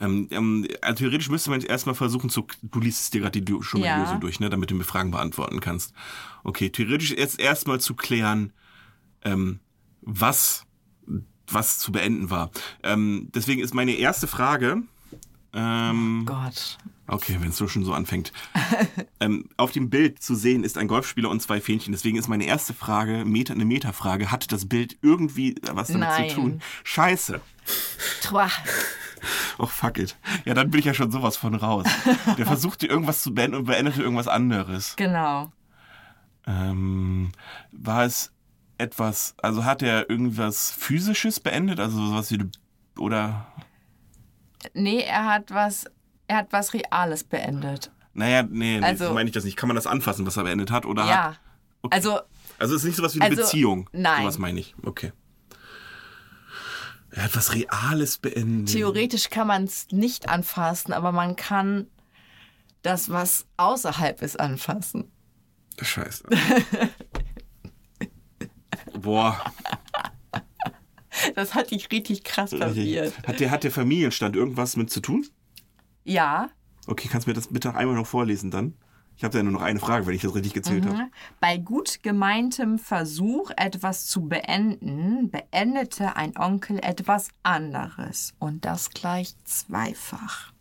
Ähm, 0.00 0.28
ähm, 0.30 0.66
also 0.82 0.98
theoretisch 0.98 1.28
müsste 1.28 1.50
man 1.50 1.60
jetzt 1.60 1.68
erstmal 1.68 1.94
versuchen 1.94 2.30
zu. 2.30 2.46
Du 2.62 2.80
liest 2.80 3.02
es 3.02 3.10
dir 3.10 3.20
gerade 3.20 3.40
die 3.40 3.62
schon 3.62 3.80
mal 3.80 3.86
die 3.86 3.90
Ja. 3.90 4.02
Lösung 4.02 4.20
durch, 4.20 4.40
ne, 4.40 4.50
damit 4.50 4.70
du 4.70 4.74
mir 4.74 4.84
Fragen 4.84 5.10
beantworten 5.10 5.60
kannst. 5.60 5.92
Okay, 6.42 6.70
theoretisch 6.70 7.12
jetzt 7.12 7.38
erstmal 7.38 7.80
zu 7.80 7.94
klären, 7.94 8.52
ähm, 9.22 9.60
was, 10.02 10.66
was 11.46 11.78
zu 11.78 11.92
beenden 11.92 12.30
war. 12.30 12.50
Ähm, 12.82 13.30
deswegen 13.34 13.62
ist 13.62 13.74
meine 13.74 13.92
erste 13.92 14.26
Frage. 14.26 14.82
Ähm, 15.52 16.24
Gott. 16.26 16.78
Okay, 17.06 17.36
wenn 17.38 17.50
es 17.50 17.56
so 17.56 17.68
schon 17.68 17.84
so 17.84 17.92
anfängt. 17.92 18.32
ähm, 19.20 19.48
auf 19.56 19.72
dem 19.72 19.90
Bild 19.90 20.22
zu 20.22 20.34
sehen 20.34 20.64
ist 20.64 20.78
ein 20.78 20.88
Golfspieler 20.88 21.28
und 21.28 21.40
zwei 21.40 21.60
Fähnchen. 21.60 21.92
Deswegen 21.92 22.16
ist 22.16 22.28
meine 22.28 22.46
erste 22.46 22.72
Frage, 22.72 23.24
Meta, 23.24 23.52
eine 23.52 23.64
Metafrage. 23.66 24.30
Hat 24.30 24.50
das 24.52 24.66
Bild 24.68 24.96
irgendwie 25.02 25.54
was 25.70 25.88
damit 25.88 26.08
Nein. 26.08 26.30
zu 26.30 26.34
tun? 26.36 26.62
Scheiße. 26.82 27.40
Twa. 28.22 28.50
Och, 29.58 29.70
fuck 29.70 29.98
it. 29.98 30.16
Ja, 30.44 30.54
dann 30.54 30.70
bin 30.70 30.80
ich 30.80 30.86
ja 30.86 30.94
schon 30.94 31.10
sowas 31.10 31.36
von 31.36 31.54
raus. 31.54 31.86
Der 32.38 32.46
versuchte 32.46 32.86
irgendwas 32.86 33.22
zu 33.22 33.34
beenden 33.34 33.56
und 33.58 33.64
beendete 33.64 34.02
irgendwas 34.02 34.28
anderes. 34.28 34.94
Genau. 34.96 35.52
Ähm, 36.46 37.32
war 37.72 38.04
es 38.04 38.32
etwas, 38.78 39.34
also 39.42 39.64
hat 39.64 39.82
er 39.82 40.10
irgendwas 40.10 40.72
Physisches 40.72 41.40
beendet? 41.40 41.80
Also 41.80 42.04
sowas 42.06 42.30
wie, 42.30 42.44
oder, 42.98 43.46
Nee, 44.72 45.00
er 45.00 45.26
hat 45.26 45.50
was, 45.52 45.86
er 46.26 46.38
hat 46.38 46.52
was 46.52 46.72
Reales 46.74 47.22
beendet. 47.24 47.90
naja, 48.14 48.42
nee, 48.42 48.78
nee 48.78 48.84
Also- 48.86 49.08
so 49.08 49.14
meine 49.14 49.28
ich 49.28 49.34
das 49.34 49.44
nicht. 49.44 49.56
Kann 49.56 49.68
man 49.68 49.74
das 49.76 49.86
anfassen, 49.86 50.26
was 50.26 50.36
er 50.36 50.44
beendet 50.44 50.70
hat? 50.70 50.86
Oder 50.86 51.04
ja. 51.06 51.24
Hat, 51.24 51.40
okay. 51.82 51.96
Also, 51.96 52.20
Also 52.58 52.74
es 52.74 52.82
ist 52.82 52.86
nicht 52.86 52.96
sowas 52.96 53.14
wie 53.14 53.20
eine 53.20 53.30
Also, 53.30 53.42
Beziehung. 53.42 53.88
nein. 53.92 54.22
Sowas 54.22 54.38
meine 54.38 54.60
ich. 54.60 54.74
Okay. 54.84 55.12
Er 57.14 57.24
hat 57.24 57.36
was 57.36 57.54
Reales 57.54 58.18
beendet. 58.18 58.74
theoretisch 58.74 59.30
kann 59.30 59.46
man 59.46 59.64
es 59.64 59.86
nicht 59.92 60.28
anfassen, 60.28 60.92
aber 60.92 61.12
man 61.12 61.36
kann 61.36 61.86
das, 62.82 63.08
was 63.08 63.46
außerhalb 63.56 64.20
ist, 64.20 64.38
anfassen. 64.40 65.12
Scheiße. 65.80 66.24
Boah. 69.00 69.40
Das 71.36 71.54
hat 71.54 71.70
dich 71.70 71.90
richtig 71.92 72.24
krass 72.24 72.50
verwirrt. 72.50 73.14
Hat 73.24 73.38
der, 73.38 73.50
hat 73.52 73.62
der 73.62 73.70
Familienstand 73.70 74.34
irgendwas 74.34 74.76
mit 74.76 74.90
zu 74.90 75.00
tun? 75.00 75.24
Ja. 76.02 76.50
Okay, 76.88 77.08
kannst 77.10 77.26
du 77.26 77.30
mir 77.30 77.34
das 77.34 77.46
bitte 77.46 77.74
einmal 77.76 77.94
noch 77.94 78.08
vorlesen 78.08 78.50
dann? 78.50 78.74
Ich 79.16 79.22
habe 79.24 79.36
ja 79.36 79.42
nur 79.44 79.52
noch 79.52 79.62
eine 79.62 79.78
Frage, 79.78 80.06
wenn 80.06 80.14
ich 80.14 80.22
das 80.22 80.34
richtig 80.34 80.54
gezählt 80.54 80.86
habe. 80.86 81.08
Bei 81.40 81.56
gut 81.56 82.02
gemeintem 82.02 82.78
Versuch, 82.78 83.50
etwas 83.56 84.06
zu 84.06 84.22
beenden, 84.28 85.30
beendete 85.30 86.16
ein 86.16 86.36
Onkel 86.36 86.78
etwas 86.82 87.28
anderes. 87.44 88.34
Und 88.40 88.64
das 88.64 88.90
gleich 88.90 89.34
zweifach. 89.44 90.52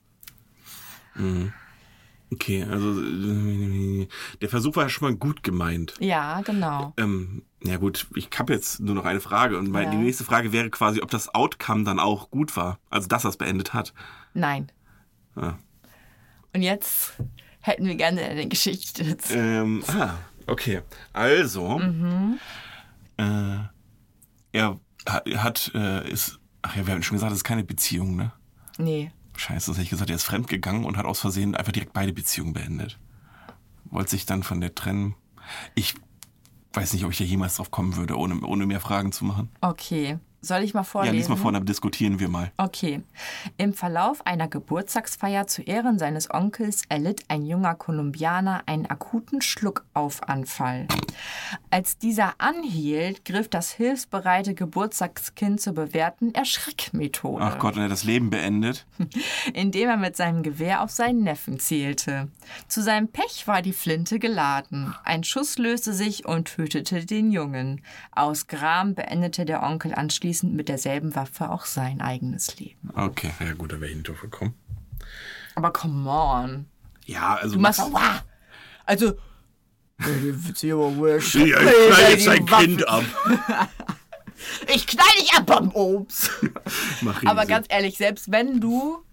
Okay, 2.32 2.64
also 2.64 3.02
äh, 3.02 4.08
der 4.42 4.50
Versuch 4.50 4.76
war 4.76 4.84
ja 4.84 4.90
schon 4.90 5.08
mal 5.10 5.16
gut 5.16 5.44
gemeint. 5.44 5.94
Ja, 6.00 6.42
genau. 6.42 6.94
Ähm, 6.98 7.44
ja 7.64 7.78
gut, 7.78 8.08
ich 8.16 8.30
habe 8.38 8.54
jetzt 8.54 8.80
nur 8.80 8.96
noch 8.96 9.06
eine 9.06 9.20
Frage 9.20 9.58
und 9.58 9.70
meine, 9.70 9.86
Ja. 9.86 9.92
die 9.92 9.98
nächste 9.98 10.24
Frage 10.24 10.52
wäre 10.52 10.70
quasi, 10.72 11.02
ob 11.02 11.12
das 11.12 11.34
Outcome 11.34 11.84
dann 11.84 12.00
auch 12.00 12.32
gut 12.32 12.56
war, 12.58 12.80
also 12.90 13.08
dass 13.08 13.24
er 13.26 13.30
es 13.30 13.38
beendet 13.38 13.74
hat. 13.74 13.94
Nein. 14.34 14.72
Ah. 15.36 15.56
Und 16.54 16.62
jetzt 16.64 17.14
hätten 17.64 17.86
wir 17.86 17.96
gerne 17.96 18.22
eine 18.22 18.48
Geschichte. 18.48 19.18
Ähm, 19.32 19.84
ah, 19.88 20.16
okay. 20.48 20.82
Also, 21.14 21.82
äh, 23.18 23.58
er 24.52 24.80
hat, 25.08 25.72
äh, 25.74 26.10
ist, 26.12 26.40
ach 26.62 26.76
ja, 26.76 26.86
wir 26.86 26.94
haben 26.94 27.04
schon 27.04 27.16
gesagt, 27.16 27.32
das 27.32 27.40
ist 27.40 27.44
keine 27.44 27.64
Beziehung, 27.64 28.16
ne? 28.16 28.32
Nee. 28.78 29.12
Scheiße, 29.36 29.72
das 29.72 29.78
hätte 29.78 29.84
ich 29.84 29.90
gesagt, 29.90 30.10
er 30.10 30.16
ist 30.18 30.26
fremdgegangen 30.26 30.86
und 30.86 30.98
hat 30.98 31.06
aus 31.06 31.20
Versehen 31.20 31.56
einfach 31.56 31.72
direkt 31.72 31.94
beide 31.94 32.14
Beziehungen 32.14 32.54
beendet. 32.54 33.00
Wollte 33.86 34.12
sich 34.12 34.26
dann 34.26 34.44
von 34.44 34.62
der 34.62 34.76
trennen. 34.76 35.16
Ich 35.74 35.96
weiß 36.74 36.94
nicht, 36.94 37.06
ob 37.06 37.12
ich 37.12 37.18
da 37.18 37.24
jemals 37.24 37.56
drauf 37.56 37.72
kommen 37.72 37.96
würde, 37.96 38.18
ohne, 38.18 38.40
ohne 38.42 38.66
mehr 38.66 38.82
Fragen 38.82 39.12
zu 39.12 39.26
machen. 39.26 39.50
Okay. 39.62 40.20
Soll 40.46 40.62
ich 40.64 40.74
mal 40.74 40.82
Ja, 40.82 40.84
vorlesen? 40.84 41.16
lies 41.16 41.30
mal 41.30 41.38
vor, 41.38 41.54
dann 41.54 41.66
diskutieren 41.66 42.20
wir 42.20 42.28
mal. 42.28 42.52
Okay. 42.58 43.02
Im 43.58 43.74
Verlauf 43.74 44.26
einer 44.28 44.50
Geburtstagsfeier 44.50 45.48
zu 45.48 45.62
Ehren 45.62 45.98
seines 45.98 46.30
Onkels 46.30 46.82
erlitt 46.90 47.24
ein 47.30 47.46
junger 47.46 47.76
Kolumbianer 47.76 48.64
einen 48.66 48.86
akuten 48.86 49.42
Schluckaufanfall. 49.42 50.88
Als 51.70 51.98
dieser 51.98 52.34
anhielt, 52.40 53.24
griff 53.24 53.48
das 53.48 53.72
hilfsbereite 53.72 54.54
Geburtstagskind 54.54 55.62
zur 55.62 55.74
bewährten 55.76 56.36
Erschreckmethode, 56.36 57.42
Ach 57.42 57.58
Gott, 57.60 57.76
und 57.76 57.80
er 57.80 57.86
hat 57.86 57.92
das 57.94 58.04
Leben 58.04 58.30
beendet. 58.30 58.86
indem 59.54 59.88
er 59.88 59.98
mit 59.98 60.18
seinem 60.18 60.44
Gewehr 60.44 60.82
auf 60.82 60.90
seinen 60.92 61.24
Neffen 61.24 61.58
zielte. 61.58 62.28
Zu 62.68 62.82
seinem 62.84 63.08
Pech 63.08 63.48
war 63.48 63.62
die 63.62 63.72
Flinte 63.72 64.20
geladen. 64.20 64.94
Ein 65.06 65.24
Schuss 65.24 65.58
löste 65.58 65.94
sich 65.94 66.26
und 66.26 66.50
tötete 66.54 67.06
den 67.06 67.32
Jungen. 67.32 67.82
Aus 68.12 68.48
Gram 68.48 68.94
beendete 68.94 69.46
der 69.46 69.64
Onkel 69.64 69.96
anschließend 69.96 70.33
mit 70.42 70.70
derselben 70.70 71.14
Waffe 71.16 71.52
auch 71.52 71.66
sein 71.66 72.02
eigenes 72.02 72.58
Leben. 72.60 72.90
Okay, 72.96 73.32
ja 73.40 73.54
gut, 73.54 73.72
da 73.72 73.80
wäre 73.80 73.92
ich 73.92 73.98
nicht 73.98 74.08
drauf 74.10 74.22
gekommen. 74.22 74.56
Aber 75.56 75.72
come 75.72 76.10
on. 76.10 76.66
Ja, 77.06 77.36
also. 77.36 77.56
Du 77.56 77.62
machst 77.62 77.80
"Wah!" 77.92 78.24
Also. 78.86 79.14
Ich 80.00 80.06
Ja, 81.36 81.62
ich 81.62 81.88
knall 81.88 82.12
jetzt 82.12 82.24
sein 82.26 82.46
Kind 82.46 82.88
ab. 82.88 83.04
knall 84.88 85.08
dich 85.20 85.34
ab 85.34 85.52
am 85.52 85.70
Obst. 85.72 86.32
Mach 87.02 87.24
Aber 87.26 87.42
Riese. 87.42 87.52
ganz 87.52 87.68
ehrlich, 87.70 87.98
selbst 87.98 88.32
wenn 88.32 88.60
du 88.60 89.04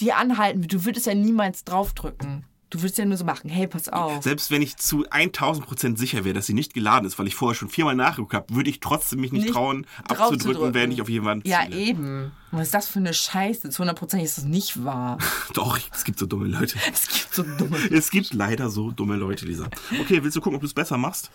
die 0.00 0.12
anhalten, 0.12 0.62
du 0.62 0.84
würdest 0.84 1.06
ja 1.06 1.14
niemals 1.14 1.64
draufdrücken. 1.64 2.44
Du 2.72 2.78
würdest 2.80 2.96
ja 2.96 3.04
nur 3.04 3.18
so 3.18 3.26
machen, 3.26 3.50
hey, 3.50 3.66
pass 3.66 3.90
auf. 3.90 4.22
Selbst 4.22 4.50
wenn 4.50 4.62
ich 4.62 4.78
zu 4.78 5.04
1000 5.10 5.66
Prozent 5.66 5.98
sicher 5.98 6.24
wäre, 6.24 6.32
dass 6.32 6.46
sie 6.46 6.54
nicht 6.54 6.72
geladen 6.72 7.04
ist, 7.06 7.18
weil 7.18 7.26
ich 7.26 7.34
vorher 7.34 7.54
schon 7.54 7.68
viermal 7.68 7.94
nachgeguckt 7.94 8.32
habe, 8.32 8.54
würde 8.54 8.70
ich 8.70 8.80
trotzdem 8.80 9.20
mich 9.20 9.30
nicht, 9.30 9.42
Nicht 9.42 9.52
trauen, 9.52 9.86
abzudrücken, 10.08 10.54
drücken. 10.54 10.74
wenn 10.74 10.90
ich 10.90 11.02
auf 11.02 11.10
jemanden 11.10 11.46
Ja, 11.46 11.64
ziele. 11.66 11.76
eben. 11.76 12.32
Was 12.50 12.62
ist 12.68 12.74
das 12.74 12.88
für 12.88 12.98
eine 12.98 13.12
Scheiße? 13.12 13.68
Zu 13.68 13.82
100% 13.82 14.22
ist 14.22 14.38
das 14.38 14.44
nicht 14.44 14.84
wahr. 14.84 15.18
Doch, 15.52 15.78
es 15.92 16.04
gibt 16.04 16.18
so 16.18 16.24
dumme 16.24 16.46
Leute. 16.48 16.78
Es 16.92 17.08
gibt 17.08 17.34
so 17.34 17.42
dumme. 17.42 17.76
Es 17.90 18.10
gibt 18.10 18.32
leider 18.32 18.70
so 18.70 18.90
dumme 18.90 19.16
Leute, 19.16 19.44
Lisa. 19.44 19.66
Okay, 20.00 20.22
willst 20.24 20.36
du 20.36 20.40
gucken, 20.40 20.54
ob 20.56 20.62
du 20.62 20.66
es 20.66 20.72
besser 20.74 20.96
machst? 20.96 21.30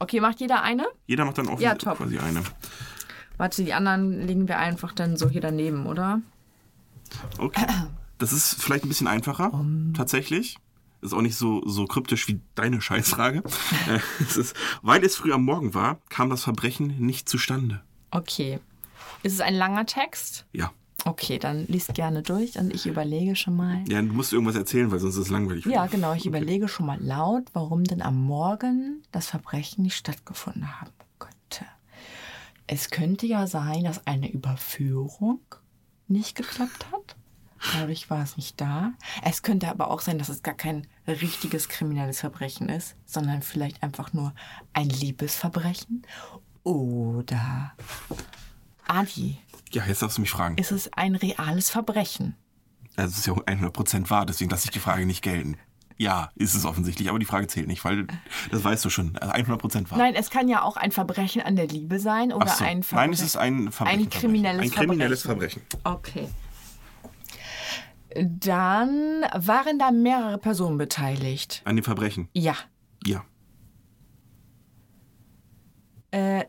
Okay, 0.00 0.18
macht 0.20 0.40
jeder 0.40 0.62
eine? 0.64 0.86
Jeder 1.06 1.24
macht 1.24 1.38
dann 1.38 1.46
auch 1.46 1.60
Ja, 1.60 1.76
top. 1.76 1.98
quasi 1.98 2.18
eine. 2.18 2.42
Warte, 3.36 3.62
die 3.62 3.72
anderen 3.72 4.26
legen 4.26 4.48
wir 4.48 4.58
einfach 4.58 4.92
dann 4.92 5.16
so 5.16 5.28
hier 5.28 5.40
daneben, 5.40 5.86
oder? 5.86 6.20
Okay. 7.38 7.66
Das 8.18 8.32
ist 8.32 8.60
vielleicht 8.60 8.84
ein 8.84 8.88
bisschen 8.88 9.06
einfacher, 9.06 9.52
tatsächlich. 9.96 10.56
Ist 11.02 11.12
auch 11.12 11.20
nicht 11.20 11.36
so, 11.36 11.62
so 11.66 11.84
kryptisch 11.86 12.28
wie 12.28 12.40
deine 12.54 12.80
Scheißfrage. 12.80 13.42
Äh, 13.88 13.98
es 14.20 14.36
ist, 14.36 14.56
weil 14.82 15.04
es 15.04 15.16
früh 15.16 15.32
am 15.32 15.44
Morgen 15.44 15.74
war, 15.74 15.98
kam 16.08 16.30
das 16.30 16.44
Verbrechen 16.44 17.00
nicht 17.00 17.28
zustande. 17.28 17.82
Okay. 18.12 18.60
Ist 19.24 19.32
es 19.32 19.40
ein 19.40 19.54
langer 19.54 19.86
Text? 19.86 20.46
Ja. 20.52 20.70
Okay, 21.04 21.38
dann 21.38 21.66
liest 21.66 21.94
gerne 21.94 22.22
durch 22.22 22.56
und 22.58 22.72
ich 22.72 22.86
überlege 22.86 23.34
schon 23.34 23.56
mal. 23.56 23.82
Ja, 23.88 24.00
du 24.00 24.12
musst 24.12 24.32
irgendwas 24.32 24.54
erzählen, 24.54 24.92
weil 24.92 25.00
sonst 25.00 25.16
ist 25.16 25.22
es 25.22 25.30
langweilig. 25.30 25.66
Ja, 25.66 25.86
genau. 25.86 26.12
Ich 26.14 26.26
überlege 26.26 26.68
schon 26.68 26.86
mal 26.86 27.02
laut, 27.02 27.44
warum 27.54 27.82
denn 27.82 28.02
am 28.02 28.22
Morgen 28.22 29.02
das 29.10 29.26
Verbrechen 29.26 29.82
nicht 29.82 29.96
stattgefunden 29.96 30.80
haben 30.80 30.92
könnte. 31.18 31.66
Es 32.68 32.90
könnte 32.90 33.26
ja 33.26 33.48
sein, 33.48 33.82
dass 33.84 34.06
eine 34.06 34.30
Überführung 34.30 35.40
nicht 36.06 36.36
geklappt 36.36 36.86
hat. 36.92 37.16
Dadurch 37.74 38.10
war 38.10 38.22
es 38.22 38.36
nicht 38.36 38.60
da. 38.60 38.92
Es 39.24 39.42
könnte 39.42 39.68
aber 39.68 39.90
auch 39.90 40.00
sein, 40.00 40.18
dass 40.18 40.28
es 40.28 40.42
gar 40.42 40.54
kein 40.54 40.86
richtiges 41.06 41.68
kriminelles 41.68 42.20
Verbrechen 42.20 42.68
ist, 42.68 42.94
sondern 43.04 43.42
vielleicht 43.42 43.82
einfach 43.82 44.12
nur 44.12 44.34
ein 44.72 44.88
Liebesverbrechen. 44.88 46.02
Oder 46.62 47.72
Adi, 48.86 49.38
Ja, 49.72 49.84
jetzt 49.86 50.02
darfst 50.02 50.18
du 50.18 50.20
mich 50.22 50.30
fragen. 50.30 50.56
ist 50.58 50.70
es 50.72 50.92
ein 50.92 51.14
reales 51.14 51.70
Verbrechen? 51.70 52.36
Also 52.96 53.12
es 53.12 53.18
ist 53.18 53.26
ja 53.26 53.32
100% 53.32 54.10
wahr, 54.10 54.26
deswegen 54.26 54.50
lasse 54.50 54.66
ich 54.66 54.70
die 54.70 54.78
Frage 54.78 55.06
nicht 55.06 55.22
gelten. 55.22 55.56
Ja, 55.98 56.30
ist 56.34 56.54
es 56.54 56.64
offensichtlich, 56.64 57.08
aber 57.08 57.18
die 57.18 57.24
Frage 57.26 57.46
zählt 57.46 57.68
nicht, 57.68 57.84
weil 57.84 58.06
das 58.50 58.64
weißt 58.64 58.84
du 58.84 58.90
schon. 58.90 59.16
Also 59.18 59.32
100% 59.34 59.90
wahr. 59.90 59.98
Nein, 59.98 60.14
es 60.14 60.30
kann 60.30 60.48
ja 60.48 60.62
auch 60.62 60.76
ein 60.76 60.90
Verbrechen 60.90 61.42
an 61.42 61.54
der 61.56 61.68
Liebe 61.68 62.00
sein 62.00 62.32
oder 62.32 62.48
so. 62.48 62.64
ein 62.64 62.82
Verbrechen. 62.82 63.10
Nein, 63.10 63.12
es 63.12 63.20
ist 63.22 63.36
ein 63.36 63.70
Verbrechen. 63.72 64.00
Ein 64.02 64.10
kriminelles 64.10 64.62
Ein 64.62 64.70
kriminelles 64.70 65.22
Verbrechen. 65.22 65.62
Okay. 65.84 66.28
Dann 68.14 69.22
waren 69.34 69.78
da 69.78 69.90
mehrere 69.90 70.38
Personen 70.38 70.78
beteiligt. 70.78 71.62
An 71.64 71.76
dem 71.76 71.84
Verbrechen. 71.84 72.28
Ja. 72.32 72.56
Ja. 73.04 73.24
Äh, 76.10 76.44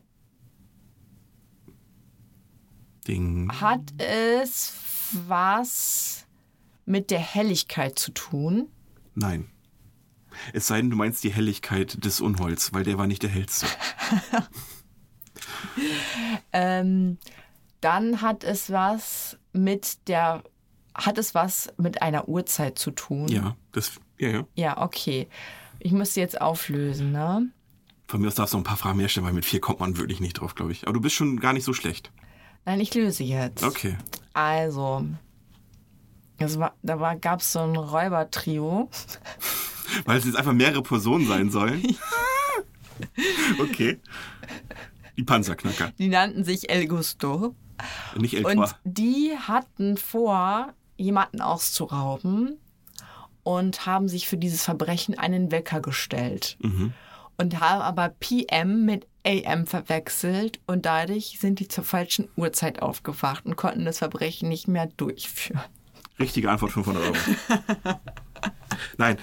Ding. 3.08 3.52
hat 3.62 3.94
es 3.98 4.74
was 5.28 6.26
mit 6.86 7.12
der 7.12 7.20
Helligkeit 7.20 7.98
zu 7.98 8.12
tun? 8.12 8.70
Nein. 9.16 9.50
Es 10.52 10.68
sei 10.68 10.82
denn, 10.82 10.90
du 10.90 10.96
meinst 10.98 11.24
die 11.24 11.32
Helligkeit 11.32 12.04
des 12.04 12.20
Unholds, 12.20 12.74
weil 12.74 12.84
der 12.84 12.98
war 12.98 13.08
nicht 13.08 13.24
der 13.24 13.30
hellste. 13.30 13.68
Ähm, 16.52 17.18
dann 17.82 18.22
hat 18.22 18.44
es 18.44 18.72
was 18.72 19.38
mit 19.52 20.08
der 20.08 20.44
hat 20.96 21.18
es 21.18 21.34
was 21.36 21.74
mit 21.78 22.02
einer 22.02 22.28
Uhrzeit 22.28 22.78
zu 22.78 22.92
tun? 22.92 23.28
Ja, 23.28 23.56
das. 23.72 23.94
Ja, 24.20 24.30
ja. 24.30 24.48
Ja, 24.56 24.82
okay. 24.82 25.28
Ich 25.80 25.92
muss 25.92 26.14
sie 26.14 26.22
jetzt 26.22 26.40
auflösen, 26.40 27.12
ne? 27.12 27.50
Von 28.08 28.22
mir 28.22 28.28
aus 28.28 28.36
darfst 28.36 28.54
du 28.54 28.58
noch 28.58 28.64
ein 28.64 28.68
paar 28.68 28.78
Fragen 28.78 28.98
mehr 28.98 29.10
stellen, 29.10 29.26
weil 29.26 29.34
mit 29.34 29.46
vier 29.46 29.60
kommt 29.60 29.80
man 29.80 29.98
wirklich 29.98 30.20
nicht 30.20 30.34
drauf, 30.34 30.56
glaube 30.56 30.72
ich. 30.72 30.84
Aber 30.84 30.94
du 30.94 31.02
bist 31.02 31.16
schon 31.16 31.40
gar 31.40 31.54
nicht 31.54 31.64
so 31.64 31.74
schlecht. 31.74 32.12
Nein, 32.66 32.80
ich 32.80 32.94
löse 32.94 33.24
jetzt. 33.24 33.64
Okay. 33.64 33.98
Also, 34.34 35.06
es 36.38 36.60
war, 36.60 36.76
da 36.82 37.00
war, 37.00 37.16
gab 37.16 37.42
es 37.42 37.52
so 37.52 37.60
ein 37.60 37.76
Räubertrio. 37.76 38.90
Weil 40.06 40.18
es 40.18 40.26
jetzt 40.26 40.38
einfach 40.38 40.54
mehrere 40.54 40.82
Personen 40.82 41.28
sein 41.28 41.50
sollen. 41.50 41.84
okay. 43.60 44.00
Die 45.18 45.24
Panzerknacker. 45.24 45.92
Die 45.98 46.08
nannten 46.08 46.44
sich 46.44 46.70
El 46.70 46.88
Gusto. 46.88 47.56
Nicht 48.18 48.36
El 48.36 48.46
Und 48.46 48.76
die 48.84 49.34
hatten 49.38 49.98
vor, 49.98 50.74
jemanden 50.98 51.42
auszurauben 51.42 52.58
und 53.44 53.86
haben 53.86 54.08
sich 54.08 54.28
für 54.28 54.38
dieses 54.38 54.64
Verbrechen 54.64 55.18
einen 55.18 55.52
Wecker 55.52 55.82
gestellt. 55.82 56.58
Und 57.38 57.60
haben 57.60 57.82
aber 57.82 58.10
PM 58.10 58.86
mit 58.86 59.08
AM 59.26 59.66
verwechselt 59.66 60.60
und 60.68 60.86
dadurch 60.86 61.38
sind 61.40 61.60
die 61.60 61.68
zur 61.68 61.84
falschen 61.84 62.30
Uhrzeit 62.36 62.82
aufgewacht 62.82 63.46
und 63.46 63.56
konnten 63.56 63.86
das 63.86 64.00
Verbrechen 64.00 64.50
nicht 64.50 64.68
mehr 64.68 64.88
durchführen. 64.98 65.62
Richtige 66.20 66.52
Antwort 66.52 66.72
500 66.72 67.04
Euro. 67.04 67.16
Nein. 68.98 69.18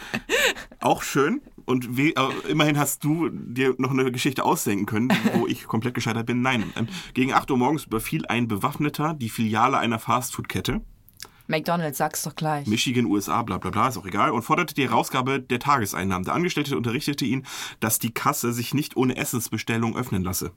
Auch 0.81 1.03
schön. 1.03 1.41
Und 1.67 1.97
we, 1.97 2.17
äh, 2.17 2.51
immerhin 2.51 2.79
hast 2.79 3.05
du 3.05 3.29
dir 3.29 3.75
noch 3.79 3.91
eine 3.91 4.11
Geschichte 4.11 4.45
ausdenken 4.45 4.87
können, 4.87 5.13
wo 5.35 5.47
ich 5.47 5.65
komplett 5.65 5.95
gescheitert 5.95 6.27
bin. 6.27 6.43
Nein. 6.43 6.73
Ähm, 6.77 6.89
gegen 7.15 7.33
8 7.33 7.51
Uhr 7.51 7.59
morgens 7.59 7.85
überfiel 7.85 8.27
ein 8.27 8.49
Bewaffneter 8.49 9.15
die 9.15 9.29
Filiale 9.29 9.79
einer 9.79 9.99
Fastfood-Kette. 10.01 10.81
McDonalds, 11.51 11.99
sag's 11.99 12.23
doch 12.23 12.35
gleich. 12.35 12.67
Michigan, 12.67 13.05
USA, 13.07 13.43
bla 13.43 13.59
bla 13.59 13.71
bla, 13.71 13.89
ist 13.89 13.97
auch 13.99 14.07
egal, 14.07 14.31
und 14.31 14.43
forderte 14.43 14.75
die 14.75 14.85
Herausgabe 14.89 15.41
der 15.41 15.59
Tageseinnahmen. 15.59 16.25
Der 16.25 16.35
Angestellte 16.35 16.77
unterrichtete 16.77 17.25
ihn, 17.27 17.45
dass 17.81 17.99
die 17.99 18.13
Kasse 18.13 18.53
sich 18.53 18.73
nicht 18.73 18.97
ohne 18.97 19.17
Essensbestellung 19.17 19.97
öffnen 19.97 20.23
lasse. 20.23 20.53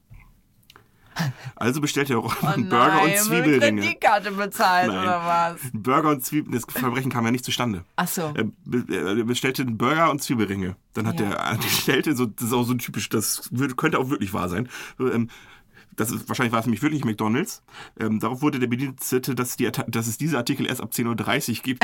Also 1.56 1.80
bestellte 1.80 2.14
er 2.14 2.20
auch 2.20 2.42
einen 2.42 2.70
Burger 2.70 3.04
und 3.04 3.16
Zwiebelringe. 3.18 3.82
Kreditkarte 3.82 4.32
bezahlt 4.32 4.88
Nein. 4.88 4.98
oder 5.04 5.20
was? 5.24 5.62
Burger 5.72 6.10
und 6.10 6.26
Zwiebeln, 6.26 6.54
das 6.54 6.64
Verbrechen 6.68 7.12
kam 7.12 7.24
ja 7.26 7.30
nicht 7.32 7.46
zustande. 7.46 7.86
Ach 7.98 8.08
so. 8.08 8.34
Er 8.36 8.46
be- 8.66 9.24
bestellte 9.24 9.62
einen 9.62 9.78
Burger 9.78 10.10
und 10.10 10.24
Zwiebelringe. 10.24 10.76
Dann 10.94 11.06
hat 11.06 11.20
Ja. 11.20 11.28
der 11.30 11.46
Angestellte, 11.46 12.16
so, 12.16 12.26
das 12.26 12.48
ist 12.48 12.54
auch 12.54 12.64
so 12.64 12.74
ein 12.74 12.80
typisch, 12.80 13.10
das 13.10 13.52
könnte 13.78 14.00
auch 14.00 14.10
wirklich 14.10 14.34
wahr 14.34 14.50
sein. 14.50 14.68
Das 15.96 16.12
ist, 16.12 16.28
wahrscheinlich 16.28 16.52
war 16.52 16.60
es 16.60 16.66
nämlich 16.66 16.82
wirklich 16.82 17.06
McDonalds. 17.06 17.64
Ähm, 18.00 18.20
darauf 18.20 18.42
wurde 18.42 18.60
der 18.60 18.68
Bedienstete, 18.68 19.36
dass, 19.36 19.58
die, 19.58 19.70
dass 19.88 20.08
es 20.08 20.18
diese 20.18 20.38
Artikel 20.38 20.66
erst 20.66 20.82
ab 20.82 20.92
10.30 20.92 21.58
Uhr 21.58 21.64
gibt. 21.64 21.84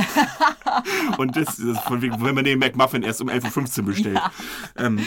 Und 1.17 1.35
das, 1.35 1.57
das 1.57 1.79
von 1.79 2.01
wegen, 2.01 2.23
wenn 2.23 2.35
man 2.35 2.43
den 2.43 2.59
McMuffin 2.59 3.03
erst 3.03 3.21
um 3.21 3.29
11.15 3.29 3.79
Uhr 3.79 3.85
bestellt. 3.85 4.21
Ähm, 4.77 4.99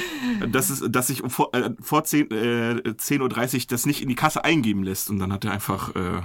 das 0.51 0.71
ist, 0.71 0.85
dass 0.89 1.09
sich 1.09 1.23
vor, 1.27 1.55
äh, 1.55 1.71
vor 1.81 2.05
10, 2.05 2.31
äh, 2.31 2.83
10.30 2.87 3.55
Uhr 3.55 3.61
das 3.69 3.87
nicht 3.87 4.03
in 4.03 4.09
die 4.09 4.15
Kasse 4.15 4.45
eingeben 4.45 4.83
lässt. 4.83 5.11
Und 5.11 5.19
dann 5.19 5.33
hat 5.33 5.45
er 5.45 5.53
einfach 5.53 5.95
äh, 5.95 6.23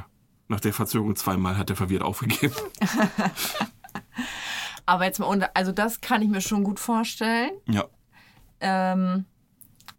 nach 0.47 0.59
der 0.59 0.73
Verzögerung 0.73 1.15
zweimal 1.15 1.57
hat 1.57 1.69
er 1.69 1.75
verwirrt 1.75 2.03
aufgegeben. 2.03 2.55
Aber 4.85 5.03
jetzt 5.03 5.19
mal 5.19 5.25
unter, 5.25 5.51
also 5.53 5.71
das 5.71 5.99
kann 5.99 6.21
ich 6.21 6.29
mir 6.29 6.41
schon 6.41 6.63
gut 6.63 6.79
vorstellen. 6.79 7.51
Ja. 7.67 7.85
Ähm, 8.61 9.25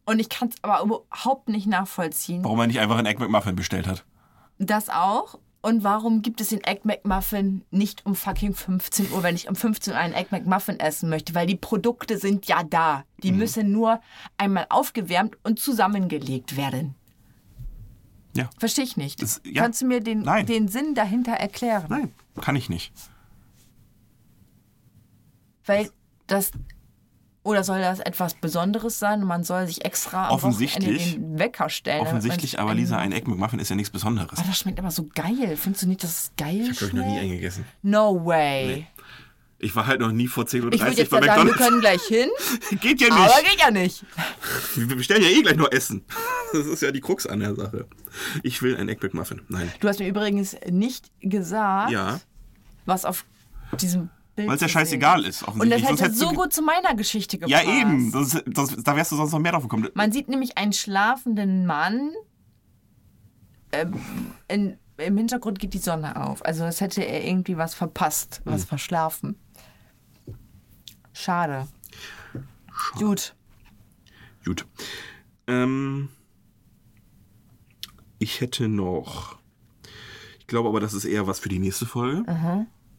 und 0.08 0.18
ich 0.18 0.28
kann 0.28 0.48
es 0.48 0.56
aber 0.62 0.82
überhaupt 0.82 1.48
nicht 1.48 1.66
nachvollziehen. 1.66 2.42
Warum 2.44 2.58
er 2.60 2.66
nicht 2.66 2.80
einfach 2.80 2.96
einen 2.98 3.06
Egg 3.06 3.18
McMuffin 3.20 3.56
bestellt 3.56 3.86
hat. 3.86 4.04
Das 4.58 4.88
auch. 4.88 5.38
Und 5.60 5.82
warum 5.82 6.22
gibt 6.22 6.40
es 6.40 6.48
den 6.48 6.62
Egg 6.62 6.82
McMuffin 6.84 7.64
nicht 7.72 8.06
um 8.06 8.14
fucking 8.14 8.54
15 8.54 9.10
Uhr, 9.12 9.22
wenn 9.24 9.34
ich 9.34 9.48
um 9.48 9.56
15 9.56 9.92
Uhr 9.92 9.98
einen 9.98 10.14
Egg 10.14 10.28
McMuffin 10.30 10.78
essen 10.78 11.08
möchte? 11.10 11.34
Weil 11.34 11.46
die 11.48 11.56
Produkte 11.56 12.16
sind 12.16 12.46
ja 12.46 12.62
da. 12.62 13.04
Die 13.22 13.32
Mhm. 13.32 13.38
müssen 13.38 13.72
nur 13.72 14.00
einmal 14.36 14.66
aufgewärmt 14.70 15.36
und 15.42 15.58
zusammengelegt 15.58 16.56
werden. 16.56 16.94
Ja. 18.36 18.48
Verstehe 18.58 18.84
ich 18.84 18.96
nicht. 18.96 19.20
Das- 19.20 19.40
ja. 19.44 19.62
Kannst 19.62 19.82
du 19.82 19.86
mir 19.86 20.00
den, 20.00 20.20
Nein. 20.22 20.46
den 20.46 20.68
Sinn 20.68 20.94
dahinter 20.94 21.32
erklären? 21.32 21.86
Nein, 21.88 22.12
kann 22.40 22.54
ich 22.54 22.68
nicht. 22.68 22.92
Weil 25.66 25.90
das. 26.26 26.52
Oder 27.44 27.64
soll 27.64 27.80
das 27.80 28.00
etwas 28.00 28.34
Besonderes 28.34 28.98
sein 28.98 29.22
und 29.22 29.28
man 29.28 29.42
soll 29.44 29.66
sich 29.66 29.84
extra 29.84 30.28
am 30.28 30.34
Offensichtlich. 30.34 31.12
Wochenende 31.14 31.28
den 31.28 31.38
Wecker 31.38 31.70
stellen? 31.70 32.00
Offensichtlich, 32.02 32.50
sich 32.52 32.60
aber 32.60 32.74
Lisa, 32.74 32.98
ein 32.98 33.12
Egg 33.12 33.28
McMuffin 33.30 33.58
ist 33.58 33.70
ja 33.70 33.76
nichts 33.76 33.90
Besonderes. 33.90 34.38
Oh, 34.38 34.44
das 34.46 34.58
schmeckt 34.58 34.78
aber 34.78 34.90
so 34.90 35.08
geil. 35.14 35.56
Findest 35.56 35.84
du 35.84 35.88
nicht, 35.88 36.02
dass 36.02 36.10
es 36.10 36.32
geil 36.36 36.56
Ich 36.60 36.66
habe, 36.68 36.74
glaube 36.76 36.86
ich, 36.88 36.94
noch 36.94 37.06
nie 37.06 37.18
einen 37.18 37.30
gegessen. 37.30 37.64
No 37.82 38.24
way. 38.26 38.86
Ich 39.60 39.74
war 39.74 39.86
halt 39.86 40.00
noch 40.00 40.12
nie 40.12 40.28
vor 40.28 40.44
10.30 40.44 40.62
Uhr 40.64 40.72
Ich 40.72 40.80
würde 40.82 40.96
jetzt 40.96 41.10
bei 41.10 41.18
ja 41.20 41.24
sagen, 41.24 41.38
wir 41.46 41.52
McDonalds. 41.52 41.58
können 41.68 41.80
gleich 41.80 42.02
hin, 42.02 42.28
Geht 42.80 43.00
ja 43.00 43.08
aber 43.10 43.24
nicht. 43.24 43.44
geht 43.50 43.60
ja 43.60 43.70
nicht. 43.70 44.04
Wir 44.76 44.96
bestellen 44.96 45.22
ja 45.22 45.28
eh 45.30 45.42
gleich 45.42 45.56
nur 45.56 45.72
Essen. 45.72 46.04
Das 46.52 46.66
ist 46.66 46.82
ja 46.82 46.92
die 46.92 47.00
Krux 47.00 47.26
an 47.26 47.40
der 47.40 47.54
Sache. 47.56 47.86
Ich 48.42 48.62
will 48.62 48.76
ein 48.76 48.88
Egg 48.88 49.00
McMuffin. 49.02 49.40
Nein. 49.48 49.72
Du 49.80 49.88
hast 49.88 49.98
mir 50.00 50.06
übrigens 50.08 50.54
nicht 50.70 51.10
gesagt, 51.20 51.90
Ja, 51.90 52.20
was 52.86 53.04
auf 53.04 53.24
diesem 53.80 54.10
Bild 54.38 54.48
weil 54.48 54.54
es 54.56 54.60
ja 54.62 54.68
sehen 54.68 54.72
scheißegal 54.74 55.24
ist, 55.24 55.42
Und 55.42 55.68
das 55.70 55.82
hätte 55.82 56.12
so 56.12 56.30
gut 56.32 56.52
zu 56.52 56.62
meiner 56.62 56.94
Geschichte 56.94 57.38
gepasst. 57.38 57.64
Ja, 57.64 57.80
eben. 57.80 58.10
Sonst, 58.10 58.42
sonst, 58.54 58.76
da 58.86 58.96
wärst 58.96 59.12
du 59.12 59.16
sonst 59.16 59.32
noch 59.32 59.38
mehr 59.38 59.52
drauf 59.52 59.62
gekommen. 59.62 59.88
Man 59.94 60.12
sieht 60.12 60.28
nämlich 60.28 60.56
einen 60.56 60.72
schlafenden 60.72 61.66
Mann. 61.66 62.12
Ähm, 63.72 63.94
in, 64.48 64.78
Im 64.96 65.16
Hintergrund 65.16 65.58
geht 65.58 65.74
die 65.74 65.78
Sonne 65.78 66.24
auf. 66.24 66.44
Also 66.44 66.64
das 66.64 66.80
hätte 66.80 67.02
er 67.02 67.24
irgendwie 67.26 67.56
was 67.58 67.74
verpasst, 67.74 68.40
was 68.44 68.62
Hm. 68.62 68.68
verschlafen. 68.68 69.36
Schade. 71.12 71.66
Gut. 72.98 73.34
Gut. 74.44 74.66
Ähm, 75.46 76.08
ich 78.18 78.40
hätte 78.40 78.68
noch. 78.68 79.36
Ich 80.38 80.46
glaube 80.46 80.68
aber, 80.68 80.80
das 80.80 80.94
ist 80.94 81.04
eher 81.04 81.26
was 81.26 81.40
für 81.40 81.48
die 81.48 81.58
nächste 81.58 81.84
Folge. 81.86 82.24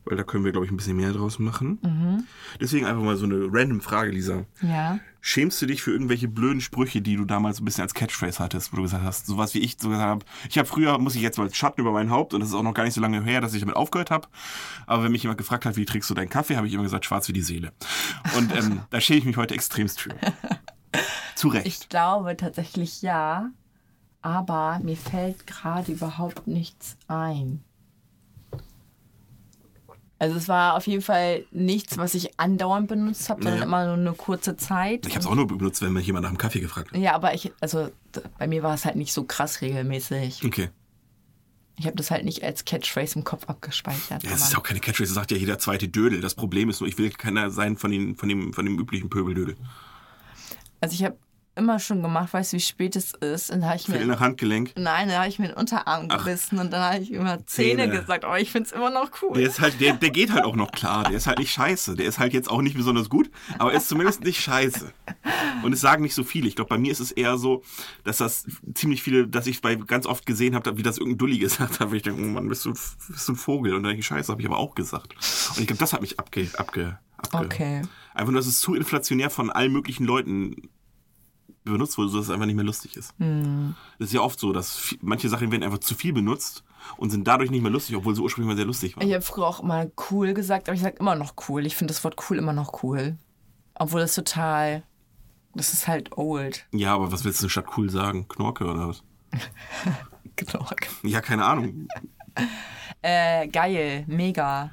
Weil 0.09 0.17
da 0.17 0.23
können 0.23 0.43
wir, 0.43 0.51
glaube 0.51 0.65
ich, 0.65 0.71
ein 0.71 0.77
bisschen 0.77 0.97
mehr 0.97 1.11
draus 1.11 1.39
machen. 1.39 2.25
Deswegen 2.59 2.85
einfach 2.85 3.03
mal 3.03 3.15
so 3.15 3.25
eine 3.25 3.47
random 3.51 3.81
Frage, 3.81 4.11
Lisa. 4.11 4.45
Ja. 4.61 4.99
Schämst 5.21 5.61
du 5.61 5.65
dich 5.65 5.81
für 5.81 5.91
irgendwelche 5.91 6.27
blöden 6.27 6.61
Sprüche, 6.61 7.01
die 7.01 7.15
du 7.15 7.25
damals 7.25 7.59
ein 7.59 7.65
bisschen 7.65 7.81
als 7.81 7.93
Catchphrase 7.93 8.39
hattest, 8.39 8.71
wo 8.71 8.77
du 8.77 8.83
gesagt 8.83 9.03
hast, 9.03 9.27
sowas 9.27 9.53
wie 9.53 9.59
ich 9.59 9.75
so 9.77 9.89
gesagt 9.89 10.07
habe, 10.07 10.25
ich 10.49 10.57
habe 10.57 10.67
früher, 10.67 10.97
muss 10.97 11.15
ich 11.15 11.21
jetzt 11.21 11.37
mal 11.37 11.53
Schatten 11.53 11.81
über 11.81 11.91
mein 11.91 12.09
Haupt 12.09 12.33
und 12.33 12.39
das 12.39 12.49
ist 12.49 12.55
auch 12.55 12.63
noch 12.63 12.73
gar 12.73 12.83
nicht 12.83 12.93
so 12.93 13.01
lange 13.01 13.21
her, 13.23 13.41
dass 13.41 13.53
ich 13.53 13.59
damit 13.59 13.75
aufgehört 13.75 14.11
habe. 14.11 14.27
Aber 14.87 15.03
wenn 15.03 15.11
mich 15.11 15.23
jemand 15.23 15.37
gefragt 15.37 15.65
hat, 15.65 15.75
wie 15.75 15.85
trinkst 15.85 16.09
du 16.09 16.13
deinen 16.13 16.29
Kaffee, 16.29 16.55
habe 16.55 16.67
ich 16.67 16.73
immer 16.73 16.83
gesagt, 16.83 17.05
schwarz 17.05 17.27
wie 17.27 17.33
die 17.33 17.41
Seele. 17.41 17.73
Und 18.37 18.55
ähm, 18.55 18.81
da 18.89 19.01
schäme 19.01 19.19
ich 19.19 19.25
mich 19.25 19.37
heute 19.37 19.53
extremst 19.53 19.99
für. 19.99 20.15
Zu 21.35 21.49
Recht. 21.49 21.67
Ich 21.67 21.89
glaube 21.89 22.35
tatsächlich 22.37 23.01
ja. 23.01 23.51
Aber 24.21 24.79
mir 24.83 24.97
fällt 24.97 25.47
gerade 25.47 25.91
überhaupt 25.91 26.47
nichts 26.47 26.97
ein. 27.07 27.63
Also 30.21 30.35
es 30.35 30.49
war 30.49 30.75
auf 30.75 30.85
jeden 30.85 31.01
Fall 31.01 31.45
nichts, 31.51 31.97
was 31.97 32.13
ich 32.13 32.37
andauernd 32.39 32.89
benutzt 32.89 33.29
habe, 33.29 33.41
sondern 33.41 33.59
Ja. 33.59 33.65
immer 33.65 33.85
nur 33.85 33.93
eine 33.95 34.13
kurze 34.13 34.57
Zeit. 34.57 35.05
Ich 35.05 35.13
habe 35.13 35.21
es 35.21 35.25
auch 35.25 35.35
nur 35.35 35.47
benutzt, 35.47 35.81
wenn 35.81 35.93
mich 35.93 36.05
jemand 36.05 36.23
nach 36.23 36.31
dem 36.31 36.37
Kaffee 36.37 36.59
gefragt 36.59 36.91
hat. 36.91 36.97
Ja, 36.99 37.15
aber 37.15 37.33
ich, 37.33 37.51
also 37.61 37.89
bei 38.37 38.45
mir 38.45 38.61
war 38.61 38.73
es 38.73 38.83
halt 38.83 38.97
nicht 38.97 39.13
so 39.13 39.23
krass 39.23 39.61
regelmäßig. 39.61 40.43
Okay. 40.43 40.69
Ich 41.77 41.85
habe 41.85 41.95
das 41.95 42.11
halt 42.11 42.25
nicht 42.25 42.43
als 42.43 42.65
Catchphrase 42.65 43.17
im 43.17 43.23
Kopf 43.23 43.45
abgespeichert. 43.47 44.21
Ja, 44.23 44.31
es 44.31 44.41
ist 44.43 44.57
auch 44.57 44.63
keine 44.63 44.81
Catchphrase, 44.81 45.11
das 45.11 45.15
sagt 45.15 45.31
ja 45.31 45.37
jeder 45.37 45.57
zweite 45.57 45.87
Dödel. 45.87 46.19
Das 46.19 46.35
Problem 46.35 46.69
ist 46.69 46.81
nur, 46.81 46.89
ich 46.89 46.97
will 46.97 47.09
keiner 47.11 47.49
sein 47.51 47.77
von, 47.77 47.89
den, 47.89 48.17
von, 48.17 48.27
dem, 48.27 48.51
von 48.51 48.65
dem 48.65 48.77
üblichen 48.77 49.09
Pöbeldödel. 49.09 49.55
also 50.81 50.93
ich 50.93 51.05
habe 51.05 51.17
immer 51.59 51.77
schon 51.79 52.01
gemacht, 52.01 52.33
weißt 52.33 52.53
du, 52.53 52.57
wie 52.57 52.61
spät 52.61 52.95
es 52.95 53.13
ist. 53.13 53.51
Und 53.51 53.61
da 53.61 53.67
habe 53.67 53.75
ich 53.77 53.87
mir. 53.87 54.03
nach 54.05 54.19
Handgelenk. 54.19 54.71
Nein, 54.75 55.09
da 55.09 55.19
habe 55.19 55.29
ich 55.29 55.37
mir 55.37 55.49
den 55.49 55.57
Unterarm 55.57 56.07
Ach. 56.09 56.17
gebissen 56.17 56.57
und 56.57 56.71
dann 56.71 56.81
habe 56.81 57.03
ich 57.03 57.11
immer 57.11 57.45
Zähne, 57.45 57.83
Zähne. 57.83 57.89
gesagt, 57.89 58.25
aber 58.25 58.39
ich 58.39 58.51
finde 58.51 58.67
es 58.67 58.71
immer 58.71 58.89
noch 58.89 59.11
cool. 59.21 59.33
Der 59.33 59.47
ist 59.47 59.59
halt, 59.59 59.79
der, 59.79 59.93
der 59.93 60.09
geht 60.09 60.31
halt 60.31 60.45
auch 60.45 60.55
noch 60.55 60.71
klar. 60.71 61.03
Der 61.03 61.17
ist 61.17 61.27
halt 61.27 61.39
nicht 61.39 61.51
scheiße. 61.51 61.95
Der 61.95 62.05
ist 62.05 62.17
halt 62.17 62.33
jetzt 62.33 62.49
auch 62.49 62.61
nicht 62.61 62.75
besonders 62.75 63.09
gut, 63.09 63.29
aber 63.59 63.71
er 63.71 63.77
ist 63.77 63.89
zumindest 63.89 64.23
nicht 64.23 64.41
scheiße. 64.41 64.91
Und 65.63 65.73
es 65.73 65.81
sagen 65.81 66.01
nicht 66.01 66.15
so 66.15 66.23
viele. 66.23 66.47
Ich 66.47 66.55
glaube, 66.55 66.69
bei 66.69 66.77
mir 66.77 66.91
ist 66.91 66.99
es 66.99 67.11
eher 67.11 67.37
so, 67.37 67.63
dass 68.03 68.17
das 68.17 68.45
ziemlich 68.73 69.03
viele, 69.03 69.27
dass 69.27 69.45
ich 69.45 69.61
bei 69.61 69.75
ganz 69.75 70.05
oft 70.05 70.25
gesehen 70.25 70.55
habe, 70.55 70.77
wie 70.77 70.83
das 70.83 70.97
irgendein 70.97 71.17
Dulli 71.17 71.37
gesagt 71.39 71.79
hat, 71.79 71.91
wo 71.91 71.93
ich 71.93 72.03
denke, 72.03 72.21
oh 72.21 72.25
Mann, 72.25 72.47
bist 72.47 72.65
du, 72.65 72.71
bist 72.71 73.27
du 73.27 73.33
ein 73.33 73.35
Vogel? 73.35 73.73
Und 73.73 73.83
dann 73.83 73.89
denke 73.89 73.99
ich, 73.99 74.07
scheiße, 74.07 74.31
habe 74.31 74.41
ich 74.41 74.47
aber 74.47 74.57
auch 74.57 74.75
gesagt. 74.75 75.13
Und 75.55 75.59
ich 75.59 75.67
glaube, 75.67 75.79
das 75.79 75.93
hat 75.93 76.01
mich 76.01 76.19
abge, 76.19 76.49
abge, 76.57 76.99
abge 77.17 77.45
Okay. 77.45 77.81
Einfach 78.13 78.31
nur, 78.31 78.39
dass 78.39 78.47
es 78.47 78.59
zu 78.59 78.75
inflationär 78.75 79.29
von 79.29 79.49
allen 79.49 79.71
möglichen 79.71 80.05
Leuten 80.05 80.69
benutzt 81.71 81.97
wurde, 81.97 82.09
sodass 82.09 82.27
es 82.27 82.31
einfach 82.31 82.45
nicht 82.45 82.55
mehr 82.55 82.65
lustig 82.65 82.95
ist. 82.95 83.13
Hm. 83.19 83.75
Das 83.97 84.09
ist 84.09 84.13
ja 84.13 84.21
oft 84.21 84.39
so, 84.39 84.53
dass 84.53 84.77
viel, 84.77 84.99
manche 85.01 85.29
Sachen 85.29 85.51
werden 85.51 85.63
einfach 85.63 85.79
zu 85.79 85.95
viel 85.95 86.13
benutzt 86.13 86.63
und 86.97 87.09
sind 87.09 87.27
dadurch 87.27 87.51
nicht 87.51 87.61
mehr 87.61 87.71
lustig, 87.71 87.95
obwohl 87.95 88.15
sie 88.15 88.21
ursprünglich 88.21 88.49
mal 88.49 88.55
sehr 88.55 88.65
lustig 88.65 88.95
waren. 88.95 89.07
Ich 89.07 89.13
habe 89.13 89.21
früher 89.21 89.47
auch 89.47 89.61
immer 89.61 89.87
cool 90.09 90.33
gesagt, 90.33 90.69
aber 90.69 90.75
ich 90.75 90.81
sage 90.81 90.97
immer 90.99 91.15
noch 91.15 91.33
cool. 91.47 91.65
Ich 91.65 91.75
finde 91.75 91.93
das 91.93 92.03
Wort 92.03 92.15
cool 92.29 92.37
immer 92.37 92.53
noch 92.53 92.83
cool. 92.83 93.17
Obwohl 93.75 94.01
das 94.01 94.15
total. 94.15 94.83
Das 95.55 95.73
ist 95.73 95.87
halt 95.87 96.17
old. 96.17 96.65
Ja, 96.71 96.93
aber 96.93 97.11
was 97.11 97.23
willst 97.23 97.41
du 97.41 97.49
statt 97.49 97.65
cool 97.77 97.89
sagen? 97.89 98.27
Knorke 98.27 98.65
oder 98.65 98.89
was? 98.89 99.03
Genau. 100.35 100.65
Ja, 101.03 101.19
keine 101.19 101.45
Ahnung. 101.45 101.87
Äh, 103.01 103.47
geil, 103.47 104.03
mega. 104.07 104.71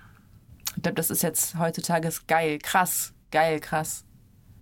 Ich 0.74 0.82
glaube, 0.82 0.96
das 0.96 1.10
ist 1.10 1.22
jetzt 1.22 1.56
heutzutage 1.58 2.08
ist 2.08 2.26
geil, 2.26 2.58
krass, 2.58 3.14
geil, 3.30 3.60
krass. 3.60 4.04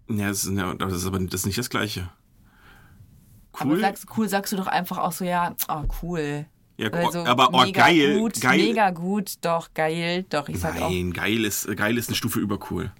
Ja, 0.08 0.28
das 0.28 0.44
ist, 0.44 0.52
ja, 0.52 0.74
das 0.74 0.92
ist 0.92 1.06
aber 1.06 1.18
das 1.18 1.40
ist 1.40 1.46
nicht 1.46 1.56
das 1.56 1.70
Gleiche. 1.70 2.10
Cool. 3.62 3.80
sagst, 3.80 4.06
cool 4.16 4.28
sagst 4.28 4.52
du 4.52 4.56
doch 4.56 4.66
einfach 4.66 4.98
auch 4.98 5.12
so, 5.12 5.24
ja, 5.24 5.54
oh, 5.68 5.82
cool. 6.02 6.46
ja, 6.76 6.90
Also, 6.90 7.24
aber 7.24 7.50
oh, 7.52 7.64
geil, 7.72 8.18
gut, 8.18 8.40
geil. 8.40 8.58
mega 8.58 8.90
gut, 8.90 9.34
doch, 9.42 9.72
geil, 9.74 10.24
doch, 10.28 10.48
ich 10.48 10.58
sag 10.58 10.80
auch, 10.80 10.90
Nein, 10.90 11.12
geil 11.12 11.44
ist, 11.44 11.68
geil 11.76 11.96
ist 11.98 12.08
eine 12.08 12.16
Stufe 12.16 12.40
über 12.40 12.58
cool. 12.70 12.90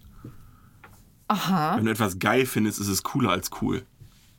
aha, 1.29 1.77
Wenn 1.77 1.87
du 1.87 1.91
etwas 1.91 2.19
geil 2.19 2.47
findest, 2.47 2.81
ist 2.81 2.89
es 2.89 3.03
cooler 3.03 3.31
als 3.31 3.51
cool. 3.63 3.85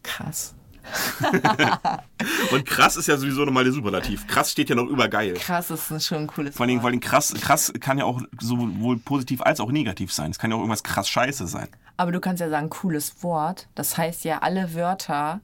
krass. 0.03 0.55
Und 2.51 2.65
krass 2.65 2.95
ist 2.95 3.07
ja 3.07 3.17
sowieso 3.17 3.43
nochmal 3.43 3.63
der 3.63 3.73
Superlativ. 3.73 4.27
Krass 4.27 4.51
steht 4.51 4.69
ja 4.69 4.75
noch 4.75 4.85
über 4.87 5.07
geil. 5.07 5.33
Krass 5.33 5.71
ist 5.71 6.05
schon 6.05 6.19
ein 6.19 6.27
cooles 6.27 6.55
Vor 6.55 6.67
Wort. 6.67 6.79
vor 6.81 6.89
allem 6.89 6.99
krass, 6.99 7.33
krass 7.41 7.73
kann 7.79 7.97
ja 7.97 8.05
auch 8.05 8.21
sowohl 8.39 8.97
positiv 8.99 9.41
als 9.41 9.59
auch 9.59 9.71
negativ 9.71 10.13
sein. 10.13 10.29
Es 10.31 10.37
kann 10.39 10.51
ja 10.51 10.55
auch 10.57 10.59
irgendwas 10.59 10.83
krass 10.83 11.09
scheiße 11.09 11.47
sein. 11.47 11.69
Aber 11.97 12.11
du 12.11 12.19
kannst 12.19 12.39
ja 12.41 12.49
sagen, 12.49 12.69
cooles 12.69 13.23
Wort. 13.23 13.67
Das 13.75 13.97
heißt 13.97 14.25
ja, 14.25 14.39
alle 14.39 14.73
Wörter 14.75 15.41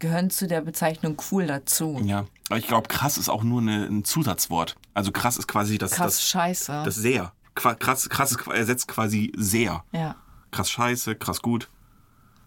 gehören 0.00 0.30
zu 0.30 0.46
der 0.48 0.60
Bezeichnung 0.62 1.16
cool 1.30 1.46
dazu. 1.46 2.00
Ja. 2.04 2.26
Aber 2.48 2.58
ich 2.58 2.66
glaube, 2.66 2.88
krass 2.88 3.16
ist 3.16 3.28
auch 3.28 3.44
nur 3.44 3.60
eine, 3.60 3.84
ein 3.86 4.04
Zusatzwort. 4.04 4.74
Also 4.94 5.12
krass 5.12 5.36
ist 5.36 5.46
quasi 5.46 5.78
das, 5.78 5.92
Krass 5.92 6.16
das, 6.16 6.28
scheiße. 6.28 6.82
das 6.84 6.96
sehr. 6.96 7.32
Krass, 7.54 8.08
krass 8.08 8.32
ist, 8.32 8.46
ersetzt 8.48 8.88
quasi 8.88 9.32
sehr. 9.36 9.84
ja. 9.92 10.16
Krass 10.50 10.68
scheiße, 10.68 11.14
krass 11.14 11.42
gut, 11.42 11.68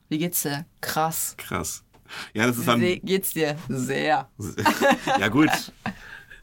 Wie 0.10 0.18
geht's 0.18 0.42
dir? 0.42 0.66
Krass. 0.82 1.36
krass. 1.38 1.84
Ja, 2.34 2.46
das 2.48 2.58
ist 2.58 2.68
dann. 2.68 2.82
Wie 2.82 3.00
geht's 3.00 3.32
dir? 3.34 3.56
Sehr. 3.70 4.28
ja, 5.20 5.28
gut. 5.30 5.50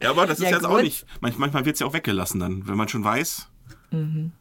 Ja, 0.03 0.11
aber 0.11 0.27
das 0.27 0.39
ist 0.39 0.45
Ja, 0.45 0.53
jetzt 0.53 0.65
auch 0.65 0.77
gut. 0.77 0.85
nicht. 0.85 1.05
Manch, 1.21 1.37
manchmal 1.37 1.67
wird 1.67 1.75
es 1.75 1.81
ja 1.81 1.87
auch 1.87 1.93
weggelassen 1.93 2.41
dann, 2.41 2.67
wenn 2.67 2.77
man 2.77 2.89
schon 2.89 3.05
weiß. 3.05 3.47
Mhm. 3.91 4.33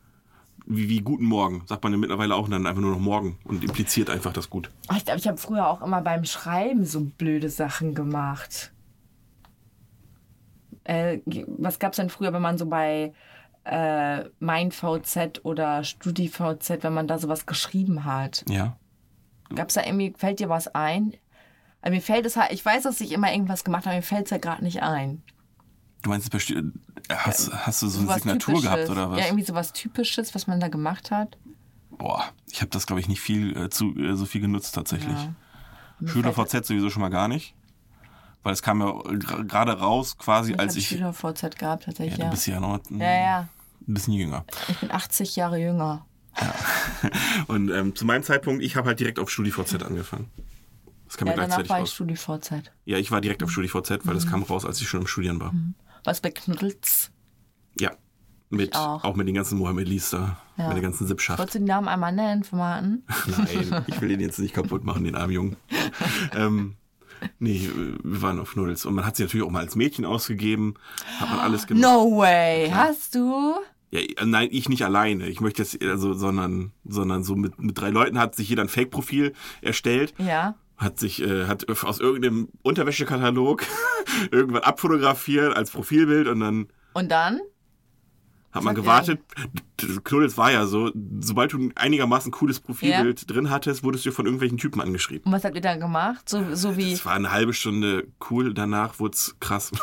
Wie, 0.72 0.88
wie 0.88 1.02
guten 1.02 1.26
Morgen, 1.26 1.64
sagt 1.66 1.84
man 1.84 1.92
ja 1.94 1.98
mittlerweile 1.98 2.36
auch 2.36 2.48
dann 2.48 2.68
einfach 2.68 2.82
nur 2.82 2.92
noch 2.92 3.00
morgen 3.00 3.40
und 3.44 3.64
impliziert 3.64 4.10
einfach 4.10 4.32
das 4.34 4.50
gut. 4.52 4.70
Oh, 4.92 4.94
Ich 4.96 5.04
glaube, 5.04 5.20
ich 5.20 5.28
habe 5.28 5.38
früher 5.38 5.68
auch 5.68 5.82
immer 5.82 6.02
beim 6.02 6.26
Schreiben 6.26 6.86
so 6.86 7.02
blöde 7.02 7.50
Sachen 7.50 7.96
gemacht. 7.96 8.72
Äh, 10.84 11.20
was 11.48 11.80
gab's 11.80 11.98
denn 11.98 12.10
früher, 12.10 12.34
wenn 12.34 12.42
man 12.42 12.58
so 12.58 12.66
bei 12.68 13.14
äh, 13.66 14.26
Mein 14.40 14.72
VZ 14.72 15.42
oder 15.44 15.84
StudiVZ, 15.84 16.84
wenn 16.84 16.94
man 16.94 17.08
da 17.08 17.18
sowas 17.18 17.46
geschrieben 17.46 18.06
hat? 18.06 18.46
Ja. 18.50 18.78
Gab's 19.56 19.74
da 19.74 19.84
irgendwie, 19.84 20.14
fällt 20.18 20.40
dir 20.40 20.50
was 20.50 20.68
ein? 20.76 21.14
Also 21.82 21.96
mir 21.96 22.02
fällt 22.02 22.26
es 22.26 22.36
halt, 22.36 22.52
ich 22.52 22.64
weiß, 22.64 22.84
dass 22.84 23.02
ich 23.02 23.12
immer 23.12 23.32
irgendwas 23.32 23.64
gemacht 23.64 23.86
habe, 23.86 23.96
mir 23.96 24.02
fällt 24.02 24.26
es 24.26 24.32
ja 24.32 24.38
gerade 24.38 24.64
nicht 24.64 24.82
ein. 24.84 25.24
Du 26.02 26.10
meinst, 26.10 26.32
besti- 26.34 26.72
hast, 27.10 27.52
hast 27.54 27.82
du 27.82 27.88
so 27.88 28.02
eine 28.02 28.14
Signatur 28.14 28.62
gehabt 28.62 28.78
Typisches. 28.82 28.90
oder 28.92 29.12
was? 29.12 29.20
Ja, 29.20 29.26
irgendwie 29.26 29.46
sowas 29.46 29.74
Typisches, 29.74 30.34
was 30.36 30.48
man 30.48 30.60
da 30.60 30.68
gemacht 30.68 31.12
hat. 31.12 31.38
Boah, 31.92 32.24
ich 32.52 32.62
habe 32.62 32.70
das, 32.70 32.86
glaube 32.88 33.00
ich, 33.02 33.08
nicht 33.08 33.20
viel 33.22 33.58
äh, 33.58 33.70
zu, 33.70 33.96
äh, 33.98 34.16
so 34.16 34.26
viel 34.26 34.42
genutzt 34.42 34.74
tatsächlich. 34.76 35.18
Ja. 36.02 36.08
Schüler 36.08 36.34
VZ 36.34 36.66
sowieso 36.66 36.90
schon 36.90 37.02
mal 37.02 37.10
gar 37.10 37.28
nicht. 37.28 37.56
Weil 38.42 38.54
es 38.54 38.62
kam 38.62 38.80
ja 38.80 38.94
gerade 39.44 39.80
raus, 39.80 40.18
quasi 40.18 40.54
Ich 40.54 40.60
als 40.60 40.76
ich. 40.78 40.88
SchülerVZ 40.88 41.58
gehabt, 41.58 41.84
Ja, 41.84 41.86
tatsächlich. 41.88 42.16
du 42.16 42.22
Ja, 42.24 42.30
bist 42.30 42.48
ja 42.48 42.60
noch 42.62 42.80
ein 42.90 43.00
ja, 43.00 43.12
ja. 43.14 43.50
bisschen 43.82 44.14
jünger. 44.14 44.46
Ich 44.70 44.78
bin 44.78 44.92
80 44.92 45.36
Jahre 45.36 45.60
jünger. 45.60 46.06
Und 47.48 47.70
ähm, 47.70 47.96
zu 47.96 48.06
meinem 48.06 48.24
Zeitpunkt, 48.24 48.64
ich 48.64 48.76
habe 48.78 48.88
halt 48.88 49.00
direkt 49.02 49.20
auf 49.20 49.30
StudiVZ 49.30 49.84
angefangen. 49.84 50.30
Das 51.08 51.18
kam 51.18 51.28
Ja, 51.28 51.34
ja, 51.34 51.42
danach 51.42 51.58
gleichzeitig 51.58 51.70
war 51.70 51.78
ich 51.80 51.82
raus. 51.82 51.94
StudiVZ. 51.94 52.72
Ja, 52.86 52.98
ich 52.98 53.12
war 53.12 53.20
direkt 53.20 53.44
auf 53.44 53.52
StudiVZ, 53.52 54.06
weil 54.06 54.14
das 54.14 54.26
kam 54.28 54.44
raus, 54.44 54.64
als 54.64 54.80
ich 54.80 54.88
schon 54.88 55.02
im 55.02 55.08
Studieren 55.08 55.42
war. 55.42 55.54
Was 56.04 56.22
bei 56.22 56.32
Knuddels? 56.32 57.12
Ja. 57.80 57.92
Mit, 58.50 58.76
auch. 58.76 59.04
auch. 59.04 59.16
mit 59.16 59.28
den 59.28 59.36
ganzen 59.36 59.60
Mohammed 59.60 59.88
Lees 59.88 60.10
da. 60.10 60.38
Ja. 60.58 60.68
Mit 60.68 60.78
der 60.78 60.84
ganzen 60.84 61.06
Sippschaft. 61.08 61.38
Wolltest 61.38 61.56
du 61.56 61.60
den 61.60 61.68
Namen 61.68 61.88
einmal 61.88 62.12
nennen, 62.12 62.44
Formaten? 62.44 63.06
Nein, 63.38 63.86
ich 63.88 64.02
will 64.02 64.10
den 64.10 64.20
jetzt 64.20 64.40
nicht 64.40 64.56
kaputt 64.56 64.84
machen, 64.84 65.04
den 65.04 65.16
armen 65.16 65.34
Jungen. 65.34 65.56
ähm, 66.36 66.76
nee, 67.38 67.70
wir 68.04 68.22
waren 68.22 68.40
auf 68.40 68.56
Nuddels. 68.56 68.86
Und 68.86 68.96
man 68.96 69.06
hat 69.06 69.16
sie 69.16 69.24
natürlich 69.24 69.46
auch 69.46 69.52
mal 69.52 69.60
als 69.60 69.76
Mädchen 69.76 70.04
ausgegeben. 70.04 70.74
Hat 71.20 71.30
man 71.30 71.40
alles 71.40 71.68
gemacht. 71.68 71.84
No 71.84 72.18
way! 72.18 72.72
Hast 72.74 73.14
du? 73.14 73.56
Ja, 73.92 74.00
äh, 74.00 74.26
nein, 74.26 74.50
ich 74.52 74.68
nicht 74.70 74.84
alleine. 74.84 75.28
Ich 75.28 75.42
möchte 75.42 75.62
jetzt, 75.62 75.82
also, 75.84 76.14
sondern, 76.14 76.72
sondern 76.86 77.24
so 77.24 77.36
mit, 77.36 77.60
mit 77.60 77.78
drei 77.78 77.90
Leuten 77.90 78.20
hat 78.20 78.36
sich 78.36 78.50
jeder 78.50 78.64
ein 78.64 78.70
Fake-Profil 78.70 79.34
erstellt. 79.62 80.14
Ja. 80.18 80.56
Hat 80.80 80.98
sich, 81.00 81.22
äh, 81.22 81.46
hat 81.46 81.70
aus 81.84 82.00
irgendeinem 82.00 82.48
Unterwäschekatalog 82.64 83.64
irgendwann 84.32 84.64
abfotografiert 84.64 85.56
als 85.56 85.72
Profilbild 85.72 86.28
und 86.28 86.40
dann 86.40 86.68
Und 86.94 87.12
dann? 87.12 87.40
hat 88.52 88.64
man 88.64 88.74
gewartet. 88.74 89.20
Knuddels 90.04 90.36
war 90.38 90.52
ja 90.52 90.66
so, 90.66 90.92
sobald 91.20 91.54
du 91.54 91.60
ein 91.60 91.78
einigermaßen 91.78 92.32
cooles 92.32 92.60
Profilbild 92.60 93.30
drin 93.30 93.50
hattest, 93.50 93.84
wurdest 93.84 94.06
du 94.06 94.12
von 94.12 94.26
irgendwelchen 94.26 94.58
Typen 94.58 94.82
angeschrieben. 94.82 95.26
Und 95.26 95.32
was 95.34 95.44
habt 95.44 95.56
ihr 95.56 95.62
dann 95.62 95.80
gemacht? 95.80 96.28
So, 96.28 96.56
so 96.56 96.76
wie. 96.76 96.94
Es 96.94 97.06
war 97.06 97.14
eine 97.14 97.32
halbe 97.32 97.54
Stunde 97.54 98.08
cool, 98.30 98.54
danach 98.54 99.00
wurde 99.00 99.14
es 99.16 99.36
krass. 99.40 99.72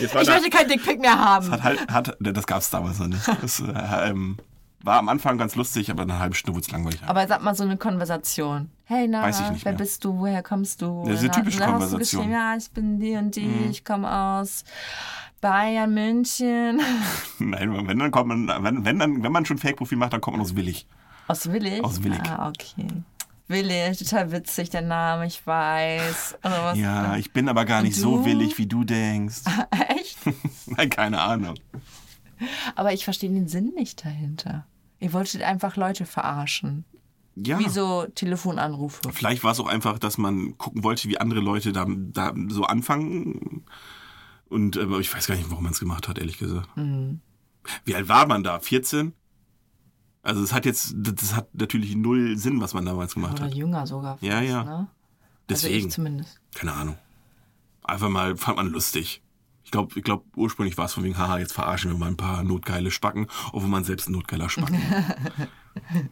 Ich 0.00 0.10
da, 0.10 0.22
möchte 0.22 0.50
kein 0.50 0.68
Dickpick 0.68 1.00
mehr 1.00 1.18
haben. 1.18 1.50
hat 1.50 1.62
halt, 1.62 1.90
hat, 1.90 2.16
das 2.20 2.46
gab 2.46 2.60
es 2.60 2.70
damals 2.70 2.98
noch 2.98 3.08
nicht. 3.08 3.26
Das 3.40 3.60
äh, 3.60 4.10
ähm, 4.10 4.36
war 4.88 4.98
am 4.98 5.08
Anfang 5.08 5.38
ganz 5.38 5.54
lustig, 5.54 5.90
aber 5.90 6.04
nach 6.04 6.14
einer 6.14 6.22
halben 6.22 6.34
Stunde 6.34 6.56
wurde 6.56 6.66
es 6.66 6.72
langweilig. 6.72 7.00
Aber 7.06 7.26
sag 7.28 7.42
mal 7.42 7.54
so 7.54 7.62
eine 7.62 7.76
Konversation. 7.76 8.70
Hey, 8.84 9.06
na, 9.06 9.22
wer 9.24 9.52
mehr. 9.52 9.72
bist 9.74 10.04
du? 10.04 10.18
Woher 10.18 10.42
kommst 10.42 10.82
du? 10.82 11.04
Ja, 11.04 11.12
diese 11.12 11.26
Na, 11.26 11.32
typische 11.32 11.58
dann 11.58 11.74
hast 11.74 11.82
du 11.82 11.88
Konversation. 11.90 12.26
Mhm. 12.26 12.30
geschrieben, 12.30 12.32
Ja, 12.32 12.56
ich 12.56 12.70
bin 12.70 13.00
die 13.00 13.16
und 13.16 13.36
die, 13.36 13.68
ich 13.70 13.84
komme 13.84 14.10
aus 14.10 14.64
Bayern, 15.40 15.92
München. 15.92 16.80
Nein, 17.38 17.86
wenn 17.86 17.98
dann 17.98 18.10
kommt 18.10 18.28
man, 18.28 18.64
wenn, 18.64 18.84
wenn 18.84 18.98
dann, 18.98 19.22
wenn 19.22 19.30
man 19.30 19.44
schon 19.44 19.58
Fake-Profil 19.58 19.98
macht, 19.98 20.12
dann 20.14 20.20
kommt 20.20 20.36
man 20.36 20.44
aus 20.44 20.56
Willig. 20.56 20.86
Aus 21.28 21.52
Willig? 21.52 21.84
Aus 21.84 22.02
Willig. 22.02 22.22
Ah, 22.26 22.48
okay. 22.48 22.86
Willig, 23.46 23.98
total 23.98 24.32
witzig, 24.32 24.70
der 24.70 24.82
Name, 24.82 25.26
ich 25.26 25.46
weiß. 25.46 26.38
Was? 26.42 26.78
Ja, 26.78 27.16
ich 27.16 27.32
bin 27.32 27.48
aber 27.48 27.64
gar 27.64 27.82
nicht 27.82 27.96
du? 27.96 28.00
so 28.00 28.24
willig, 28.24 28.58
wie 28.58 28.66
du 28.66 28.84
denkst. 28.84 29.42
Echt? 29.96 30.18
Nein, 30.66 30.90
keine 30.90 31.20
Ahnung. 31.20 31.54
Aber 32.74 32.92
ich 32.92 33.04
verstehe 33.04 33.30
den 33.30 33.48
Sinn 33.48 33.72
nicht 33.74 34.04
dahinter. 34.04 34.66
Ihr 35.00 35.12
wolltet 35.12 35.42
einfach 35.42 35.76
Leute 35.76 36.06
verarschen. 36.06 36.84
Ja. 37.36 37.58
Wie 37.60 37.68
so 37.68 38.06
Telefonanrufe. 38.14 39.00
Vielleicht 39.12 39.44
war 39.44 39.52
es 39.52 39.60
auch 39.60 39.68
einfach, 39.68 39.98
dass 40.00 40.18
man 40.18 40.58
gucken 40.58 40.82
wollte, 40.82 41.08
wie 41.08 41.18
andere 41.18 41.38
Leute 41.40 41.72
da, 41.72 41.86
da 41.88 42.34
so 42.48 42.64
anfangen. 42.64 43.64
Und 44.48 44.76
äh, 44.76 44.98
ich 44.98 45.14
weiß 45.14 45.28
gar 45.28 45.36
nicht, 45.36 45.48
warum 45.50 45.62
man 45.64 45.72
es 45.72 45.78
gemacht 45.78 46.08
hat, 46.08 46.18
ehrlich 46.18 46.38
gesagt. 46.38 46.68
Mhm. 46.76 47.20
Wie 47.84 47.94
alt 47.94 48.08
war 48.08 48.26
man 48.26 48.42
da? 48.42 48.58
14? 48.58 49.12
Also 50.22 50.42
es 50.42 50.52
hat 50.52 50.66
jetzt, 50.66 50.94
das 50.96 51.34
hat 51.36 51.54
natürlich 51.54 51.94
null 51.94 52.36
Sinn, 52.36 52.60
was 52.60 52.74
man 52.74 52.84
damals 52.84 53.14
gemacht 53.14 53.34
Oder 53.34 53.44
hat. 53.44 53.54
jünger 53.54 53.86
sogar. 53.86 54.14
Fast, 54.14 54.22
Ja, 54.24 54.40
ja. 54.40 54.64
Ne? 54.64 54.70
Also 54.70 54.88
Deswegen, 55.48 55.86
ich 55.88 55.94
zumindest. 55.94 56.40
keine 56.54 56.72
Ahnung. 56.72 56.98
Einfach 57.84 58.08
mal, 58.08 58.36
fand 58.36 58.56
man 58.56 58.66
lustig. 58.68 59.22
Ich 59.68 59.72
glaube, 59.72 59.98
ich 59.98 60.02
glaub, 60.02 60.24
ursprünglich 60.34 60.78
war 60.78 60.86
es 60.86 60.94
von 60.94 61.04
wegen, 61.04 61.18
haha, 61.18 61.38
jetzt 61.38 61.52
verarschen 61.52 61.90
wir 61.90 61.98
mal 61.98 62.06
ein 62.06 62.16
paar 62.16 62.42
notgeile 62.42 62.90
Spacken, 62.90 63.26
obwohl 63.52 63.68
man 63.68 63.84
selbst 63.84 64.08
ein 64.08 64.12
notgeiler 64.12 64.48
Spacken 64.48 64.76
ist. 64.76 65.48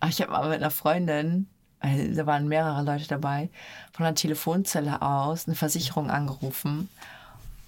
Aber 0.00 0.10
ich 0.10 0.20
habe 0.20 0.32
mal 0.32 0.46
mit 0.50 0.58
einer 0.58 0.70
Freundin, 0.70 1.46
weil 1.80 2.14
da 2.14 2.26
waren 2.26 2.46
mehrere 2.46 2.84
Leute 2.84 3.08
dabei, 3.08 3.48
von 3.94 4.04
der 4.04 4.14
Telefonzelle 4.14 5.00
aus 5.00 5.46
eine 5.46 5.56
Versicherung 5.56 6.10
angerufen. 6.10 6.90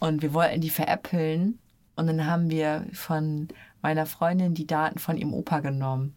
Und 0.01 0.21
wir 0.21 0.35
wollten 0.35 0.61
die 0.61 0.69
veräppeln. 0.69 1.59
Und 1.97 2.07
dann 2.07 2.27
haben 2.27 2.51
wir 2.51 2.85
von 2.93 3.49
meiner 3.81 4.05
Freundin 4.05 4.53
die 4.53 4.67
Daten 4.67 4.99
von 4.99 5.17
ihrem 5.17 5.33
Opa 5.33 5.61
genommen. 5.61 6.15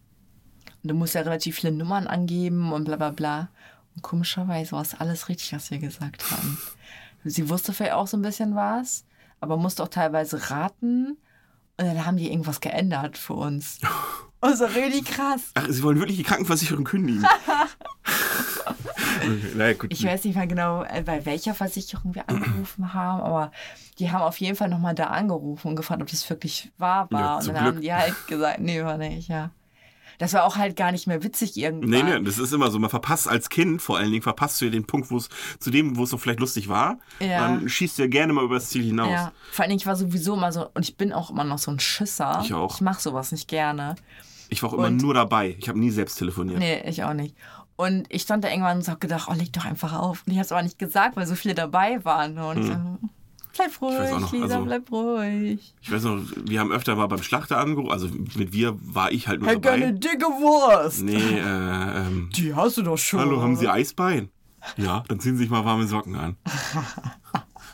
Und 0.82 0.90
du 0.90 0.94
musst 0.94 1.14
ja 1.14 1.22
relativ 1.22 1.56
viele 1.56 1.72
Nummern 1.72 2.06
angeben 2.06 2.70
und 2.70 2.84
bla 2.84 2.96
bla 2.96 3.12
bla. 3.12 3.48
Und 3.96 4.02
komischerweise 4.02 4.72
war 4.72 4.82
es 4.82 4.92
alles 4.92 5.30
richtig, 5.30 5.54
was 5.54 5.70
wir 5.70 5.78
gesagt 5.78 6.30
haben. 6.30 6.58
Sie 7.24 7.48
wusste 7.48 7.72
vielleicht 7.72 7.94
auch 7.94 8.06
so 8.06 8.16
ein 8.16 8.22
bisschen 8.22 8.54
was, 8.54 9.04
aber 9.40 9.56
musste 9.56 9.82
auch 9.82 9.88
teilweise 9.88 10.50
raten. 10.50 11.18
Und 11.78 11.86
dann 11.86 12.04
haben 12.04 12.16
die 12.16 12.30
irgendwas 12.30 12.60
geändert 12.60 13.18
für 13.18 13.34
uns. 13.34 13.78
Und 14.40 14.58
so 14.58 14.64
richtig 14.64 15.04
krass. 15.04 15.52
Ach, 15.54 15.66
sie 15.68 15.84
wollen 15.84 16.00
wirklich 16.00 16.16
die 16.16 16.24
Krankenversicherung 16.24 16.82
kündigen. 16.82 17.22
naja, 19.54 19.74
gut. 19.74 19.92
Ich 19.92 20.04
weiß 20.04 20.24
nicht 20.24 20.34
mehr 20.34 20.48
genau, 20.48 20.82
äh, 20.82 21.02
bei 21.02 21.24
welcher 21.24 21.54
Versicherung 21.54 22.16
wir 22.16 22.28
angerufen 22.28 22.92
haben, 22.92 23.22
aber 23.22 23.52
die 24.00 24.10
haben 24.10 24.22
auf 24.22 24.38
jeden 24.38 24.56
Fall 24.56 24.68
nochmal 24.68 24.96
da 24.96 25.06
angerufen 25.06 25.68
und 25.68 25.76
gefragt, 25.76 26.02
ob 26.02 26.08
das 26.08 26.28
wirklich 26.28 26.72
wahr 26.76 27.08
war. 27.12 27.20
Ja, 27.20 27.36
und 27.36 27.46
dann 27.46 27.54
Glück. 27.54 27.66
haben 27.66 27.80
die 27.82 27.94
halt 27.94 28.26
gesagt, 28.26 28.58
nee, 28.58 28.82
war 28.82 28.98
nicht, 28.98 29.28
ja. 29.28 29.52
Das 30.22 30.34
war 30.34 30.44
auch 30.44 30.54
halt 30.54 30.76
gar 30.76 30.92
nicht 30.92 31.08
mehr 31.08 31.24
witzig 31.24 31.56
irgendwann. 31.56 31.90
Nee, 31.90 32.02
nee, 32.04 32.22
das 32.22 32.38
ist 32.38 32.52
immer 32.52 32.70
so. 32.70 32.78
Man 32.78 32.90
verpasst 32.90 33.26
als 33.26 33.48
Kind 33.48 33.82
vor 33.82 33.98
allen 33.98 34.12
Dingen, 34.12 34.22
verpasst 34.22 34.60
du 34.60 34.66
ja 34.66 34.70
den 34.70 34.84
Punkt, 34.84 35.10
wo 35.10 35.16
es 35.16 35.28
zu 35.58 35.72
dem, 35.72 35.96
wo 35.96 36.04
es 36.04 36.12
noch 36.12 36.20
vielleicht 36.20 36.38
lustig 36.38 36.68
war. 36.68 36.98
Ja. 37.18 37.40
Dann 37.40 37.68
schießt 37.68 37.98
du 37.98 38.02
ja 38.02 38.08
gerne 38.08 38.32
mal 38.32 38.44
über 38.44 38.54
das 38.54 38.68
Ziel 38.68 38.84
hinaus. 38.84 39.10
Ja, 39.10 39.32
vor 39.50 39.64
allen 39.64 39.70
Dingen, 39.70 39.80
ich 39.80 39.86
war 39.86 39.96
sowieso 39.96 40.34
immer 40.34 40.52
so, 40.52 40.68
und 40.74 40.88
ich 40.88 40.96
bin 40.96 41.12
auch 41.12 41.30
immer 41.30 41.42
noch 41.42 41.58
so 41.58 41.72
ein 41.72 41.80
Schisser. 41.80 42.40
Ich 42.44 42.54
auch. 42.54 42.72
Ich 42.76 42.80
mache 42.82 43.02
sowas 43.02 43.32
nicht 43.32 43.48
gerne. 43.48 43.96
Ich 44.48 44.62
war 44.62 44.70
auch 44.70 44.74
immer 44.74 44.86
Und- 44.86 45.02
nur 45.02 45.12
dabei. 45.12 45.56
Ich 45.58 45.68
habe 45.68 45.80
nie 45.80 45.90
selbst 45.90 46.18
telefoniert. 46.18 46.60
Nee, 46.60 46.82
ich 46.88 47.02
auch 47.02 47.14
nicht. 47.14 47.34
Und 47.74 48.06
ich 48.08 48.22
stand 48.22 48.44
da 48.44 48.48
irgendwann 48.48 48.76
und 48.78 48.86
habe 48.86 49.00
gedacht, 49.00 49.28
oh, 49.28 49.34
leg 49.34 49.52
doch 49.52 49.64
einfach 49.64 49.92
auf. 49.98 50.22
Und 50.24 50.32
ich 50.34 50.38
habe 50.38 50.44
es 50.44 50.52
aber 50.52 50.62
nicht 50.62 50.78
gesagt, 50.78 51.16
weil 51.16 51.26
so 51.26 51.34
viele 51.34 51.54
dabei 51.56 52.04
waren. 52.04 52.38
Und 52.38 52.62
so, 52.62 52.76
bleib 53.52 53.80
ruhig, 53.82 54.10
noch, 54.20 54.32
Lisa, 54.32 54.44
also- 54.44 54.64
bleib 54.64 54.90
ruhig. 54.92 55.74
Ich 55.82 55.92
weiß 55.92 56.02
noch, 56.04 56.20
wir 56.44 56.60
haben 56.60 56.72
öfter 56.72 56.96
mal 56.96 57.06
beim 57.06 57.22
Schlachter 57.22 57.58
angerufen. 57.58 57.90
Also 57.92 58.08
mit 58.36 58.52
wir 58.52 58.76
war 58.82 59.10
ich 59.12 59.28
halt 59.28 59.40
nur 59.40 59.50
Hätte 59.50 59.60
dabei. 59.60 59.78
gerne 59.78 59.94
dicke 59.98 60.26
Wurst. 60.26 61.02
Nee, 61.02 61.16
äh, 61.16 61.98
ähm, 62.06 62.30
Die 62.36 62.54
hast 62.54 62.76
du 62.78 62.82
doch 62.82 62.98
schon. 62.98 63.20
hallo, 63.20 63.40
haben 63.42 63.56
Sie 63.56 63.68
Eisbein? 63.68 64.28
Ja, 64.76 65.02
dann 65.08 65.18
ziehen 65.20 65.36
Sie 65.36 65.42
sich 65.42 65.50
mal 65.50 65.64
warme 65.64 65.86
Socken 65.86 66.14
an. 66.16 66.36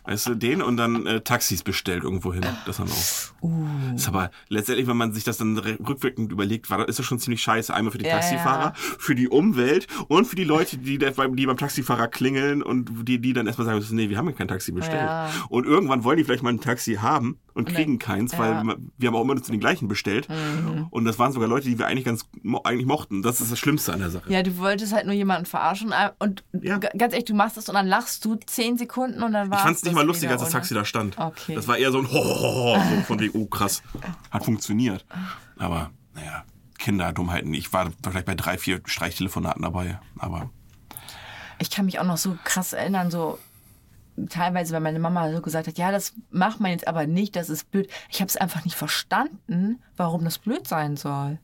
Weißt 0.08 0.26
du, 0.26 0.34
den 0.34 0.62
und 0.62 0.78
dann 0.78 1.04
äh, 1.04 1.20
Taxis 1.20 1.62
bestellt 1.62 2.02
irgendwo 2.02 2.32
hin. 2.32 2.42
Das 2.64 2.78
haben 2.78 2.88
wir 2.88 2.94
auch. 2.94 3.42
Uh. 3.42 3.94
Ist 3.94 4.08
aber 4.08 4.30
letztendlich, 4.48 4.86
wenn 4.86 4.96
man 4.96 5.12
sich 5.12 5.22
das 5.22 5.36
dann 5.36 5.58
rückwirkend 5.58 6.32
überlegt, 6.32 6.70
war, 6.70 6.78
das- 6.78 6.88
ist 6.88 6.98
das 6.98 7.04
schon 7.04 7.18
ziemlich 7.18 7.42
scheiße. 7.42 7.74
Einmal 7.74 7.92
für 7.92 7.98
die 7.98 8.06
Ja, 8.06 8.12
Taxifahrer, 8.12 8.72
ja. 8.72 8.72
für 8.98 9.14
die 9.14 9.28
Umwelt 9.28 9.86
und 10.08 10.26
für 10.26 10.34
die 10.34 10.44
Leute, 10.44 10.78
die, 10.78 10.96
da 10.96 11.10
die 11.10 11.44
beim 11.44 11.58
Taxifahrer 11.58 12.08
klingeln 12.08 12.62
und 12.62 13.06
die, 13.06 13.18
die 13.20 13.34
dann 13.34 13.46
erstmal 13.46 13.66
sagen, 13.66 13.84
nee, 13.94 14.08
wir 14.08 14.16
haben 14.16 14.28
ja 14.28 14.32
kein 14.32 14.48
Taxi 14.48 14.72
bestellt. 14.72 15.02
Ja. 15.02 15.30
Und 15.50 15.66
irgendwann 15.66 16.04
wollen 16.04 16.16
die 16.16 16.24
vielleicht 16.24 16.42
mal 16.42 16.54
ein 16.54 16.60
Taxi 16.62 16.94
haben 16.94 17.38
und 17.58 17.68
dann- 17.68 17.74
kriegen 17.74 17.98
keins, 17.98 18.38
weil 18.38 18.50
ja. 18.52 18.64
Mhm. 18.64 18.90
wir- 18.96 19.08
haben 19.08 19.16
auch 19.16 19.22
immer 19.22 19.34
nur 19.34 19.42
zu 19.42 19.50
den 19.50 19.60
gleichen 19.60 19.88
bestellt. 19.88 20.28
Und 20.90 21.04
das 21.04 21.18
waren 21.18 21.32
sogar 21.32 21.48
Leute, 21.48 21.68
die 21.68 21.78
wir 21.78 21.86
eigentlich 21.86 22.04
ganz 22.04 22.24
eigentlich 22.64 22.86
mochten. 22.86 23.22
Das 23.22 23.40
ist 23.40 23.52
das 23.52 23.58
Schlimmste 23.58 23.92
an 23.92 23.98
der 24.00 24.10
Sache. 24.10 24.32
Ja, 24.32 24.42
du 24.42 24.56
wolltest 24.58 24.92
halt 24.92 25.04
nur 25.06 25.14
jemanden 25.14 25.44
verarschen. 25.46 25.92
äh, 25.92 26.10
Und 26.18 26.44
Ja. 26.62 26.78
ganz 26.78 27.12
ehrlich, 27.12 27.24
du 27.26 27.34
machst 27.34 27.56
es 27.58 27.68
und 27.68 27.74
dann 27.74 27.86
lachst 27.86 28.24
du 28.24 28.36
zehn 28.36 28.78
Sekunden 28.78 29.22
und 29.22 29.32
dann 29.32 29.50
war 29.50 29.58
Ich 29.58 29.62
fand 29.64 29.76
es 29.76 29.82
nicht 29.84 29.94
mal 29.94 30.06
lustig, 30.06 30.30
als 30.30 30.40
das 30.42 30.50
Taxi 30.50 30.72
da 30.74 30.84
stand. 30.84 31.18
Okay. 31.18 31.54
Das 31.54 31.68
war 31.68 31.76
eher 31.76 31.92
so 31.92 31.98
ein 31.98 32.08
Hohoho, 32.10 32.78
so 32.96 33.00
von 33.02 33.20
wegen, 33.20 33.38
oh 33.38 33.46
krass, 33.46 33.82
hat 34.30 34.44
funktioniert. 34.44 35.04
Aber, 35.58 35.90
naja, 36.14 36.44
Kinderdummheiten. 36.78 37.52
Ich 37.54 37.72
war 37.72 37.90
vielleicht 38.04 38.26
bei 38.26 38.34
drei, 38.36 38.56
vier 38.56 38.80
Streichtelefonaten 38.84 39.62
dabei. 39.62 39.98
Aber 40.18 40.50
Ich 41.58 41.70
kann 41.70 41.86
mich 41.86 41.98
auch 41.98 42.04
noch 42.04 42.18
so 42.18 42.38
krass 42.44 42.72
erinnern, 42.72 43.10
so 43.10 43.38
teilweise, 44.28 44.72
weil 44.74 44.80
meine 44.80 44.98
Mama 44.98 45.30
so 45.32 45.40
gesagt 45.40 45.66
hat, 45.68 45.78
ja, 45.78 45.90
das 45.90 46.14
macht 46.30 46.60
man 46.60 46.70
jetzt 46.72 46.86
aber 46.88 47.06
nicht, 47.06 47.36
das 47.36 47.48
ist 47.50 47.70
blöd. 47.70 47.88
Ich 48.10 48.20
habe 48.20 48.28
es 48.28 48.36
einfach 48.36 48.64
nicht 48.64 48.76
verstanden, 48.76 49.82
warum 49.96 50.24
das 50.24 50.38
blöd 50.38 50.66
sein 50.66 50.96
soll. 50.96 51.38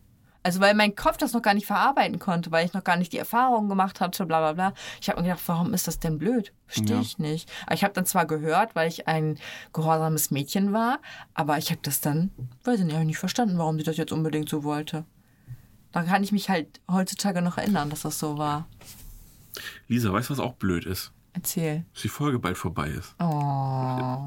Also 0.47 0.61
weil 0.61 0.75
mein 0.75 0.95
Kopf 0.95 1.17
das 1.17 1.33
noch 1.33 1.41
gar 1.41 1.55
nicht 1.55 1.67
verarbeiten 1.67 2.19
konnte, 2.19 2.51
weil 2.53 2.67
ich 2.67 2.75
noch 2.75 2.85
gar 2.85 2.97
nicht 2.99 3.15
die 3.15 3.19
Erfahrung 3.19 3.71
gemacht 3.71 4.01
hatte, 4.01 4.27
bla 4.27 4.41
bla 4.41 4.53
bla. 4.53 4.75
Ich 5.01 5.09
habe 5.09 5.21
mir 5.23 5.29
gedacht, 5.29 5.43
warum 5.47 5.73
ist 5.73 5.87
das 5.89 6.01
denn 6.01 6.19
blöd? 6.19 6.53
Verstehe 6.67 6.97
Ja. 6.97 7.01
ich 7.03 7.19
nicht. 7.19 7.51
Aber 7.65 7.75
ich 7.75 7.83
habe 7.83 7.95
dann 7.95 8.05
zwar 8.05 8.27
gehört, 8.27 8.75
weil 8.75 8.89
ich 8.89 9.09
ein 9.09 9.39
gehorsames 9.73 10.31
Mädchen 10.31 10.75
war, 10.75 10.99
aber 11.33 11.57
ich 11.57 11.71
habe 11.71 11.81
das 11.83 12.03
dann, 12.03 12.31
weiß 12.65 12.81
ich 12.81 12.85
nicht, 12.85 12.99
nicht 13.05 13.19
verstanden, 13.19 13.57
warum 13.57 13.79
sie 13.79 13.85
das 13.85 13.97
jetzt 13.97 14.13
unbedingt 14.13 14.51
so 14.51 14.65
wollte. 14.65 15.07
Da 15.93 16.03
kann 16.03 16.23
ich 16.23 16.33
mich 16.33 16.51
halt 16.51 16.81
heutzutage 16.91 17.41
noch 17.41 17.57
erinnern, 17.57 17.89
dass 17.89 18.03
das 18.03 18.19
so 18.19 18.37
war. 18.37 18.67
Lisa, 19.89 20.13
weißt 20.13 20.29
du, 20.29 20.33
was 20.35 20.41
auch 20.41 20.55
blöd 20.55 20.85
ist? 20.85 21.13
Erzähl. 21.35 21.85
Dass 21.93 22.03
die 22.03 22.09
Folge 22.09 22.39
bald 22.39 22.57
vorbei 22.57 22.89
ist. 22.89 23.15
Oh. 23.21 23.25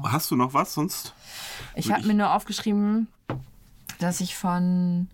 Hast 0.04 0.30
du 0.30 0.36
noch 0.36 0.54
was 0.54 0.74
sonst? 0.74 1.14
Ich 1.74 1.90
habe 1.90 2.06
mir 2.06 2.14
nur 2.14 2.32
aufgeschrieben, 2.34 3.08
dass 3.98 4.20
ich 4.20 4.36
von 4.36 5.08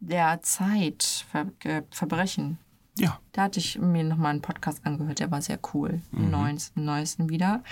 der 0.00 0.42
Zeit 0.42 1.24
Ver 1.30 1.46
Verbrechen, 1.90 2.58
Ja. 2.98 3.18
da 3.32 3.42
hatte 3.44 3.58
ich 3.58 3.78
mir 3.78 4.04
nochmal 4.04 4.32
einen 4.32 4.42
Podcast 4.42 4.84
angehört, 4.86 5.18
der 5.18 5.30
war 5.30 5.42
sehr 5.42 5.58
cool, 5.74 6.00
Mhm. 6.12 6.30
den 6.76 6.84
neuesten, 6.84 7.28
wieder. 7.30 7.62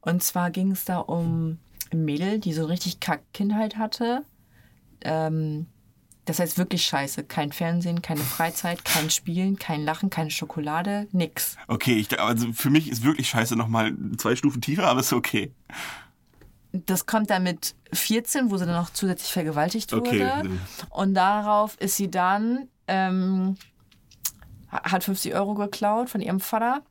Und 0.00 0.22
zwar 0.22 0.50
ging 0.50 0.72
es 0.72 0.84
da 0.84 0.98
um 0.98 1.58
ein 1.92 2.04
Mädel, 2.04 2.38
die 2.40 2.52
so 2.54 2.64
richtig 2.64 2.98
kack 3.00 3.20
Kindheit 3.34 3.76
hatte. 3.76 4.24
Ähm, 5.02 5.66
das 6.24 6.38
heißt 6.38 6.58
wirklich 6.58 6.84
scheiße. 6.84 7.24
Kein 7.24 7.52
Fernsehen, 7.52 8.02
keine 8.02 8.20
Freizeit, 8.20 8.84
kein 8.84 9.10
Spielen, 9.10 9.58
kein 9.58 9.84
Lachen, 9.84 10.10
keine 10.10 10.30
Schokolade, 10.30 11.08
nix. 11.12 11.56
Okay, 11.66 11.94
ich, 11.94 12.20
also 12.20 12.52
für 12.52 12.70
mich 12.70 12.90
ist 12.90 13.02
wirklich 13.02 13.28
scheiße 13.28 13.56
nochmal 13.56 13.94
zwei 14.18 14.36
Stufen 14.36 14.60
tiefer, 14.60 14.86
aber 14.86 15.00
ist 15.00 15.12
okay. 15.12 15.52
Das 16.72 17.06
kommt 17.06 17.30
dann 17.30 17.42
mit 17.42 17.74
14, 17.92 18.50
wo 18.50 18.56
sie 18.56 18.66
dann 18.66 18.76
noch 18.76 18.90
zusätzlich 18.90 19.32
vergewaltigt 19.32 19.92
wurde. 19.92 20.08
Okay. 20.08 20.50
Und 20.90 21.14
darauf 21.14 21.76
ist 21.78 21.96
sie 21.96 22.10
dann, 22.10 22.68
ähm, 22.86 23.56
hat 24.68 25.02
50 25.02 25.34
Euro 25.34 25.54
geklaut 25.54 26.10
von 26.10 26.20
ihrem 26.20 26.38
Vater. 26.38 26.82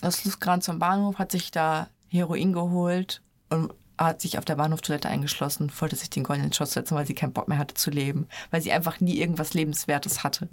Das 0.00 0.24
ist 0.24 0.40
gerade 0.40 0.62
zum 0.62 0.78
Bahnhof, 0.78 1.18
hat 1.18 1.32
sich 1.32 1.50
da 1.50 1.88
Heroin 2.08 2.52
geholt 2.52 3.22
und 3.48 3.72
hat 3.98 4.20
sich 4.20 4.38
auf 4.38 4.44
der 4.44 4.56
Bahnhoftoilette 4.56 5.08
eingeschlossen, 5.08 5.70
wollte 5.78 5.96
sich 5.96 6.10
den 6.10 6.24
goldenen 6.24 6.52
Schuss 6.52 6.72
setzen, 6.72 6.94
weil 6.96 7.06
sie 7.06 7.14
keinen 7.14 7.32
Bock 7.32 7.48
mehr 7.48 7.58
hatte 7.58 7.74
zu 7.74 7.90
leben. 7.90 8.26
Weil 8.50 8.60
sie 8.62 8.72
einfach 8.72 9.00
nie 9.00 9.18
irgendwas 9.18 9.54
Lebenswertes 9.54 10.24
hatte. 10.24 10.48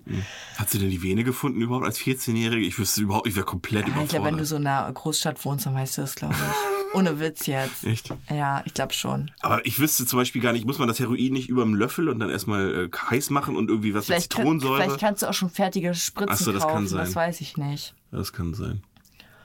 Hat 0.58 0.70
sie 0.70 0.78
denn 0.80 0.90
die 0.90 1.02
Vene 1.02 1.24
gefunden 1.24 1.62
überhaupt 1.62 1.86
als 1.86 2.00
14-Jährige? 2.00 2.66
Ich 2.66 2.78
wüsste 2.78 3.02
überhaupt, 3.02 3.28
ich 3.28 3.36
wäre 3.36 3.46
komplett 3.46 3.88
Ja, 3.88 4.02
ich 4.04 4.10
glaube, 4.10 4.26
wenn 4.28 4.38
du 4.38 4.44
überfordert. 4.44 4.48
so 4.48 4.56
in 4.58 4.68
einer 4.68 4.92
Großstadt 4.92 5.44
wohnst, 5.46 5.66
dann 5.66 5.76
weißt 5.76 5.98
du 5.98 6.02
das, 6.02 6.16
glaube 6.16 6.36
ich. 6.36 6.96
Ohne 6.96 7.20
Witz 7.20 7.46
jetzt. 7.46 7.84
Echt? 7.84 8.12
Ja, 8.32 8.64
ich 8.66 8.74
glaube 8.74 8.94
schon. 8.94 9.30
Aber 9.42 9.64
ich 9.66 9.80
wüsste 9.80 10.06
zum 10.08 10.18
Beispiel 10.18 10.42
gar 10.42 10.54
nicht, 10.54 10.66
muss 10.66 10.80
man 10.80 10.88
das 10.88 11.00
Heroin 11.00 11.34
nicht 11.34 11.48
über 11.48 11.64
dem 11.64 11.76
Löffel 11.76 12.10
und 12.10 12.18
dann 12.20 12.30
erstmal 12.32 12.86
äh, 12.86 12.90
heiß 13.10 13.30
machen 13.30 13.56
und 13.56 13.70
irgendwie 13.70 13.94
was 13.94 14.08
mit 14.08 14.16
Vielleicht, 14.16 14.32
kann, 14.32 14.42
Zitronensäure? 14.44 14.84
vielleicht 14.84 15.00
kannst 15.00 15.22
du 15.22 15.30
auch 15.30 15.34
schon 15.34 15.50
fertige 15.52 15.94
Spritzen 15.94 16.34
Ach 16.34 16.38
so, 16.40 16.52
das 16.52 16.64
kaufen, 16.64 16.74
kann 16.74 16.88
sein. 16.88 17.00
das 17.06 17.16
weiß 17.16 17.42
ich 17.42 17.58
nicht. 17.58 17.94
Das 18.12 18.34
kann 18.34 18.56
sein. 18.56 18.82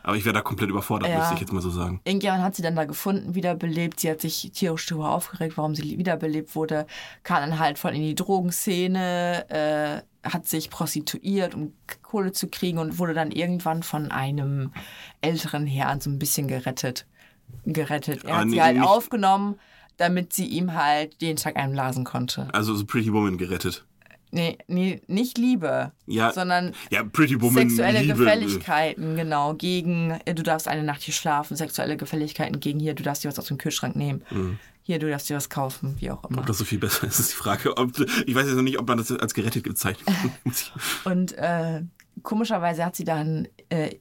Aber 0.06 0.16
ich 0.16 0.24
wäre 0.24 0.34
da 0.34 0.42
komplett 0.42 0.68
überfordert, 0.70 1.08
Ja. 1.08 1.18
müsste 1.18 1.34
ich 1.34 1.40
jetzt 1.40 1.52
mal 1.52 1.62
so 1.62 1.70
sagen. 1.70 2.00
Irgendjemand 2.04 2.42
hat 2.42 2.54
sie 2.54 2.62
dann 2.62 2.76
da 2.76 2.84
gefunden, 2.84 3.34
wiederbelebt. 3.34 3.98
Sie 4.00 4.10
hat 4.10 4.20
sich 4.20 4.50
tierisch 4.52 4.86
darüber 4.86 5.10
aufgeregt, 5.10 5.56
warum 5.56 5.74
sie 5.74 5.98
wiederbelebt 5.98 6.54
wurde. 6.54 6.86
Kam 7.22 7.40
dann 7.40 7.58
halt 7.58 7.78
voll 7.78 7.94
in 7.94 8.02
die 8.02 8.14
Drogenszene, 8.14 9.48
äh, 9.48 10.28
hat 10.28 10.46
sich 10.46 10.70
prostituiert, 10.70 11.54
um 11.54 11.72
Kohle 12.02 12.32
zu 12.32 12.48
kriegen 12.48 12.78
und 12.78 12.98
wurde 12.98 13.14
dann 13.14 13.30
irgendwann 13.30 13.82
von 13.82 14.10
einem 14.10 14.72
älteren 15.20 15.66
Herrn 15.66 16.00
so 16.00 16.10
ein 16.10 16.18
bisschen 16.18 16.48
gerettet. 16.48 17.06
Gerettet. 17.64 18.24
Er 18.24 18.34
Ah, 18.34 18.38
hat 18.40 18.46
nee, 18.46 18.52
sie 18.54 18.62
halt 18.62 18.80
aufgenommen, 18.80 19.58
damit 19.96 20.32
sie 20.32 20.46
ihm 20.46 20.74
halt 20.74 21.16
jeden 21.20 21.36
Tag 21.36 21.56
einblasen 21.56 22.04
konnte. 22.04 22.48
Also 22.52 22.74
so 22.74 22.84
Pretty 22.84 23.12
Woman 23.12 23.38
gerettet. 23.38 23.84
Nee, 24.34 24.58
nee 24.66 25.00
nicht 25.06 25.38
Liebe, 25.38 25.92
Ja, 26.06 26.32
sondern 26.32 26.74
ja 26.90 27.02
Woman 27.04 27.70
sexuelle 27.70 28.00
Liebe. 28.00 28.14
Gefälligkeiten, 28.16 29.14
genau, 29.14 29.54
gegen, 29.54 30.10
äh, 30.24 30.34
du 30.34 30.42
darfst 30.42 30.66
eine 30.66 30.82
Nacht 30.82 31.02
hier 31.02 31.14
schlafen, 31.14 31.56
sexuelle 31.56 31.96
Gefälligkeiten 31.96 32.58
gegen 32.58 32.80
hier, 32.80 32.94
du 32.94 33.04
darfst 33.04 33.22
dir 33.22 33.28
was 33.28 33.38
aus 33.38 33.46
dem 33.46 33.58
Kühlschrank 33.58 33.94
nehmen. 33.94 34.24
Hier, 34.82 34.98
du 34.98 35.08
darfst 35.08 35.30
dir 35.30 35.36
was 35.36 35.48
kaufen, 35.48 35.94
wie 36.00 36.10
auch 36.10 36.24
immer. 36.28 36.40
Ob 36.40 36.46
das 36.46 36.58
so 36.58 36.64
viel 36.64 36.78
besser 36.78 37.06
ist, 37.06 37.20
ist 37.20 37.30
die 37.30 37.36
Frage. 37.36 37.76
Ob, 37.76 37.92
ich 38.26 38.34
weiß 38.34 38.46
jetzt 38.46 38.56
noch 38.56 38.62
nicht, 38.62 38.78
ob 38.80 38.88
man 38.88 38.98
das 38.98 39.10
als 39.12 39.34
gerettet 39.34 39.62
gezeichnet 39.62 40.08
hat. 40.08 40.72
Und 41.04 41.32
äh, 41.38 41.82
komischerweise 42.22 42.84
hat 42.84 42.96
sie 42.96 43.04
dann, 43.04 43.46
äh, 43.68 43.94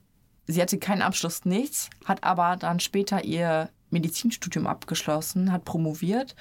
sie 0.48 0.62
hatte 0.62 0.80
keinen 0.80 1.04
Abschluss, 1.04 1.46
nichts, 1.46 1.92
hat 2.06 2.24
aber 2.24 2.58
dann 2.58 2.80
später 2.80 3.24
ihr 3.24 3.70
Medizinstudium 3.92 4.66
abgeschlossen, 4.66 5.52
hat 5.52 5.64
promoviert 5.64 6.36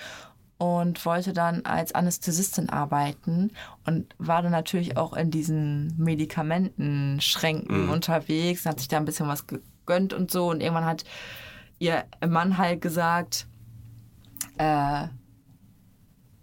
und 0.62 1.04
wollte 1.04 1.32
dann 1.32 1.64
als 1.64 1.92
Anästhesistin 1.92 2.70
arbeiten 2.70 3.50
und 3.84 4.14
war 4.18 4.42
dann 4.42 4.52
natürlich 4.52 4.96
auch 4.96 5.12
in 5.12 5.32
diesen 5.32 5.92
Medikamentenschränken 5.96 7.88
unterwegs, 7.88 8.64
hat 8.64 8.78
sich 8.78 8.86
da 8.86 8.98
ein 8.98 9.04
bisschen 9.04 9.26
was 9.26 9.48
gegönnt 9.48 10.12
und 10.12 10.30
so 10.30 10.50
und 10.50 10.60
irgendwann 10.60 10.84
hat 10.84 11.02
ihr 11.80 12.04
Mann 12.24 12.58
halt 12.58 12.80
gesagt, 12.80 13.48
äh, 14.56 15.08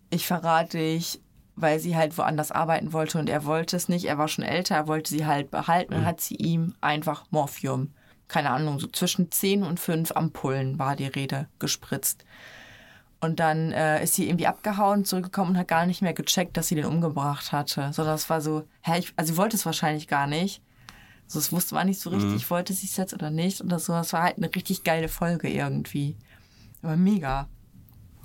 ich 0.10 0.28
verrate 0.28 0.80
dich, 0.80 1.22
weil 1.56 1.80
sie 1.80 1.96
halt 1.96 2.18
woanders 2.18 2.52
arbeiten 2.52 2.92
wollte 2.92 3.20
und 3.20 3.30
er 3.30 3.46
wollte 3.46 3.78
es 3.78 3.88
nicht. 3.88 4.04
Er 4.04 4.18
war 4.18 4.28
schon 4.28 4.44
älter, 4.44 4.76
er 4.76 4.88
wollte 4.88 5.12
sie 5.12 5.26
halt 5.26 5.50
behalten 5.50 5.94
und 5.94 6.06
hat 6.06 6.20
sie 6.20 6.36
ihm 6.36 6.76
einfach 6.82 7.24
Morphium, 7.30 7.94
keine 8.28 8.50
Ahnung, 8.50 8.80
so 8.80 8.88
zwischen 8.88 9.32
10 9.32 9.64
und 9.64 9.80
5 9.80 10.12
Ampullen 10.12 10.78
war 10.78 10.98
die 10.98 11.08
Rede, 11.08 11.48
gespritzt. 11.58 12.26
Und 13.22 13.40
dann 13.42 13.72
äh, 13.74 14.02
ist 14.04 14.14
sie 14.16 14.30
irgendwie 14.30 14.48
abgehauen, 14.48 15.04
zurückgekommen 15.04 15.52
und 15.52 15.58
hat 15.58 15.68
gar 15.68 15.86
nicht 15.86 16.02
mehr 16.02 16.14
gecheckt, 16.14 16.56
dass 16.56 16.70
sie 16.70 16.76
den 16.76 16.86
umgebracht 16.86 17.52
hatte. 17.52 17.92
So, 17.94 18.06
das 18.06 18.30
war 18.30 18.40
so, 18.40 18.64
hä, 18.82 19.00
ich, 19.00 19.12
also 19.18 19.34
sie 19.34 19.38
wollte 19.38 19.58
es 19.58 19.66
wahrscheinlich 19.66 20.08
gar 20.08 20.26
nicht. 20.26 20.62
So, 21.28 21.38
es 21.38 21.52
wusste 21.52 21.76
war 21.76 21.84
nicht 21.84 22.00
so 22.00 22.10
richtig, 22.10 22.50
wollte 22.50 22.74
sie 22.74 22.88
es 22.88 22.96
jetzt 22.98 23.14
oder 23.14 23.30
nicht 23.30 23.62
oder 23.62 23.78
so. 23.78 23.92
Das 23.94 24.14
war 24.14 24.24
halt 24.24 24.38
eine 24.38 24.54
richtig 24.56 24.84
geile 24.84 25.10
Folge 25.10 25.50
irgendwie. 25.50 26.16
Aber 26.82 26.96
mega. 26.96 27.48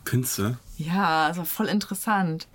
Künste. 0.04 0.58
Ja, 0.78 1.26
also 1.26 1.44
voll 1.44 1.66
interessant. 1.66 2.46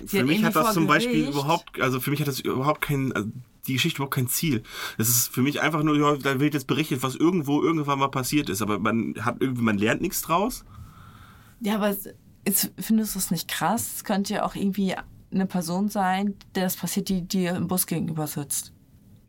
Sie 0.00 0.18
Für 0.18 0.24
mich 0.24 0.38
irgendwie 0.38 0.46
hat 0.46 0.56
das 0.56 0.74
zum 0.74 0.86
Beispiel 0.86 1.22
Gericht- 1.26 1.32
überhaupt, 1.32 1.80
also 1.80 2.00
für 2.00 2.10
mich 2.10 2.20
hat 2.20 2.28
das 2.28 2.40
überhaupt 2.40 2.80
kein, 2.80 3.12
also 3.12 3.28
die 3.66 3.74
Geschichte 3.74 3.98
überhaupt 3.98 4.14
kein 4.14 4.28
Ziel. 4.28 4.62
Es 4.98 5.08
ist 5.08 5.28
für 5.32 5.42
mich 5.42 5.60
einfach 5.60 5.82
nur, 5.82 6.18
da 6.18 6.40
wird 6.40 6.54
jetzt 6.54 6.66
berichtet, 6.66 7.02
was 7.02 7.14
irgendwo 7.14 7.62
irgendwann 7.62 7.98
mal 7.98 8.08
passiert 8.08 8.50
ist, 8.50 8.62
aber 8.62 8.78
man 8.78 9.14
hat 9.20 9.36
irgendwie, 9.40 9.62
man 9.62 9.78
lernt 9.78 10.02
nichts 10.02 10.22
draus. 10.22 10.64
Ja, 11.64 11.76
aber 11.76 11.96
ist, 12.44 12.72
findest 12.78 13.14
du 13.14 13.18
es 13.18 13.30
nicht 13.30 13.48
krass? 13.48 13.94
Es 13.96 14.04
könnte 14.04 14.34
ja 14.34 14.44
auch 14.44 14.54
irgendwie 14.54 14.94
eine 15.32 15.46
Person 15.46 15.88
sein, 15.88 16.34
der 16.54 16.64
das 16.64 16.76
passiert, 16.76 17.08
die 17.08 17.22
dir 17.22 17.56
im 17.56 17.68
Bus 17.68 17.86
gegenüber 17.86 18.26
sitzt. 18.26 18.72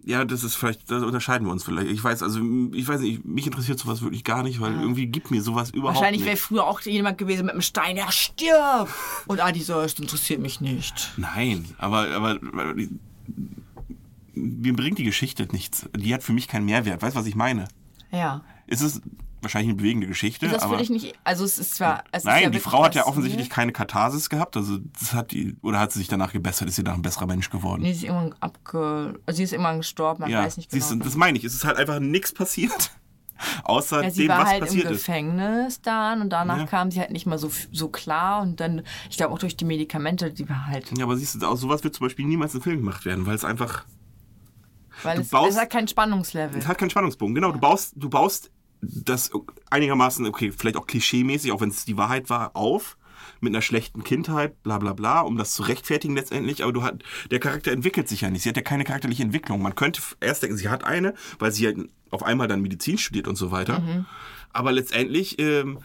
Ja, 0.04 0.24
das 0.24 0.44
ist 0.44 0.56
vielleicht, 0.56 0.92
da 0.92 0.98
unterscheiden 0.98 1.48
wir 1.48 1.52
uns 1.52 1.64
vielleicht. 1.64 1.90
Ich 1.90 2.04
weiß, 2.04 2.22
also 2.22 2.40
ich 2.74 2.88
weiß 2.88 3.02
nicht, 3.02 3.26
mich 3.26 3.48
interessiert 3.48 3.80
sowas 3.80 4.02
wirklich 4.02 4.24
gar 4.24 4.44
nicht, 4.44 4.60
weil 4.60 4.74
irgendwie 4.74 5.08
gibt 5.08 5.32
mir 5.32 5.42
sowas 5.42 5.72
überhaupt 5.72 5.98
Wahrscheinlich 5.98 6.26
wäre 6.26 6.38
früher 6.38 6.66
auch 6.66 6.82
jemand 6.82 7.18
gewesen 7.18 7.46
mit 7.46 7.54
einem 7.54 7.62
Stein, 7.62 7.98
ja, 7.98 8.12
stirb! 8.12 8.90
Und 9.26 9.40
Adi 9.40 9.62
so, 9.62 9.80
es 9.80 9.98
interessiert 9.98 10.42
mich 10.42 10.62
nicht. 10.62 11.14
Nein, 11.18 11.66
aber, 11.80 12.10
aber 12.12 12.38
mir 14.34 14.76
bringt 14.76 15.00
die 15.00 15.06
Geschichte 15.06 15.48
nichts. 15.52 15.90
Die 15.98 16.14
hat 16.14 16.22
für 16.22 16.34
mich 16.34 16.48
keinen 16.48 16.66
Mehrwert. 16.66 17.02
Weißt 17.02 17.16
du, 17.16 17.20
was 17.20 17.26
ich 17.26 17.36
meine? 17.36 17.68
Ja. 18.12 18.44
Es 18.68 18.82
ist 18.82 19.02
wahrscheinlich 19.46 19.70
eine 19.70 19.78
bewegende 19.78 20.08
Geschichte, 20.08 20.46
Ist 20.48 20.56
das 20.56 20.64
für 20.64 20.70
aber 20.70 20.78
dich 20.78 20.90
nicht, 20.90 21.14
also 21.24 21.46
es 21.46 21.58
ist 21.58 21.76
zwar, 21.76 22.04
es 22.12 22.20
ist 22.24 22.26
nein, 22.26 22.44
ja 22.44 22.50
die 22.50 22.60
Frau 22.60 22.84
hat 22.84 22.96
ja 22.96 23.06
offensichtlich 23.06 23.50
keine 23.50 23.72
Katharsis 23.72 24.30
gehabt. 24.30 24.58
Also 24.58 24.80
das 25.00 25.14
hat 25.14 25.32
die 25.32 25.56
oder 25.62 25.80
hat 25.80 25.92
sie 25.94 26.00
sich 26.00 26.08
danach 26.08 26.34
gebessert? 26.34 26.68
Ist 26.68 26.76
sie 26.76 26.84
danach 26.84 26.98
ein 26.98 27.02
besserer 27.04 27.28
Mensch 27.28 27.50
geworden? 27.50 27.82
Nee, 27.84 27.94
sie 27.94 28.00
ist 28.00 28.12
irgendwann 28.14 28.36
abge, 28.42 29.20
also 29.26 29.38
sie 29.38 29.44
ist 29.44 29.54
irgendwann 29.54 29.78
gestorben, 29.78 30.22
man 30.22 30.30
ja, 30.32 30.44
weiß 30.44 30.58
nicht 30.58 30.70
genau. 30.72 30.90
du, 30.90 30.96
das 30.98 31.16
meine 31.16 31.38
ich. 31.38 31.44
Es 31.44 31.54
ist 31.54 31.64
halt 31.66 31.78
einfach 31.78 32.00
nichts 32.00 32.34
passiert, 32.34 32.92
außer 33.64 34.04
Ja, 34.04 34.10
sie 34.12 34.22
dem, 34.24 34.30
war 34.30 34.40
was 34.42 34.48
halt 34.50 34.60
im 34.62 34.66
passiert 34.68 34.92
ist. 34.92 34.98
Gefängnis 35.06 35.82
dann 35.82 36.22
und 36.22 36.30
danach 36.32 36.58
Ja. 36.60 36.66
kam 36.66 36.92
sie 36.92 37.00
halt 37.00 37.12
nicht 37.12 37.26
mehr 37.26 37.38
so, 37.38 37.52
so 37.72 37.88
klar 37.90 38.42
und 38.42 38.60
dann, 38.60 38.82
ich 39.10 39.18
glaube 39.18 39.34
auch 39.34 39.40
durch 39.40 39.56
die 39.58 39.66
Medikamente, 39.66 40.32
die 40.32 40.48
war 40.50 40.68
halt, 40.68 40.98
Ja, 40.98 41.06
aber 41.06 41.16
siehst 41.18 41.42
du, 41.42 41.46
aus 41.48 41.60
sowas 41.62 41.84
wird 41.84 41.96
zum 41.96 42.06
Beispiel 42.06 42.26
niemals 42.26 42.54
ein 42.56 42.62
Film 42.62 42.78
gemacht 42.80 43.06
werden, 43.06 43.26
weil 43.26 43.36
es 43.36 43.44
einfach 43.46 43.86
weil 45.04 45.20
es, 45.20 45.30
baust- 45.30 45.50
es 45.50 45.58
hat 45.60 45.70
kein 45.70 45.88
Spannungslevel. 45.90 46.58
Es 46.58 46.68
hat 46.68 46.78
keinen 46.78 46.90
Spannungsbogen. 46.90 47.36
Genau, 47.36 47.52
du 47.52 47.60
baust, 47.60 47.94
du 47.98 48.10
baust 48.10 48.50
das 48.82 49.32
einigermaßen, 49.70 50.26
okay, 50.26 50.52
vielleicht 50.52 50.78
auch 50.78 50.88
klischeemäßig, 50.88 51.52
auch 51.52 51.62
wenn 51.62 51.70
es 51.70 51.86
die 51.86 51.98
Wahrheit 51.98 52.30
war, 52.30 52.56
auf 52.56 52.98
mit 53.42 53.54
einer 53.54 53.62
schlechten 53.62 54.04
Kindheit, 54.04 54.62
bla 54.64 54.78
bla 54.78 54.94
bla, 54.94 55.22
um 55.22 55.38
das 55.38 55.54
zu 55.54 55.64
rechtfertigen 55.64 56.16
letztendlich, 56.16 56.64
aber 56.64 56.74
du 56.74 56.84
hat, 56.84 57.04
der 57.32 57.40
Charakter 57.40 57.72
entwickelt 57.72 58.08
sich 58.08 58.22
ja 58.22 58.30
nicht. 58.30 58.44
Sie 58.44 58.50
hat 58.50 58.58
ja 58.58 58.64
keine 58.64 58.84
charakterliche 58.84 59.24
Entwicklung. 59.24 59.62
Man 59.62 59.76
könnte 59.76 60.02
erst 60.20 60.44
denken, 60.44 60.58
sie 60.58 60.70
hat 60.70 60.84
eine, 60.84 61.14
weil 61.40 61.52
sie 61.52 61.66
halt 61.66 61.90
auf 62.12 62.24
einmal 62.24 62.48
dann 62.48 62.62
Medizin 62.62 62.98
studiert 62.98 63.28
und 63.28 63.36
so 63.36 63.52
weiter. 63.52 63.82
Aber 64.54 64.72
letztendlich 64.72 65.40
ähm, 65.40 65.80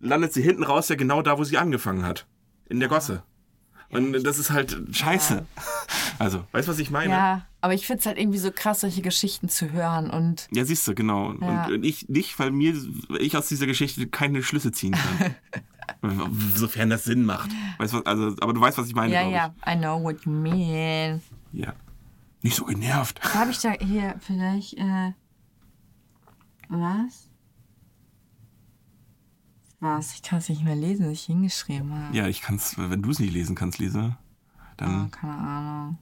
landet 0.00 0.32
sie 0.32 0.42
hinten 0.42 0.62
raus 0.62 0.88
ja 0.88 0.96
genau 0.96 1.22
da, 1.22 1.38
wo 1.38 1.44
sie 1.44 1.58
angefangen 1.58 2.04
hat. 2.04 2.26
In 2.68 2.80
der 2.80 2.88
Gosse. 2.88 3.22
Und 3.90 4.24
das 4.24 4.38
ist 4.38 4.50
halt 4.50 4.80
scheiße. 4.90 5.44
Also, 6.22 6.44
weißt 6.52 6.68
du, 6.68 6.72
was 6.72 6.78
ich 6.78 6.90
meine? 6.90 7.12
Ja, 7.12 7.46
aber 7.60 7.74
ich 7.74 7.86
finde 7.86 8.00
es 8.00 8.06
halt 8.06 8.18
irgendwie 8.18 8.38
so 8.38 8.50
krass, 8.52 8.80
solche 8.80 9.02
Geschichten 9.02 9.48
zu 9.48 9.70
hören 9.72 10.10
und 10.10 10.48
Ja, 10.52 10.64
siehst 10.64 10.86
du, 10.86 10.94
genau. 10.94 11.32
Ja. 11.40 11.66
Und 11.66 11.84
ich 11.84 12.08
nicht, 12.08 12.38
weil 12.38 12.50
mir 12.50 12.74
ich 13.18 13.36
aus 13.36 13.48
dieser 13.48 13.66
Geschichte 13.66 14.06
keine 14.06 14.42
Schlüsse 14.42 14.72
ziehen 14.72 14.92
kann. 14.92 15.34
Sofern 16.54 16.90
das 16.90 17.04
Sinn 17.04 17.24
macht. 17.24 17.50
Weißt 17.78 17.92
du, 17.92 17.98
was- 17.98 18.06
also, 18.06 18.36
aber 18.40 18.52
du 18.52 18.60
weißt, 18.60 18.78
was 18.78 18.86
ich 18.88 18.94
meine, 18.94 19.12
ja, 19.12 19.28
ja, 19.28 19.54
I 19.66 19.76
know 19.76 20.00
what 20.02 20.24
you 20.24 20.30
mean. 20.32 21.20
ich. 21.52 21.60
Ja. 21.60 21.74
Nicht 22.42 22.56
so 22.56 22.64
genervt. 22.64 23.20
Habe 23.34 23.50
ich 23.50 23.58
da 23.60 23.72
hier 23.72 24.16
vielleicht, 24.20 24.74
äh, 24.78 25.12
was? 26.68 27.28
Was? 29.80 30.14
Ich 30.14 30.22
kann 30.22 30.38
es 30.38 30.48
nicht 30.48 30.62
mehr 30.64 30.76
lesen, 30.76 31.06
was 31.06 31.12
ich 31.12 31.24
hingeschrieben 31.24 31.92
habe. 31.92 32.16
Ja, 32.16 32.26
ich 32.28 32.40
kann's, 32.40 32.76
wenn 32.78 33.02
du 33.02 33.10
es 33.10 33.18
nicht 33.18 33.32
lesen 33.32 33.54
kannst, 33.56 33.78
Lisa, 33.78 34.16
dann 34.76 35.06
Oh, 35.06 35.08
keine 35.10 35.34
Ahnung. 35.34 35.98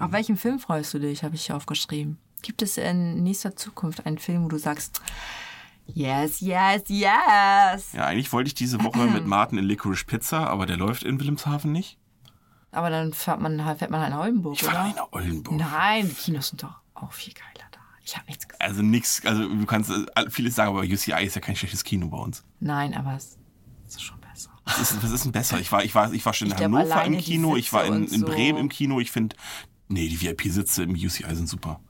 Auf 0.00 0.12
welchen 0.12 0.36
Film 0.36 0.58
freust 0.58 0.92
du 0.94 0.98
dich, 0.98 1.22
habe 1.24 1.34
ich 1.34 1.46
hier 1.46 1.56
aufgeschrieben. 1.56 2.18
Gibt 2.42 2.62
es 2.62 2.76
in 2.76 3.22
nächster 3.22 3.56
Zukunft 3.56 4.04
einen 4.06 4.18
Film, 4.18 4.44
wo 4.44 4.48
du 4.48 4.58
sagst, 4.58 5.00
yes, 5.86 6.40
yes, 6.40 6.82
yes? 6.88 7.92
Ja, 7.92 8.04
eigentlich 8.06 8.32
wollte 8.32 8.48
ich 8.48 8.54
diese 8.54 8.82
Woche 8.82 8.98
mit 9.06 9.26
Martin 9.26 9.58
in 9.58 9.64
Licorice 9.64 10.04
Pizza, 10.04 10.46
aber 10.48 10.66
der 10.66 10.76
läuft 10.76 11.04
in 11.04 11.18
Wilhelmshaven 11.18 11.72
nicht. 11.72 11.98
Aber 12.70 12.90
dann 12.90 13.12
fährt 13.12 13.40
man, 13.40 13.58
fährt 13.78 13.90
man 13.90 14.00
halt 14.00 14.10
nach 14.10 14.20
Oldenburg, 14.20 14.56
Ich 14.60 14.66
oder? 14.68 14.84
nicht 14.84 14.96
nach 14.96 15.12
Oldenburg. 15.12 15.56
Nein, 15.56 16.08
die 16.08 16.14
Kinos 16.14 16.48
sind 16.48 16.62
doch 16.64 16.74
auch 16.94 17.12
viel 17.12 17.32
geiler 17.32 17.68
da. 17.70 17.78
Ich 18.04 18.16
habe 18.16 18.26
nichts 18.26 18.48
gesagt. 18.48 18.62
Also 18.62 18.82
nix, 18.82 19.24
also 19.24 19.48
du 19.48 19.64
kannst 19.64 19.90
äh, 19.90 20.28
vieles 20.28 20.56
sagen, 20.56 20.70
aber 20.70 20.80
UCI 20.80 21.24
ist 21.24 21.36
ja 21.36 21.40
kein 21.40 21.54
schlechtes 21.54 21.84
Kino 21.84 22.08
bei 22.08 22.18
uns. 22.18 22.42
Nein, 22.58 22.92
aber 22.94 23.14
es 23.14 23.38
ist 23.86 24.02
schon 24.02 24.20
besser. 24.20 24.50
Was 24.64 24.80
ist, 24.80 25.02
was 25.02 25.10
ist 25.12 25.24
denn 25.24 25.32
besser? 25.32 25.60
Ich 25.60 25.70
war, 25.70 25.84
ich 25.84 25.94
war, 25.94 26.12
ich 26.12 26.26
war 26.26 26.34
schon 26.34 26.48
in 26.48 26.54
Ich 26.56 26.62
Hannover 26.62 27.04
im 27.04 27.18
Kino, 27.18 27.54
ich 27.56 27.72
war 27.72 27.84
in, 27.84 27.94
in 27.94 28.02
und 28.02 28.08
so. 28.10 28.26
Bremen 28.26 28.58
im 28.58 28.68
Kino. 28.68 28.98
Ich 28.98 29.12
finde, 29.12 29.36
nee, 29.88 30.08
die 30.08 30.20
VIP-Sitze 30.20 30.82
im 30.82 30.92
UCI 30.92 31.34
sind 31.34 31.48
super. 31.48 31.80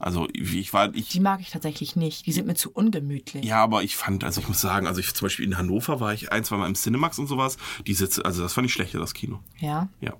Also 0.00 0.28
ich 0.32 0.72
war, 0.72 0.94
ich, 0.94 1.08
Die 1.08 1.18
mag 1.20 1.40
ich 1.40 1.50
tatsächlich 1.50 1.96
nicht. 1.96 2.24
Die 2.26 2.32
sind 2.32 2.46
mir 2.46 2.54
zu 2.54 2.70
ungemütlich. 2.70 3.44
ja, 3.44 3.62
aber 3.62 3.82
ich 3.82 3.96
fand, 3.96 4.22
also 4.22 4.40
ich 4.40 4.46
muss 4.46 4.60
sagen, 4.60 4.86
also 4.86 5.00
ich 5.00 5.12
zum 5.12 5.26
Beispiel 5.26 5.44
in 5.44 5.58
Hannover 5.58 5.98
war 5.98 6.14
ich 6.14 6.30
ein, 6.30 6.44
zwei 6.44 6.56
Mal 6.56 6.68
im 6.68 6.74
Cinemax 6.74 7.18
und 7.18 7.26
sowas. 7.26 7.56
Die 7.86 7.94
Sitze, 7.94 8.24
also 8.24 8.42
das 8.42 8.52
fand 8.52 8.66
ich 8.66 8.72
schlechter, 8.72 9.00
das 9.00 9.12
Kino. 9.12 9.40
Ja? 9.58 9.88
Ja. 10.00 10.14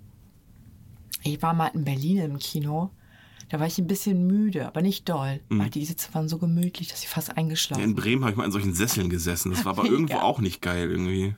Ich 1.22 1.40
war 1.42 1.54
mal 1.54 1.68
in 1.68 1.84
Berlin 1.84 2.18
im 2.18 2.38
Kino. 2.38 2.90
Da 3.50 3.58
war 3.60 3.66
ich 3.66 3.78
ein 3.78 3.86
bisschen 3.86 4.26
müde, 4.26 4.66
aber 4.66 4.82
nicht 4.82 5.08
doll. 5.08 5.40
Weil 5.48 5.70
die 5.70 5.84
Sitze 5.84 6.12
waren 6.12 6.28
so 6.28 6.38
gemütlich, 6.38 6.88
dass 6.88 7.02
ich 7.02 7.08
fast 7.08 7.28
ja 7.28 7.34
eingeschlafen 7.34 7.82
in 7.82 7.94
Bremen 7.94 8.22
habe 8.22 8.32
ich 8.32 8.36
mal 8.36 8.44
in 8.44 8.52
solchen 8.52 8.74
Sesseln 8.74 9.08
gesessen. 9.08 9.50
Das 9.52 9.64
war 9.64 9.78
aber 9.78 9.84
irgendwo 9.88 10.16
auch 10.16 10.40
nicht 10.40 10.60
geil 10.60 10.90
irgendwie. 10.90 11.34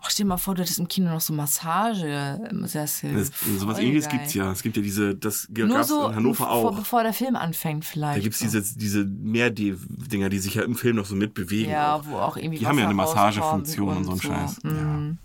Ach, 0.00 0.10
stell 0.10 0.24
dir 0.24 0.28
mal 0.28 0.36
vor, 0.36 0.54
du 0.54 0.62
hättest 0.62 0.78
im 0.78 0.86
Kino 0.88 1.10
noch 1.10 1.20
so 1.20 1.32
Massage 1.32 2.38
Sessel. 2.64 3.14
Das, 3.14 3.30
sowas 3.58 3.76
Voll 3.76 3.84
ähnliches 3.86 4.08
geil. 4.08 4.18
gibt's 4.18 4.34
ja. 4.34 4.52
Es 4.52 4.62
gibt 4.62 4.76
ja 4.76 4.82
diese, 4.82 5.14
das 5.16 5.48
Nur 5.48 5.68
gab's 5.68 5.88
so 5.88 6.08
in 6.08 6.14
Hannover 6.16 6.50
auch. 6.50 6.76
bevor 6.76 7.02
der 7.02 7.12
Film 7.12 7.34
anfängt 7.36 7.84
vielleicht. 7.84 8.18
Da 8.18 8.22
gibt's 8.22 8.38
diese, 8.38 8.62
diese 8.62 9.04
Mehr-Dinger, 9.04 10.28
die 10.28 10.38
sich 10.38 10.54
ja 10.54 10.62
im 10.62 10.76
Film 10.76 10.96
noch 10.96 11.06
so 11.06 11.16
mitbewegen. 11.16 11.70
Ja, 11.72 11.96
auch. 11.96 12.06
wo 12.06 12.16
auch 12.18 12.36
irgendwie 12.36 12.58
Die 12.58 12.66
haben 12.66 12.78
ja 12.78 12.88
eine 12.88 12.96
Wasser 12.96 13.14
Massagefunktion 13.16 13.96
und 13.96 14.08
rauskommt 14.08 14.22
so 14.22 14.28
einen 14.28 14.48
Scheiß. 14.48 14.64
Mm. 14.64 15.18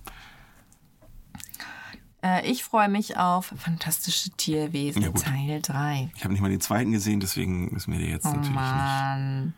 Äh, 2.23 2.49
ich 2.49 2.63
freue 2.63 2.89
mich 2.89 3.17
auf 3.17 3.53
Fantastische 3.57 4.31
Tierwesen 4.31 5.01
Ja. 5.01 5.11
Teil 5.11 5.61
3. 5.61 6.09
Ich 6.15 6.23
habe 6.23 6.31
nicht 6.33 6.41
mal 6.41 6.49
den 6.49 6.61
zweiten 6.61 6.91
gesehen, 6.91 7.19
deswegen 7.19 7.69
ist 7.75 7.87
mir 7.87 7.99
der 7.99 8.07
jetzt 8.09 8.25
Oh 8.25 8.29
natürlich 8.29 8.47
nicht. 8.49 8.55
Mann. 8.55 9.53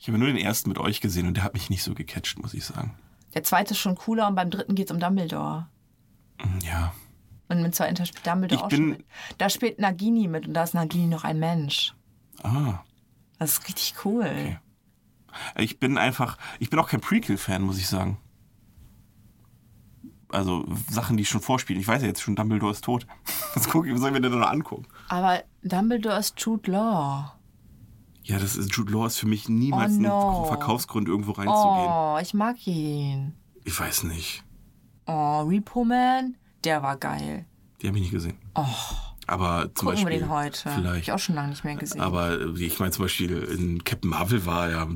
Ich 0.00 0.08
habe 0.08 0.18
nur 0.18 0.28
den 0.28 0.36
ersten 0.36 0.68
mit 0.68 0.78
euch 0.78 1.00
gesehen 1.00 1.26
und 1.26 1.34
der 1.36 1.44
hat 1.44 1.54
mich 1.54 1.70
nicht 1.70 1.82
so 1.82 1.94
gecatcht, 1.94 2.38
muss 2.40 2.54
ich 2.54 2.64
sagen. 2.64 2.94
Der 3.34 3.42
zweite 3.44 3.74
ist 3.74 3.78
schon 3.78 3.94
cooler 3.94 4.28
und 4.28 4.34
beim 4.34 4.50
dritten 4.50 4.74
geht 4.74 4.88
es 4.88 4.94
um 4.94 5.00
Dumbledore. 5.00 5.66
Hm, 6.40 6.58
Ja. 6.62 6.92
Und 7.50 7.64
im 7.64 7.72
zweiten 7.72 7.94
Teil 7.94 8.04
spielt 8.06 8.26
Dumbledore 8.26 8.60
Ich 8.60 8.64
auch 8.66 8.70
schon 8.70 8.90
mit. 8.90 9.04
Da 9.38 9.48
spielt 9.48 9.78
Nagini 9.78 10.28
mit 10.28 10.46
und 10.46 10.52
da 10.54 10.64
ist 10.64 10.74
Nagini 10.74 11.06
noch 11.06 11.24
ein 11.24 11.38
Mensch. 11.38 11.94
Ah. 12.42 12.80
Das 13.38 13.52
ist 13.52 13.66
richtig 13.68 13.94
cool. 14.04 14.58
Ich 15.56 15.78
bin 15.78 15.96
einfach, 15.98 16.36
ich 16.58 16.68
bin 16.68 16.78
auch 16.78 16.88
kein 16.88 17.00
Prequel-Fan, 17.00 17.62
muss 17.62 17.78
ich 17.78 17.86
sagen. 17.88 18.18
Also 20.30 20.66
Sachen, 20.90 21.16
die 21.16 21.24
schon 21.24 21.40
vorspielen. 21.40 21.80
Ich 21.80 21.88
weiß 21.88 22.02
ja 22.02 22.08
jetzt 22.08 22.20
schon, 22.20 22.36
Dumbledore 22.36 22.72
ist 22.72 22.84
tot. 22.84 23.06
Was 23.54 23.68
gucke 23.68 23.88
ich, 23.90 23.98
sollen 23.98 24.12
wir 24.14 24.20
denn 24.20 24.32
da 24.32 24.38
noch 24.38 24.50
angucken? 24.50 24.86
Aber 25.08 25.42
Dumbledore 25.62 26.18
ist 26.18 26.38
Jude 26.40 26.70
Law. 26.70 27.32
Ja, 28.28 28.38
das 28.38 28.56
ist 28.56 28.76
Jude 28.76 28.92
Law 28.92 29.06
ist 29.06 29.16
für 29.18 29.26
mich 29.26 29.48
niemals 29.48 29.94
Oh, 29.96 30.00
no. 30.00 30.42
ein 30.42 30.48
Verkaufsgrund, 30.48 31.08
irgendwo 31.08 31.32
reinzugehen. 31.32 31.88
Oh, 31.90 32.18
ich 32.20 32.34
mag 32.34 32.66
ihn. 32.66 33.32
Ich 33.64 33.78
weiß 33.80 34.02
nicht. 34.02 34.44
Oh, 35.06 35.40
Repo 35.48 35.82
Man, 35.84 36.36
der 36.62 36.82
war 36.82 36.98
geil. 36.98 37.46
Die 37.80 37.86
habe 37.88 37.96
ich 37.96 38.02
nicht 38.02 38.12
gesehen. 38.12 38.36
Aber 39.26 39.70
zum 39.74 39.88
Gucken 39.88 40.04
Beispiel. 40.04 40.10
wir 40.10 40.18
den 40.18 40.28
heute. 40.28 40.64
Hab 40.66 40.74
Vielleicht. 40.74 41.02
ich 41.04 41.12
auch 41.12 41.18
schon 41.18 41.36
lange 41.36 41.48
nicht 41.48 41.64
mehr 41.64 41.76
gesehen. 41.76 42.02
Aber 42.02 42.38
äh, 42.38 42.60
ich 42.62 42.78
meine 42.78 42.92
zum 42.92 43.06
Beispiel 43.06 43.30
in 43.44 43.82
Captain 43.84 44.10
Marvel 44.10 44.44
war 44.44 44.68
ja. 44.70 44.86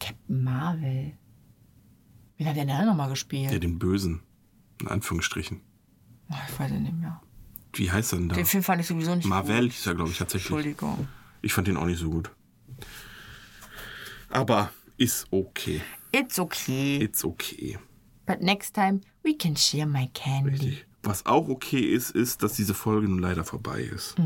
Captain 0.00 0.42
Marvel. 0.42 1.12
Wen 2.36 2.48
hat 2.48 2.56
der 2.56 2.64
denn 2.64 2.86
nochmal 2.86 3.10
gespielt? 3.10 3.52
Der 3.52 3.60
den 3.60 3.78
Bösen. 3.78 4.22
In 4.80 4.88
Anführungsstrichen. 4.88 5.60
Oh, 6.30 6.34
ich 6.48 6.58
weiß 6.58 6.72
nicht 6.72 6.94
mehr. 6.94 7.20
Wie 7.74 7.92
heißt 7.92 8.12
er 8.12 8.18
denn 8.18 8.28
da? 8.28 8.34
Den 8.34 8.46
Film 8.46 8.64
fand 8.64 8.80
ich 8.80 8.88
sowieso 8.88 9.14
nicht 9.14 9.26
Marvel 9.28 9.62
gut. 9.62 9.72
hieß 9.72 9.86
er, 9.86 9.94
glaube 9.94 10.10
ich, 10.10 10.18
tatsächlich. 10.18 10.50
Entschuldigung. 10.50 11.06
Ich 11.44 11.52
fand 11.52 11.68
den 11.68 11.76
auch 11.76 11.84
nicht 11.84 11.98
so 11.98 12.08
gut. 12.08 12.30
Aber 14.30 14.70
ist 14.96 15.26
okay. 15.30 15.82
It's 16.10 16.38
okay. 16.38 16.96
It's 16.96 17.22
okay. 17.22 17.78
But 18.24 18.40
next 18.40 18.74
time 18.74 19.02
we 19.22 19.36
can 19.36 19.54
share 19.54 19.84
my 19.84 20.08
candy. 20.14 20.50
Richtig. 20.50 20.86
Was 21.02 21.26
auch 21.26 21.48
okay 21.48 21.80
ist, 21.80 22.12
ist, 22.12 22.42
dass 22.42 22.54
diese 22.54 22.72
Folge 22.72 23.08
nun 23.08 23.18
leider 23.18 23.44
vorbei 23.44 23.82
ist. 23.82 24.16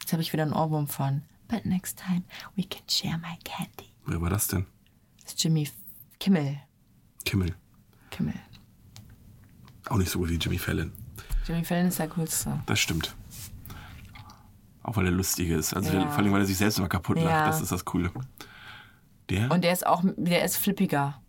Jetzt 0.00 0.12
habe 0.12 0.22
ich 0.22 0.32
wieder 0.32 0.44
einen 0.44 0.52
Ohrwurm 0.52 0.86
von. 0.86 1.22
But 1.48 1.66
next 1.66 1.98
time 1.98 2.22
we 2.54 2.62
can 2.62 2.88
share 2.88 3.18
my 3.18 3.36
candy. 3.42 3.92
Wer 4.06 4.20
war 4.20 4.30
das 4.30 4.46
denn? 4.46 4.66
Das 5.22 5.32
ist 5.32 5.42
Jimmy 5.42 5.68
Kimmel. 6.20 6.60
Kimmel. 7.24 7.56
Kimmel. 8.10 8.34
Auch 9.88 9.96
nicht 9.96 10.10
so 10.10 10.20
gut 10.20 10.30
wie 10.30 10.36
Jimmy 10.36 10.58
Fallon. 10.58 10.92
Jimmy 11.44 11.64
Fallon 11.64 11.88
ist 11.88 11.98
der 11.98 12.08
coolste. 12.08 12.62
Das 12.66 12.78
stimmt. 12.78 13.16
Auch 14.82 14.96
weil 14.96 15.06
er 15.06 15.12
lustige 15.12 15.54
ist. 15.54 15.74
Also 15.74 15.92
Ja. 15.92 16.08
vor 16.08 16.18
allem, 16.18 16.32
weil 16.32 16.40
er 16.40 16.46
sich 16.46 16.56
selbst 16.58 16.78
immer 16.78 16.88
kaputt 16.88 17.16
lacht. 17.18 17.28
Ja. 17.28 17.46
Das 17.46 17.60
ist 17.60 17.70
das 17.72 17.84
Coole. 17.84 18.10
Der? 19.30 19.50
Und 19.50 19.62
der 19.64 19.72
ist 19.72 19.86
auch, 19.86 20.02
der 20.16 20.44
ist 20.44 20.56
flippiger. 20.56 21.20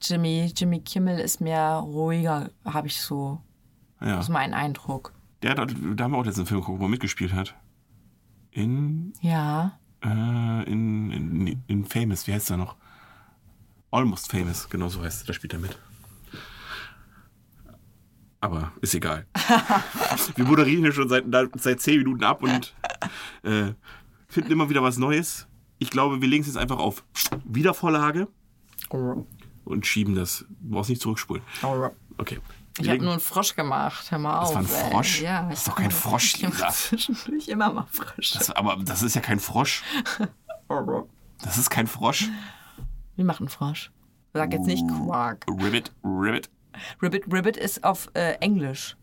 Jimmy, 0.00 0.52
Jimmy 0.56 0.80
Kimmel 0.80 1.18
ist 1.18 1.40
mehr 1.40 1.72
ruhiger, 1.84 2.50
habe 2.64 2.86
ich 2.86 3.00
so. 3.00 3.42
ja. 4.00 4.16
Das 4.16 4.26
ist 4.26 4.30
mein 4.30 4.54
Eindruck. 4.54 5.12
Der 5.42 5.50
hat, 5.50 5.58
da 5.58 6.04
haben 6.04 6.12
wir 6.12 6.18
auch 6.18 6.24
letzten 6.24 6.46
Film 6.46 6.60
geguckt, 6.60 6.80
wo 6.80 6.84
er 6.86 6.88
mitgespielt 6.88 7.32
hat. 7.32 7.54
In, 8.50 9.12
Ja. 9.20 9.78
äh, 10.04 10.08
in, 10.70 11.10
in, 11.10 11.62
in 11.66 11.84
Famous, 11.84 12.26
wie 12.26 12.32
heißt 12.32 12.50
er 12.50 12.56
noch? 12.56 12.76
Almost 13.90 14.30
Famous, 14.30 14.68
genau 14.68 14.88
so 14.88 15.02
heißt 15.02 15.22
er, 15.22 15.26
da 15.28 15.32
spielt 15.32 15.52
er 15.52 15.58
mit. 15.58 15.78
Aber 18.40 18.72
ist 18.80 18.94
egal. 18.94 19.26
wir 20.36 20.44
moderieren 20.44 20.82
hier 20.82 20.92
schon 20.92 21.08
seit, 21.08 21.24
seit 21.56 21.80
10 21.80 21.98
Minuten 21.98 22.24
ab 22.24 22.42
und 22.42 22.74
äh, 23.42 23.72
finden 24.28 24.52
immer 24.52 24.70
wieder 24.70 24.82
was 24.82 24.96
Neues. 24.96 25.46
Ich 25.78 25.90
glaube, 25.90 26.20
wir 26.20 26.28
legen 26.28 26.42
es 26.42 26.46
jetzt 26.48 26.56
einfach 26.56 26.78
auf 26.78 27.04
Wiedervorlage 27.44 28.28
und 29.64 29.86
schieben 29.86 30.14
das. 30.14 30.44
Du 30.60 30.70
brauchst 30.70 30.90
nicht 30.90 31.02
zurückspulen. 31.02 31.42
Okay. 32.16 32.38
Ich 32.78 32.84
Wir 32.84 32.92
habe 32.92 33.02
nur 33.02 33.12
einen 33.12 33.20
Frosch 33.20 33.56
gemacht. 33.56 34.10
Hör 34.10 34.18
mal 34.18 34.38
auf. 34.38 34.54
Das 34.54 34.54
war 34.54 34.60
ein 34.62 34.84
ey. 34.86 34.90
Frosch? 34.92 35.20
Ja, 35.20 35.48
Das 35.48 35.58
ist 35.60 35.68
doch 35.68 35.74
kein 35.74 35.90
Frosch, 35.90 36.36
Lisa. 36.38 36.68
zwischendurch 36.72 37.48
immer 37.48 37.72
mal 37.72 37.86
Frosch. 37.90 38.32
das, 38.32 38.50
aber 38.50 38.76
das 38.76 39.02
ist 39.02 39.14
ja 39.16 39.20
kein 39.20 39.40
Frosch. 39.40 39.82
Das 41.42 41.58
ist 41.58 41.70
kein 41.70 41.88
Frosch. 41.88 42.28
Wie 43.16 43.24
macht 43.24 43.40
ein 43.40 43.48
Frosch? 43.48 43.90
Sag 44.32 44.52
jetzt 44.52 44.66
nicht 44.66 44.84
Quark. 44.86 45.44
Ribbit, 45.48 45.92
Ribbit. 46.04 46.48
Ribbit, 47.02 47.24
Ribbit 47.32 47.56
ist 47.56 47.84
auf 47.84 48.10
äh, 48.14 48.32
Englisch. 48.40 48.96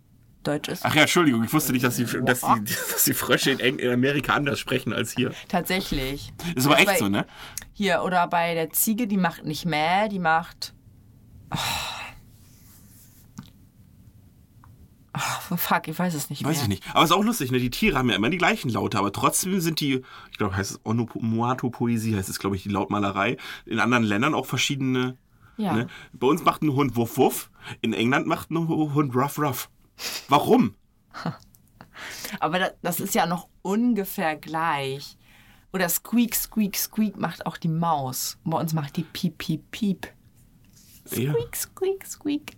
Deutsch 0.43 0.69
ist 0.69 0.85
Ach 0.85 0.93
ja, 0.93 1.01
Entschuldigung, 1.01 1.43
ich 1.43 1.51
wusste 1.53 1.73
nicht, 1.73 1.83
dass 1.83 1.95
die, 1.95 2.05
dass 2.05 2.41
die, 2.41 2.63
dass 2.91 3.03
die 3.03 3.13
Frösche 3.15 3.49
in, 3.51 3.59
Eng 3.59 3.79
in 3.79 3.91
Amerika 3.91 4.33
anders 4.33 4.59
sprechen 4.59 4.93
als 4.93 5.11
hier. 5.11 5.33
tatsächlich. 5.47 6.31
Ist 6.55 6.67
aber 6.67 6.75
Also 6.75 6.77
echt 6.77 6.85
bei- 6.85 6.97
so, 6.99 7.09
ne? 7.09 7.25
Hier, 7.73 8.03
oder 8.03 8.27
bei 8.27 8.53
der 8.53 8.69
Ziege, 8.69 9.07
die 9.07 9.17
macht 9.17 9.43
nicht 9.43 9.65
mehr, 9.65 10.07
die 10.07 10.19
macht. 10.19 10.73
Oh. 11.51 11.57
fuck, 15.57 15.87
ich 15.87 15.97
weiß 15.97 16.13
es 16.13 16.29
nicht 16.29 16.43
Weiß 16.43 16.55
mehr. 16.57 16.63
ich 16.63 16.67
nicht. 16.67 16.83
Aber 16.93 17.03
ist 17.05 17.11
auch 17.11 17.23
lustig, 17.23 17.51
ne? 17.51 17.59
Die 17.59 17.69
Tiere 17.69 17.97
haben 17.97 18.09
ja 18.09 18.15
immer 18.15 18.29
die 18.29 18.37
gleichen 18.37 18.69
Laute, 18.69 18.97
aber 18.99 19.11
trotzdem 19.13 19.59
sind 19.61 19.79
die, 19.79 20.03
ich 20.31 20.37
glaube, 20.37 20.55
heißt 20.57 20.71
es 20.71 20.79
Onomatopoesie, 20.83 22.15
heißt 22.15 22.27
es, 22.29 22.39
glaube 22.39 22.55
ich, 22.57 22.63
die 22.63 22.69
Lautmalerei. 22.69 23.37
In 23.65 23.79
anderen 23.79 24.03
Ländern 24.03 24.33
auch 24.33 24.45
verschiedene. 24.45 25.17
Ja. 25.57 25.73
Ne? 25.73 25.87
Bei 26.13 26.27
uns 26.27 26.43
macht 26.43 26.61
ein 26.61 26.73
Hund 26.73 26.95
Wuff 26.95 27.17
Wuff, 27.17 27.49
in 27.81 27.93
England 27.93 28.27
macht 28.27 28.51
ein 28.51 28.67
Hund 28.67 29.15
Ruff 29.15 29.37
Ruff. 29.39 29.69
Warum? 30.27 30.75
Aber 32.39 32.71
das, 32.81 32.99
ist 32.99 33.15
ja 33.15 33.25
noch 33.25 33.47
ungefähr 33.61 34.35
gleich. 34.35 35.17
Oder 35.71 35.87
Squeak, 35.89 36.35
Squeak, 36.35 36.75
Squeak 36.77 37.17
macht 37.17 37.45
auch 37.45 37.57
die 37.57 37.67
Maus. 37.69 38.37
Bei 38.43 38.59
uns 38.59 38.73
macht 38.73 38.97
die 38.97 39.03
Piep, 39.03 39.37
Piep, 39.37 39.71
Piep. 39.71 40.07
Ja, 41.11 41.31
Squeak, 41.33 41.55
Squeak, 41.55 42.05
Squeak. 42.05 42.57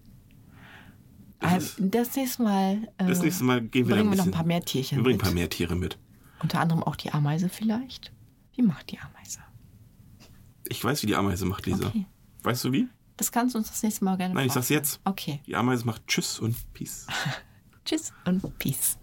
Das 1.40 1.52
Ähm, 1.52 1.58
ist- 1.58 1.96
Das 1.96 2.16
nächste 2.16 2.44
Mal. 2.44 2.88
Äh, 2.98 3.08
das 3.08 3.22
nächste 3.22 3.44
Mal 3.44 3.62
gehen 3.62 3.88
wir 3.88 3.96
bringen 3.96 4.10
wir 4.10 4.18
noch 4.18 4.26
ein 4.26 4.32
paar 4.32 4.46
mehr 4.46 4.62
Tierchen 4.62 4.98
Wir 4.98 5.04
bringen 5.04 5.16
ein 5.16 5.18
mit. 5.18 5.24
paar 5.26 5.34
mehr 5.34 5.50
Tiere 5.50 5.76
mit. 5.76 5.98
Unter 6.42 6.60
anderem 6.60 6.84
auch 6.84 6.96
die 6.96 7.12
Ameise 7.12 7.50
vielleicht. 7.50 8.12
Wie 8.56 8.62
macht 8.64 8.92
die 8.92 9.00
Ameise? 9.00 9.40
Ich 10.70 10.84
weiß, 10.84 11.02
wie 11.04 11.08
die 11.08 11.16
Ameise 11.16 11.46
macht, 11.46 11.66
Lisa. 11.66 11.88
Okay. 11.88 12.06
Weißt 12.48 12.64
du 12.64 12.72
wie? 12.72 12.88
Das 13.18 13.30
kannst 13.30 13.56
du 13.56 13.60
uns 13.60 13.68
das 13.68 13.84
nächste 13.84 14.06
Mal 14.06 14.16
gerne 14.16 14.34
Nein, 14.34 14.48
ich 14.48 14.54
sag's 14.54 14.68
vorstellen. 14.68 14.84
jetzt. 14.84 15.02
Okay. 15.04 15.42
Die 15.48 15.56
Ameise 15.58 15.86
macht 15.86 16.08
Tschüss 16.08 16.40
und 16.40 16.56
Peace. 16.74 17.06
Tschüss 17.86 18.14
und 18.24 18.58
Peace. 18.58 18.98